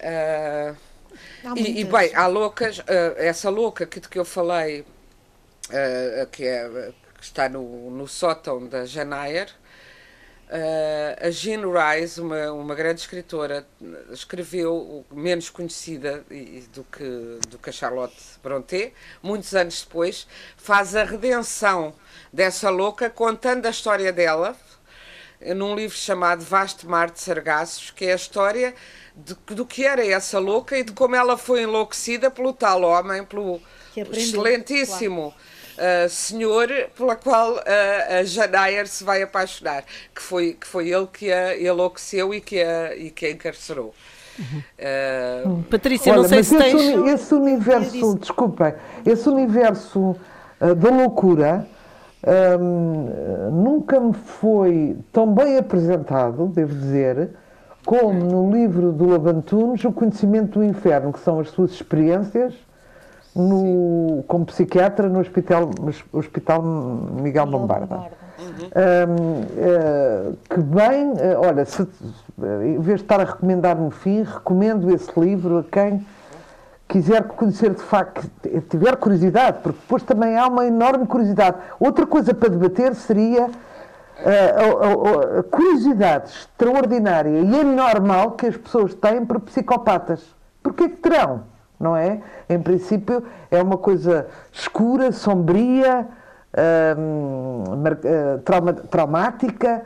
Uh, 0.00 0.76
e, 1.56 1.80
e, 1.80 1.84
bem, 1.84 2.14
há 2.14 2.26
loucas, 2.26 2.78
uh, 2.78 2.84
essa 3.16 3.50
louca 3.50 3.86
que, 3.86 4.00
de 4.00 4.08
que 4.08 4.18
eu 4.18 4.24
falei, 4.24 4.80
uh, 4.80 6.26
que, 6.30 6.44
é, 6.44 6.92
que 7.16 7.24
está 7.24 7.48
no, 7.48 7.90
no 7.90 8.06
sótão 8.06 8.66
da 8.66 8.84
Janair, 8.84 9.48
Uh, 10.48 11.26
a 11.26 11.30
Jean 11.30 11.60
Rice, 11.60 12.18
uma, 12.18 12.50
uma 12.52 12.74
grande 12.74 13.00
escritora, 13.00 13.66
escreveu, 14.10 15.04
menos 15.12 15.50
conhecida 15.50 16.24
do 16.72 16.84
que, 16.84 17.38
do 17.50 17.58
que 17.58 17.68
a 17.68 17.72
Charlotte 17.72 18.16
Brontë, 18.42 18.94
muitos 19.22 19.54
anos 19.54 19.82
depois, 19.82 20.26
faz 20.56 20.96
a 20.96 21.04
redenção 21.04 21.92
dessa 22.32 22.70
louca, 22.70 23.10
contando 23.10 23.66
a 23.66 23.70
história 23.70 24.10
dela, 24.10 24.56
num 25.54 25.74
livro 25.74 25.96
chamado 25.96 26.42
Vasto 26.42 26.88
Mar 26.88 27.10
de 27.10 27.20
Sargassos, 27.20 27.90
que 27.90 28.06
é 28.06 28.12
a 28.12 28.16
história 28.16 28.74
de, 29.14 29.34
do 29.54 29.66
que 29.66 29.84
era 29.84 30.04
essa 30.06 30.38
louca 30.38 30.78
e 30.78 30.82
de 30.82 30.92
como 30.92 31.14
ela 31.14 31.36
foi 31.36 31.64
enlouquecida 31.64 32.30
pelo 32.30 32.54
tal 32.54 32.84
homem, 32.84 33.22
pelo 33.22 33.60
excelentíssimo. 33.94 35.34
Claro 35.34 35.57
uh, 35.78 36.08
senhor 36.08 36.68
pela 36.96 37.16
qual 37.16 37.54
uh, 37.54 37.62
a 38.20 38.24
Janair 38.24 38.86
se 38.86 39.04
vai 39.04 39.22
apaixonar, 39.22 39.84
que 40.14 40.22
foi, 40.22 40.52
que 40.52 40.66
foi 40.66 40.90
ele 40.90 41.06
que 41.06 41.32
a 41.32 41.58
enlouqueceu 41.58 42.34
e 42.34 42.40
que 42.40 42.60
a, 42.60 42.94
e 42.94 43.10
que 43.10 43.26
a 43.26 43.30
encarcerou. 43.30 43.94
Uh, 44.38 45.62
Patrícia, 45.64 46.12
Olha, 46.12 46.22
não 46.22 46.28
sei 46.28 46.44
se 46.44 46.54
esse, 46.56 46.64
tens... 46.64 46.94
uni 46.94 47.10
esse 47.10 47.34
universo, 47.34 48.18
desculpem, 48.18 48.74
esse 49.04 49.28
universo 49.28 50.16
uh, 50.60 50.74
da 50.76 50.90
loucura 50.90 51.66
um, 52.60 53.50
nunca 53.50 54.00
me 54.00 54.12
foi 54.12 54.96
tão 55.12 55.32
bem 55.32 55.56
apresentado, 55.56 56.46
devo 56.48 56.74
dizer, 56.74 57.30
como 57.86 58.12
no 58.12 58.52
livro 58.52 58.92
do 58.92 59.14
Abantunes, 59.14 59.84
O 59.84 59.92
Conhecimento 59.92 60.58
do 60.58 60.64
Inferno, 60.64 61.12
que 61.12 61.20
são 61.20 61.38
as 61.40 61.48
suas 61.50 61.70
experiências 61.72 62.54
no, 63.40 64.24
como 64.26 64.44
psiquiatra 64.46 65.08
no 65.08 65.20
Hospital, 65.20 65.70
hospital 66.12 66.62
Miguel 66.62 67.46
Bombarda. 67.46 67.96
Uhum. 67.96 68.68
Um, 69.08 69.40
uh, 69.40 70.36
que 70.48 70.60
bem, 70.60 71.12
uh, 71.12 71.46
olha, 71.46 71.64
se, 71.64 71.82
em 71.82 72.78
vez 72.80 72.98
de 72.98 73.04
estar 73.04 73.20
a 73.20 73.24
recomendar 73.24 73.76
no 73.76 73.90
fim, 73.90 74.22
recomendo 74.22 74.90
esse 74.90 75.10
livro 75.18 75.58
a 75.58 75.64
quem 75.64 76.04
quiser 76.86 77.24
conhecer 77.24 77.74
de 77.74 77.82
facto, 77.82 78.28
tiver 78.70 78.96
curiosidade, 78.96 79.58
porque 79.62 79.78
depois 79.80 80.02
também 80.02 80.36
há 80.36 80.46
uma 80.46 80.66
enorme 80.66 81.06
curiosidade. 81.06 81.56
Outra 81.78 82.06
coisa 82.06 82.32
para 82.32 82.48
debater 82.48 82.94
seria 82.94 83.46
uh, 83.46 83.50
a, 84.24 85.36
a, 85.36 85.40
a 85.40 85.42
curiosidade 85.42 86.30
extraordinária 86.30 87.40
e 87.40 87.60
anormal 87.60 88.32
que 88.32 88.46
as 88.46 88.56
pessoas 88.56 88.94
têm 88.94 89.24
por 89.24 89.40
psicopatas. 89.40 90.24
Porquê 90.62 90.88
que 90.88 90.96
terão? 90.96 91.42
Não 91.78 91.96
é? 91.96 92.20
Em 92.48 92.60
princípio 92.60 93.22
é 93.50 93.62
uma 93.62 93.76
coisa 93.76 94.26
escura, 94.52 95.12
sombria, 95.12 96.06
hum, 96.96 97.64
trauma, 98.44 98.72
traumática, 98.72 99.82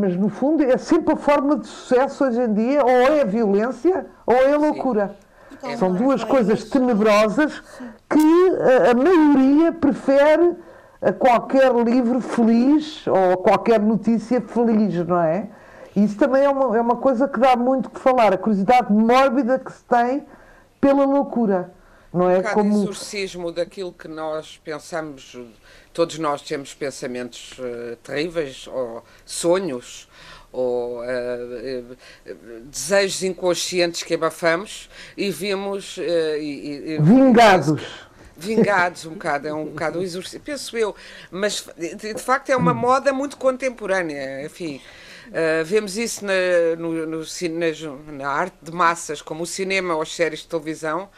mas 0.00 0.16
no 0.16 0.28
fundo 0.28 0.62
é 0.62 0.76
sempre 0.78 1.12
a 1.14 1.16
forma 1.16 1.58
de 1.58 1.66
sucesso 1.66 2.24
hoje 2.24 2.40
em 2.40 2.52
dia, 2.54 2.82
ou 2.82 2.90
é 2.90 3.22
a 3.22 3.24
violência 3.24 4.06
ou 4.24 4.34
é 4.34 4.52
a 4.52 4.58
loucura. 4.58 5.14
Sim. 5.60 5.76
São 5.76 5.92
duas 5.92 6.24
coisas 6.24 6.64
tenebrosas 6.64 7.62
que 8.08 8.56
a, 8.60 8.90
a 8.90 8.94
maioria 8.94 9.72
prefere 9.72 10.56
a 11.00 11.12
qualquer 11.12 11.72
livro 11.74 12.20
feliz 12.20 13.06
ou 13.06 13.32
a 13.32 13.36
qualquer 13.36 13.80
notícia 13.80 14.40
feliz, 14.40 15.06
não 15.06 15.20
é? 15.20 15.48
Isso 15.94 16.16
também 16.16 16.44
é 16.44 16.48
uma, 16.48 16.76
é 16.76 16.80
uma 16.80 16.96
coisa 16.96 17.28
que 17.28 17.38
dá 17.38 17.54
muito 17.54 17.90
que 17.90 18.00
falar, 18.00 18.32
a 18.32 18.38
curiosidade 18.38 18.90
mórbida 18.92 19.58
que 19.58 19.70
se 19.70 19.84
tem 19.84 20.24
pela 20.82 21.06
loucura. 21.06 21.72
Não 22.12 22.28
é 22.28 22.40
um 22.40 22.42
como 22.42 22.82
exorcismo 22.82 23.50
daquilo 23.50 23.92
que 23.92 24.08
nós 24.08 24.60
pensamos, 24.62 25.38
todos 25.94 26.18
nós 26.18 26.42
temos 26.42 26.74
pensamentos 26.74 27.52
uh, 27.58 27.96
terríveis 28.02 28.66
ou 28.66 29.02
sonhos 29.24 30.08
ou 30.52 30.98
uh, 30.98 31.02
uh, 31.02 31.96
desejos 32.66 33.22
inconscientes 33.22 34.02
que 34.02 34.12
abafamos 34.12 34.90
e 35.16 35.30
vimos 35.30 35.96
e, 35.96 36.96
e, 36.96 36.98
vingados 37.00 37.82
vingados 38.36 39.06
um 39.06 39.12
bocado, 39.12 39.48
é 39.48 39.54
um 39.54 39.66
bocado 39.66 40.00
o 40.00 40.02
exorcismo, 40.02 40.44
penso 40.44 40.76
eu, 40.76 40.94
mas 41.30 41.66
de, 41.76 41.94
de, 41.94 42.18
facto 42.18 42.50
é 42.50 42.56
uma 42.56 42.74
moda 42.74 43.12
muito 43.12 43.36
contemporânea, 43.36 44.44
enfim. 44.44 44.80
Uh, 45.32 45.64
vemos 45.64 45.96
isso 45.96 46.26
na, 46.26 46.76
no, 46.78 47.06
no, 47.06 47.20
na, 47.20 48.12
na, 48.12 48.28
arte 48.28 48.56
de 48.60 48.70
massas, 48.70 49.22
como 49.22 49.44
o 49.44 49.46
cinema 49.46 49.94
ou 49.94 50.02
as 50.02 50.14
séries 50.14 50.40
de 50.40 50.48
televisão. 50.48 51.08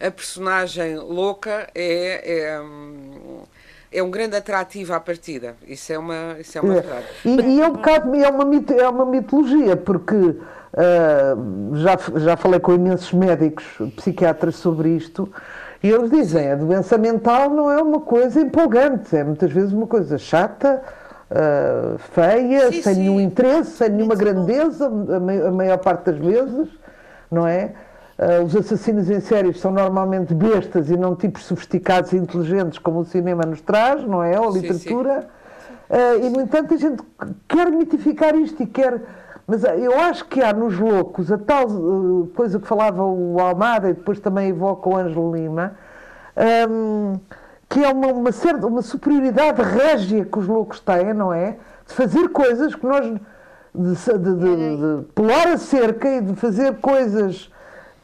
A 0.00 0.10
personagem 0.10 0.96
louca 0.96 1.68
é, 1.74 2.22
é, 2.24 2.60
é 3.92 4.02
um 4.02 4.10
grande 4.10 4.36
atrativo 4.36 4.94
à 4.94 5.00
partida. 5.00 5.54
Isso 5.66 5.92
é 5.92 5.98
uma, 5.98 6.36
isso 6.40 6.56
é 6.56 6.60
uma 6.62 6.76
é. 6.76 6.80
verdade. 6.80 7.06
E, 7.26 7.40
e, 7.40 7.60
é 7.60 7.66
um 7.66 7.72
bocado 7.72 8.14
é 8.14 8.28
uma, 8.30 8.44
é 8.80 8.88
uma 8.88 9.04
mitologia, 9.04 9.76
porque 9.76 10.14
uh, 10.14 10.36
já, 11.74 11.98
já 12.16 12.36
falei 12.38 12.60
com 12.60 12.72
imensos 12.72 13.12
médicos, 13.12 13.66
psiquiatras 13.96 14.56
sobre 14.56 14.96
isto. 14.96 15.30
E 15.82 15.90
eles 15.90 16.10
dizem, 16.10 16.52
a 16.52 16.56
doença 16.56 16.96
mental 16.96 17.50
não 17.50 17.70
é 17.70 17.80
uma 17.80 18.00
coisa 18.00 18.40
empolgante, 18.40 19.14
é 19.14 19.22
muitas 19.22 19.52
vezes 19.52 19.72
uma 19.72 19.86
coisa 19.86 20.16
chata, 20.16 20.82
uh, 21.30 21.98
feia, 21.98 22.72
sim, 22.72 22.82
sem 22.82 22.94
sim. 22.94 23.00
nenhum 23.00 23.20
interesse, 23.20 23.72
sem 23.72 23.90
nenhuma 23.90 24.14
grandeza, 24.14 24.86
a, 24.86 25.50
maior 25.50 25.78
parte 25.78 26.10
das 26.10 26.18
vezes, 26.18 26.68
não 27.30 27.46
é? 27.46 27.72
Uh, 28.18 28.44
os 28.44 28.56
assassinos 28.56 29.08
em 29.08 29.20
séries 29.20 29.60
são 29.60 29.70
normalmente 29.70 30.34
bestas 30.34 30.90
e 30.90 30.96
não 30.96 31.14
tipos 31.14 31.44
sofisticados 31.44 32.12
e 32.12 32.16
inteligentes 32.16 32.78
como 32.78 33.00
o 33.00 33.04
cinema 33.04 33.44
nos 33.44 33.60
traz, 33.60 34.02
não 34.04 34.22
é? 34.22 34.38
Ou 34.38 34.48
a 34.48 34.52
literatura. 34.52 35.20
Sim, 35.20 35.94
uh, 35.94 36.26
e, 36.26 36.30
no 36.30 36.40
entanto, 36.40 36.74
a 36.74 36.76
gente 36.76 37.02
quer 37.46 37.70
mitificar 37.70 38.34
isto 38.34 38.62
e 38.62 38.66
quer 38.66 39.00
mas 39.48 39.64
eu 39.64 39.98
acho 39.98 40.26
que 40.26 40.42
há 40.42 40.52
nos 40.52 40.78
loucos 40.78 41.32
a 41.32 41.38
tal 41.38 41.66
coisa 42.36 42.60
que 42.60 42.66
falava 42.66 43.02
o 43.02 43.40
Almada 43.40 43.88
e 43.88 43.94
depois 43.94 44.20
também 44.20 44.50
evoca 44.50 44.90
o 44.90 44.94
Ângelo 44.94 45.34
Lima, 45.34 45.74
um, 46.68 47.18
que 47.68 47.84
é 47.84 47.92
uma, 47.92 48.08
uma, 48.08 48.32
certa, 48.32 48.66
uma 48.66 48.82
superioridade 48.82 49.60
régia 49.62 50.24
que 50.24 50.38
os 50.38 50.46
loucos 50.46 50.80
têm, 50.80 51.12
não 51.12 51.32
é? 51.32 51.58
De 51.86 51.94
fazer 51.94 52.28
coisas 52.30 52.74
que 52.74 52.86
nós. 52.86 53.04
de, 53.04 53.94
de, 53.94 54.34
de, 54.34 54.76
de 54.76 55.04
pular 55.14 55.48
a 55.48 55.58
cerca 55.58 56.08
e 56.08 56.20
de 56.20 56.34
fazer 56.34 56.76
coisas 56.78 57.50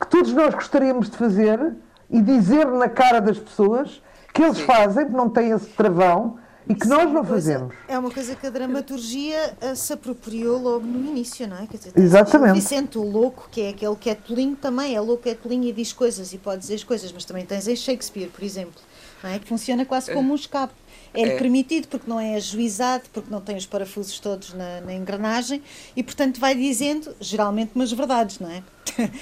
que 0.00 0.06
todos 0.06 0.32
nós 0.32 0.54
gostaríamos 0.54 1.08
de 1.08 1.16
fazer 1.16 1.74
e 2.10 2.20
dizer 2.20 2.66
na 2.66 2.88
cara 2.88 3.20
das 3.20 3.38
pessoas 3.38 4.02
que 4.32 4.42
eles 4.42 4.58
Sim. 4.58 4.64
fazem, 4.64 5.06
que 5.06 5.12
não 5.12 5.30
têm 5.30 5.50
esse 5.50 5.66
travão 5.66 6.38
e 6.68 6.74
que 6.74 6.86
Isso 6.86 6.94
nós 6.94 7.04
não 7.04 7.24
coisa, 7.24 7.52
fazemos. 7.52 7.74
É 7.86 7.98
uma 7.98 8.10
coisa 8.10 8.34
que 8.34 8.46
a 8.46 8.50
dramaturgia 8.50 9.54
uh, 9.62 9.76
se 9.76 9.92
apropriou 9.92 10.58
logo 10.58 10.84
no 10.84 11.10
início, 11.10 11.46
não 11.46 11.58
é? 11.58 11.66
Dizer, 11.66 11.92
Exatamente. 11.94 12.52
O 12.52 12.54
Vicente, 12.54 12.98
o 12.98 13.02
louco, 13.02 13.48
que 13.50 13.60
é 13.62 13.68
aquele 13.68 13.96
que 13.96 14.08
é 14.08 14.14
tolinho, 14.14 14.56
também 14.56 14.96
é 14.96 15.00
louco, 15.00 15.28
é 15.28 15.34
tolinho 15.34 15.64
e 15.64 15.72
diz 15.72 15.92
coisas 15.92 16.32
e 16.32 16.38
pode 16.38 16.60
dizer 16.60 16.82
coisas, 16.84 17.12
mas 17.12 17.24
também 17.24 17.44
tens 17.44 17.68
em 17.68 17.76
Shakespeare, 17.76 18.28
por 18.28 18.42
exemplo, 18.42 18.80
é? 19.28 19.38
que 19.38 19.46
funciona 19.46 19.84
quase 19.84 20.12
como 20.12 20.32
um 20.32 20.36
escape. 20.36 20.74
É, 21.12 21.22
é 21.22 21.38
permitido 21.38 21.86
porque 21.86 22.08
não 22.08 22.18
é 22.18 22.34
ajuizado, 22.34 23.04
porque 23.12 23.30
não 23.30 23.40
tem 23.40 23.56
os 23.56 23.66
parafusos 23.66 24.18
todos 24.18 24.52
na, 24.52 24.80
na 24.80 24.92
engrenagem 24.92 25.62
e, 25.94 26.02
portanto, 26.02 26.40
vai 26.40 26.54
dizendo, 26.54 27.14
geralmente, 27.20 27.70
umas 27.74 27.92
verdades, 27.92 28.40
não 28.40 28.50
é? 28.50 28.62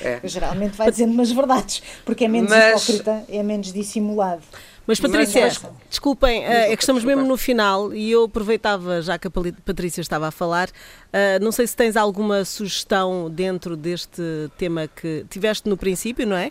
é. 0.01 0.21
geralmente 0.25 0.77
vai 0.77 0.91
dizendo 0.91 1.13
umas 1.13 1.31
verdades, 1.31 1.83
porque 2.05 2.25
é 2.25 2.29
menos 2.29 2.51
mas... 2.51 2.83
hipócrita, 2.83 3.25
é 3.29 3.43
menos 3.43 3.73
dissimulado. 3.73 4.43
Mas 4.87 4.99
Patrícia, 4.99 5.43
mas, 5.43 5.63
mas, 5.63 5.73
desculpem, 5.89 6.45
é 6.45 6.75
que 6.77 6.83
estamos 6.83 7.05
mesmo 7.05 7.25
no 7.25 7.37
final 7.37 7.95
e 7.95 8.11
eu 8.11 8.25
aproveitava, 8.25 9.01
já 9.01 9.19
que 9.19 9.29
a 9.29 9.31
Patrícia 9.31 10.01
estava 10.01 10.29
a 10.29 10.31
falar, 10.31 10.69
uh, 10.69 11.43
não 11.43 11.53
sei 11.53 11.67
se 11.67 11.77
tens 11.77 11.97
alguma 11.97 12.45
sugestão 12.45 13.31
dentro 13.31 13.77
deste 13.77 14.23
tema 14.59 14.89
que 14.89 15.25
tiveste 15.31 15.69
no 15.69 15.77
princípio, 15.77 16.27
não 16.27 16.37
é? 16.37 16.51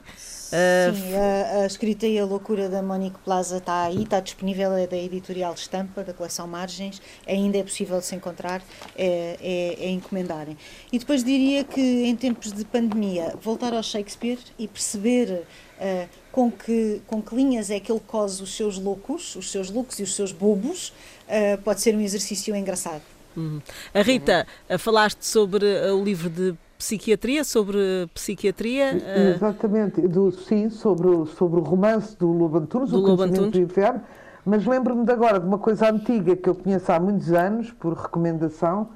Uh, 0.52 0.94
Sim, 0.94 1.16
a, 1.16 1.62
a, 1.62 1.66
escrita 1.66 2.06
e 2.06 2.20
a 2.20 2.26
loucura 2.26 2.68
da 2.68 2.82
Monique 2.82 3.18
Plaza 3.24 3.58
está 3.58 3.84
aí, 3.84 4.04
está 4.04 4.20
disponível, 4.20 4.74
é 4.74 4.86
da 4.86 4.98
editorial 4.98 5.54
Estampa, 5.54 6.04
da 6.04 6.14
coleção 6.14 6.46
Margens, 6.46 7.02
ainda 7.26 7.58
é 7.58 7.64
possível 7.64 8.02
se 8.02 8.16
encontrar, 8.16 8.62
é, 8.98 9.38
é, 9.42 9.86
é 9.86 9.90
encomendarem. 9.90 10.58
E 10.92 11.00
depois 11.00 11.24
diria 11.24 11.64
que 11.64 11.80
em 11.80 12.16
tempos 12.18 12.52
de 12.52 12.66
pandemia, 12.66 13.34
voltar 13.42 13.74
ao 13.74 13.82
Shakespeare 13.82 14.40
e 14.60 14.68
perceber 14.68 15.46
uh, 15.80 16.21
com, 16.32 16.50
que, 16.52 17.02
com 17.08 17.22
que 17.22 17.36
linhas 17.36 17.70
é 17.70 17.80
que 17.80 17.92
ele 17.92 18.02
cose 18.06 18.42
os 18.42 18.56
seus 18.56 18.78
loucos, 18.78 19.36
os 19.36 19.52
seus 19.52 19.70
looks 19.70 20.00
e 20.00 20.04
os 20.04 20.16
seus 20.16 20.32
bobos, 20.32 20.90
uh, 21.28 21.62
pode 21.64 21.82
ser 21.82 21.96
um 21.96 22.02
exercício 22.02 22.56
engraçado. 22.56 23.02
Uhum. 23.36 23.62
A 23.94 24.02
Rita, 24.02 24.48
uhum. 24.70 24.78
falaste 24.78 25.26
sobre 25.26 25.66
o 25.66 26.04
livro 26.04 26.30
de 26.30 26.54
psiquiatria, 26.78 27.44
sobre 27.44 27.78
psiquiatria. 28.14 29.34
Exatamente, 29.36 30.02
do, 30.02 30.32
sim, 30.32 30.70
sobre, 30.70 31.26
sobre 31.38 31.60
o 31.60 31.64
romance 31.64 32.18
do 32.18 32.32
Lobo 32.32 32.58
Antunes, 32.58 32.92
o 32.92 33.04
Conhecimento 33.04 33.52
do 33.52 33.60
Inferno, 33.60 34.02
mas 34.44 34.66
lembro-me 34.66 35.06
de 35.06 35.12
agora 35.12 35.40
de 35.40 35.46
uma 35.46 35.60
coisa 35.60 35.92
antiga 35.92 36.36
que 36.36 36.50
eu 36.50 36.56
conheço 36.56 36.92
há 36.92 37.00
muitos 37.00 37.32
anos, 37.32 37.72
por 37.72 37.94
recomendação, 37.94 38.90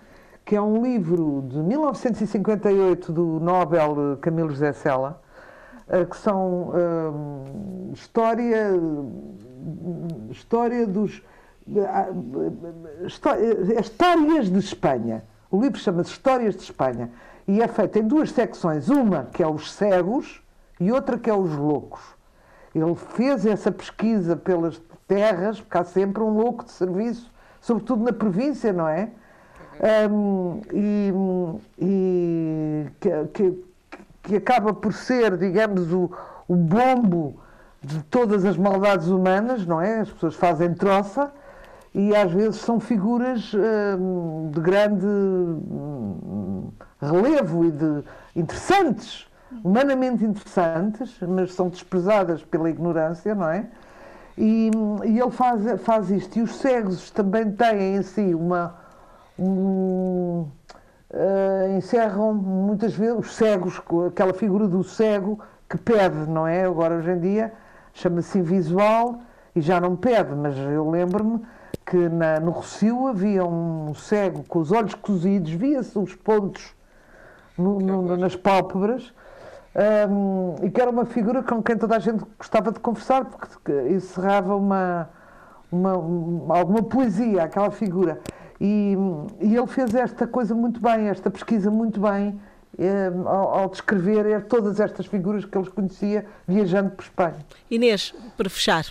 que 0.44 0.56
é 0.56 0.62
um 0.62 0.84
livro 0.84 1.46
de 1.48 1.58
1958 1.58 3.12
do 3.12 3.40
Nobel 3.40 4.18
Camilo 4.22 4.50
José 4.50 4.74
Sela, 4.74 5.22
eh, 5.22 5.25
que 6.10 6.18
são 6.18 6.74
um, 6.74 7.92
história, 7.94 8.72
história 10.32 10.88
dos. 10.88 11.22
Eh, 11.68 13.80
histórias 13.80 14.52
de 14.52 14.60
Espanha. 14.60 15.24
O 15.50 15.62
livro 15.62 15.80
chama-se 15.80 16.12
Histórias 16.12 16.56
de 16.56 16.62
Espanha 16.62 17.10
e 17.48 17.62
é 17.62 17.68
feito 17.68 17.98
em 17.98 18.08
duas 18.08 18.32
secções, 18.32 18.90
uma 18.90 19.26
que 19.32 19.42
é 19.42 19.48
os 19.48 19.72
cegos 19.72 20.42
e 20.80 20.92
outra 20.92 21.18
que 21.18 21.30
é 21.30 21.34
os 21.34 21.56
loucos. 21.56 22.02
Ele 22.74 22.96
fez 22.96 23.46
essa 23.46 23.72
pesquisa 23.72 24.36
pelas 24.36 24.82
terras, 25.08 25.62
porque 25.62 25.78
há 25.78 25.84
sempre 25.84 26.22
um 26.22 26.30
louco 26.30 26.66
de 26.66 26.72
serviço, 26.72 27.32
sobretudo 27.62 28.04
na 28.04 28.12
província, 28.12 28.74
não 28.74 28.88
é? 28.88 29.10
Um, 30.10 30.62
e, 30.74 31.14
e 31.80 32.86
que, 33.00 33.10
que, 33.34 33.66
que 34.26 34.36
acaba 34.36 34.74
por 34.74 34.94
ser, 34.94 35.38
digamos, 35.38 35.92
o, 35.94 36.12
o 36.48 36.56
bombo 36.56 37.40
de 37.82 38.04
todas 38.04 38.44
as 38.44 38.58
maldades 38.58 39.08
humanas, 39.08 39.66
não 39.66 39.80
é? 39.80 40.00
As 40.00 40.10
pessoas 40.10 40.36
fazem 40.36 40.74
troça 40.74 41.32
e 41.94 42.16
às 42.16 42.32
vezes 42.32 42.58
são 42.58 42.80
figuras 42.80 43.54
hum, 43.54 44.50
de 44.52 44.60
grande 44.60 45.06
hum, 45.06 46.70
relevo 47.00 47.66
e 47.66 47.72
de 47.72 48.04
interessantes, 48.36 49.28
humanamente 49.64 50.26
interessantes, 50.26 51.16
mas 51.22 51.54
são 51.54 51.70
desprezadas 51.70 52.44
pela 52.44 52.70
ignorância, 52.70 53.36
não 53.36 53.50
é? 53.50 53.68
E, 54.38 54.70
e 55.06 55.20
ele 55.20 55.32
faz, 55.32 55.82
faz 55.82 56.10
isto. 56.10 56.38
E 56.38 56.42
os 56.42 56.56
cegos 56.56 57.12
também 57.12 57.52
têm 57.52 57.96
em 57.96 58.02
si 58.02 58.34
uma. 58.34 58.76
Um, 59.38 60.48
uh, 61.16 61.78
encerram 61.78 62.34
muitas 62.34 62.94
vezes 62.94 63.18
os 63.18 63.36
cegos, 63.36 63.82
aquela 64.08 64.34
figura 64.34 64.68
do 64.68 64.84
cego 64.84 65.40
que 65.70 65.78
pede, 65.78 66.30
não 66.30 66.46
é? 66.46 66.66
Agora, 66.66 66.96
hoje 66.96 67.12
em 67.12 67.20
dia, 67.20 67.54
chama-se 67.94 68.38
invisual 68.38 69.20
e 69.56 69.62
já 69.62 69.80
não 69.80 69.96
pede, 69.96 70.36
mas 70.36 70.58
eu 70.58 70.90
lembro-me 70.90 71.42
que 71.86 72.10
na, 72.10 72.40
no 72.40 72.52
Rocio 72.52 73.08
havia 73.08 73.46
um 73.46 73.94
cego 73.94 74.44
com 74.44 74.60
os 74.60 74.72
olhos 74.72 74.94
cozidos, 74.96 75.52
via-se 75.52 75.98
os 75.98 76.14
pontos 76.16 76.76
no, 77.58 77.80
no, 77.80 78.18
nas 78.18 78.36
pálpebras. 78.36 79.14
Um, 80.10 80.56
e 80.66 80.70
que 80.70 80.80
era 80.80 80.90
uma 80.90 81.06
figura 81.06 81.44
com 81.44 81.62
quem 81.62 81.78
toda 81.78 81.98
a 81.98 82.00
gente 82.00 82.24
gostava 82.38 82.72
de 82.72 82.80
conversar, 82.80 83.26
porque 83.26 83.74
encerrava 83.90 84.56
uma, 84.56 85.10
uma, 85.70 85.98
uma 85.98 86.58
alguma 86.58 86.82
poesia, 86.82 87.44
aquela 87.44 87.70
figura. 87.70 88.22
E, 88.60 88.96
e, 89.42 89.56
ele 89.56 89.68
fez 89.68 89.94
esta 89.94 90.26
coisa 90.26 90.56
muito 90.56 90.80
bem, 90.80 91.10
esta 91.10 91.30
pesquisa 91.30 91.70
muito 91.70 92.00
bem, 92.00 92.40
eh, 92.78 93.12
ao, 93.26 93.60
ao, 93.60 93.70
descrever 93.70 94.44
todas 94.46 94.80
estas 94.80 95.06
figuras 95.06 95.46
que 95.46 95.58
ele 95.58 95.70
conhecia 95.70 96.26
viajando 96.48 96.92
por 96.92 97.04
Espanha. 97.04 97.38
Inês, 97.70 98.14
para 98.38 98.50
fechar. 98.50 98.86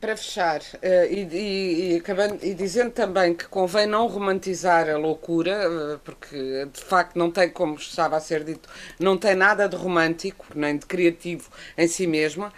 para 0.00 0.16
fechar, 0.16 0.60
uh, 0.60 1.04
e, 1.10 1.26
e, 1.32 1.92
e, 1.92 1.96
acabando, 1.96 2.38
e 2.42 2.54
dizendo 2.54 2.90
também 2.90 3.34
que 3.34 3.46
convém 3.46 3.86
não 3.86 4.06
romantizar 4.06 4.88
a 4.88 4.96
loucura, 4.96 5.68
uh, 5.68 5.98
porque 6.00 6.68
de 6.72 6.80
facto 6.80 7.16
não 7.16 7.30
tem, 7.30 7.48
como 7.48 7.74
estava 7.76 8.16
a 8.16 8.20
ser 8.20 8.44
dito, 8.44 8.68
não 9.00 9.16
tem 9.16 9.34
nada 9.34 9.68
de 9.68 9.74
romântico, 9.74 10.46
nem 10.54 10.76
de 10.76 10.86
criativo 10.86 11.48
em 11.76 11.88
si 11.88 12.06
mesma. 12.06 12.52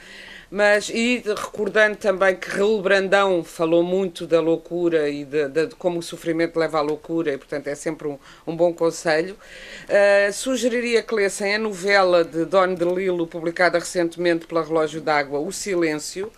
Mas, 0.50 0.88
e 0.88 1.22
recordando 1.26 1.96
também 1.96 2.34
que 2.34 2.48
Raul 2.48 2.80
Brandão 2.80 3.44
falou 3.44 3.82
muito 3.82 4.26
da 4.26 4.40
loucura 4.40 5.06
e 5.06 5.22
de, 5.22 5.46
de, 5.46 5.66
de, 5.66 5.74
como 5.74 5.98
o 5.98 6.02
sofrimento 6.02 6.58
leva 6.58 6.78
à 6.78 6.80
loucura, 6.80 7.34
e 7.34 7.36
portanto 7.36 7.66
é 7.66 7.74
sempre 7.74 8.08
um, 8.08 8.18
um 8.46 8.56
bom 8.56 8.72
conselho, 8.72 9.36
uh, 9.84 10.32
sugeriria 10.32 11.02
que 11.02 11.14
lessem 11.14 11.54
a 11.54 11.58
novela 11.58 12.24
de 12.24 12.46
Don 12.46 12.72
DeLillo, 12.72 13.26
publicada 13.26 13.78
recentemente 13.78 14.46
pela 14.46 14.64
Relógio 14.64 15.02
d'Água, 15.02 15.38
O 15.38 15.52
Silêncio, 15.52 16.32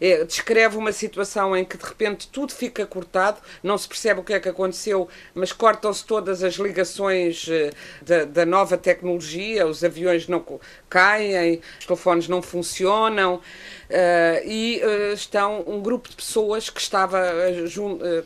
é, 0.00 0.24
descreve 0.24 0.76
uma 0.76 0.92
situação 0.92 1.56
em 1.56 1.64
que 1.64 1.76
de 1.76 1.84
repente 1.84 2.28
tudo 2.28 2.52
fica 2.52 2.86
cortado, 2.86 3.40
não 3.62 3.78
se 3.78 3.88
percebe 3.88 4.20
o 4.20 4.24
que 4.24 4.32
é 4.32 4.40
que 4.40 4.48
aconteceu, 4.48 5.08
mas 5.34 5.52
cortam-se 5.52 6.04
todas 6.04 6.42
as 6.42 6.54
ligações 6.54 7.46
uh, 7.46 7.70
da, 8.02 8.24
da, 8.24 8.46
nova 8.46 8.76
tecnologia, 8.76 9.66
os 9.66 9.82
aviões 9.84 10.28
não 10.28 10.44
caem, 10.88 11.60
os 11.78 11.86
telefones 11.86 12.28
não 12.28 12.42
funcionam. 12.42 13.36
Uh, 13.36 14.46
e 14.46 14.80
uh, 14.82 15.12
estão 15.12 15.62
um 15.66 15.80
grupo 15.80 16.08
de 16.08 16.16
pessoas 16.16 16.70
que 16.70 16.80
estava 16.80 17.20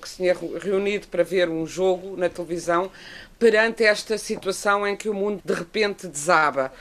que 0.00 0.08
se 0.08 0.16
tinha 0.16 0.36
reunido 0.60 1.08
para 1.08 1.22
ver 1.22 1.48
um 1.48 1.66
jogo 1.66 2.16
na 2.16 2.28
televisão 2.28 2.90
perante 3.38 3.84
esta 3.84 4.18
situação 4.18 4.86
em 4.86 4.96
que 4.96 5.08
o 5.08 5.14
mundo 5.14 5.40
de 5.44 5.54
repente 5.54 6.06
desaba 6.06 6.72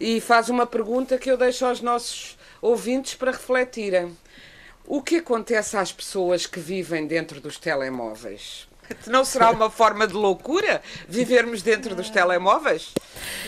e 0.00 0.20
faz 0.20 0.48
uma 0.48 0.66
pergunta 0.66 1.18
que 1.18 1.30
eu 1.30 1.36
deixo 1.36 1.66
aos 1.66 1.80
nossos 1.80 2.38
ouvintes 2.62 3.14
para 3.14 3.32
refletirem. 3.32 4.16
O 4.86 5.02
que 5.02 5.16
acontece 5.16 5.76
às 5.76 5.92
pessoas 5.92 6.46
que 6.46 6.60
vivem 6.60 7.06
dentro 7.06 7.40
dos 7.40 7.58
telemóveis? 7.58 8.68
Não 9.06 9.24
será 9.24 9.50
uma 9.50 9.68
forma 9.68 10.06
de 10.06 10.14
loucura 10.14 10.80
vivermos 11.08 11.60
dentro 11.62 11.96
dos 11.96 12.10
telemóveis? 12.10 12.92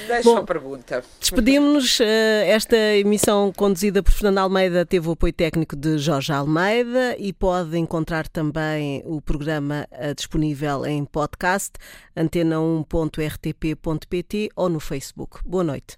Deixa 0.06 0.24
Bom, 0.24 0.38
a 0.38 0.44
pergunta. 0.44 1.04
Despedimos-nos. 1.20 2.00
Eh, 2.00 2.48
esta 2.48 2.76
emissão 2.76 3.52
conduzida 3.52 4.02
por 4.02 4.12
Fernando 4.12 4.38
Almeida 4.38 4.84
teve 4.84 5.08
o 5.08 5.12
apoio 5.12 5.32
técnico 5.32 5.76
de 5.76 5.96
Jorge 5.98 6.32
Almeida 6.32 7.14
e 7.18 7.32
pode 7.32 7.78
encontrar 7.78 8.26
também 8.28 9.00
o 9.04 9.20
programa 9.20 9.86
eh, 9.92 10.12
disponível 10.14 10.84
em 10.86 11.04
podcast 11.04 11.74
antena1.rtp.pt 12.16 14.48
ou 14.56 14.68
no 14.68 14.80
Facebook. 14.80 15.38
Boa 15.44 15.62
noite. 15.62 15.96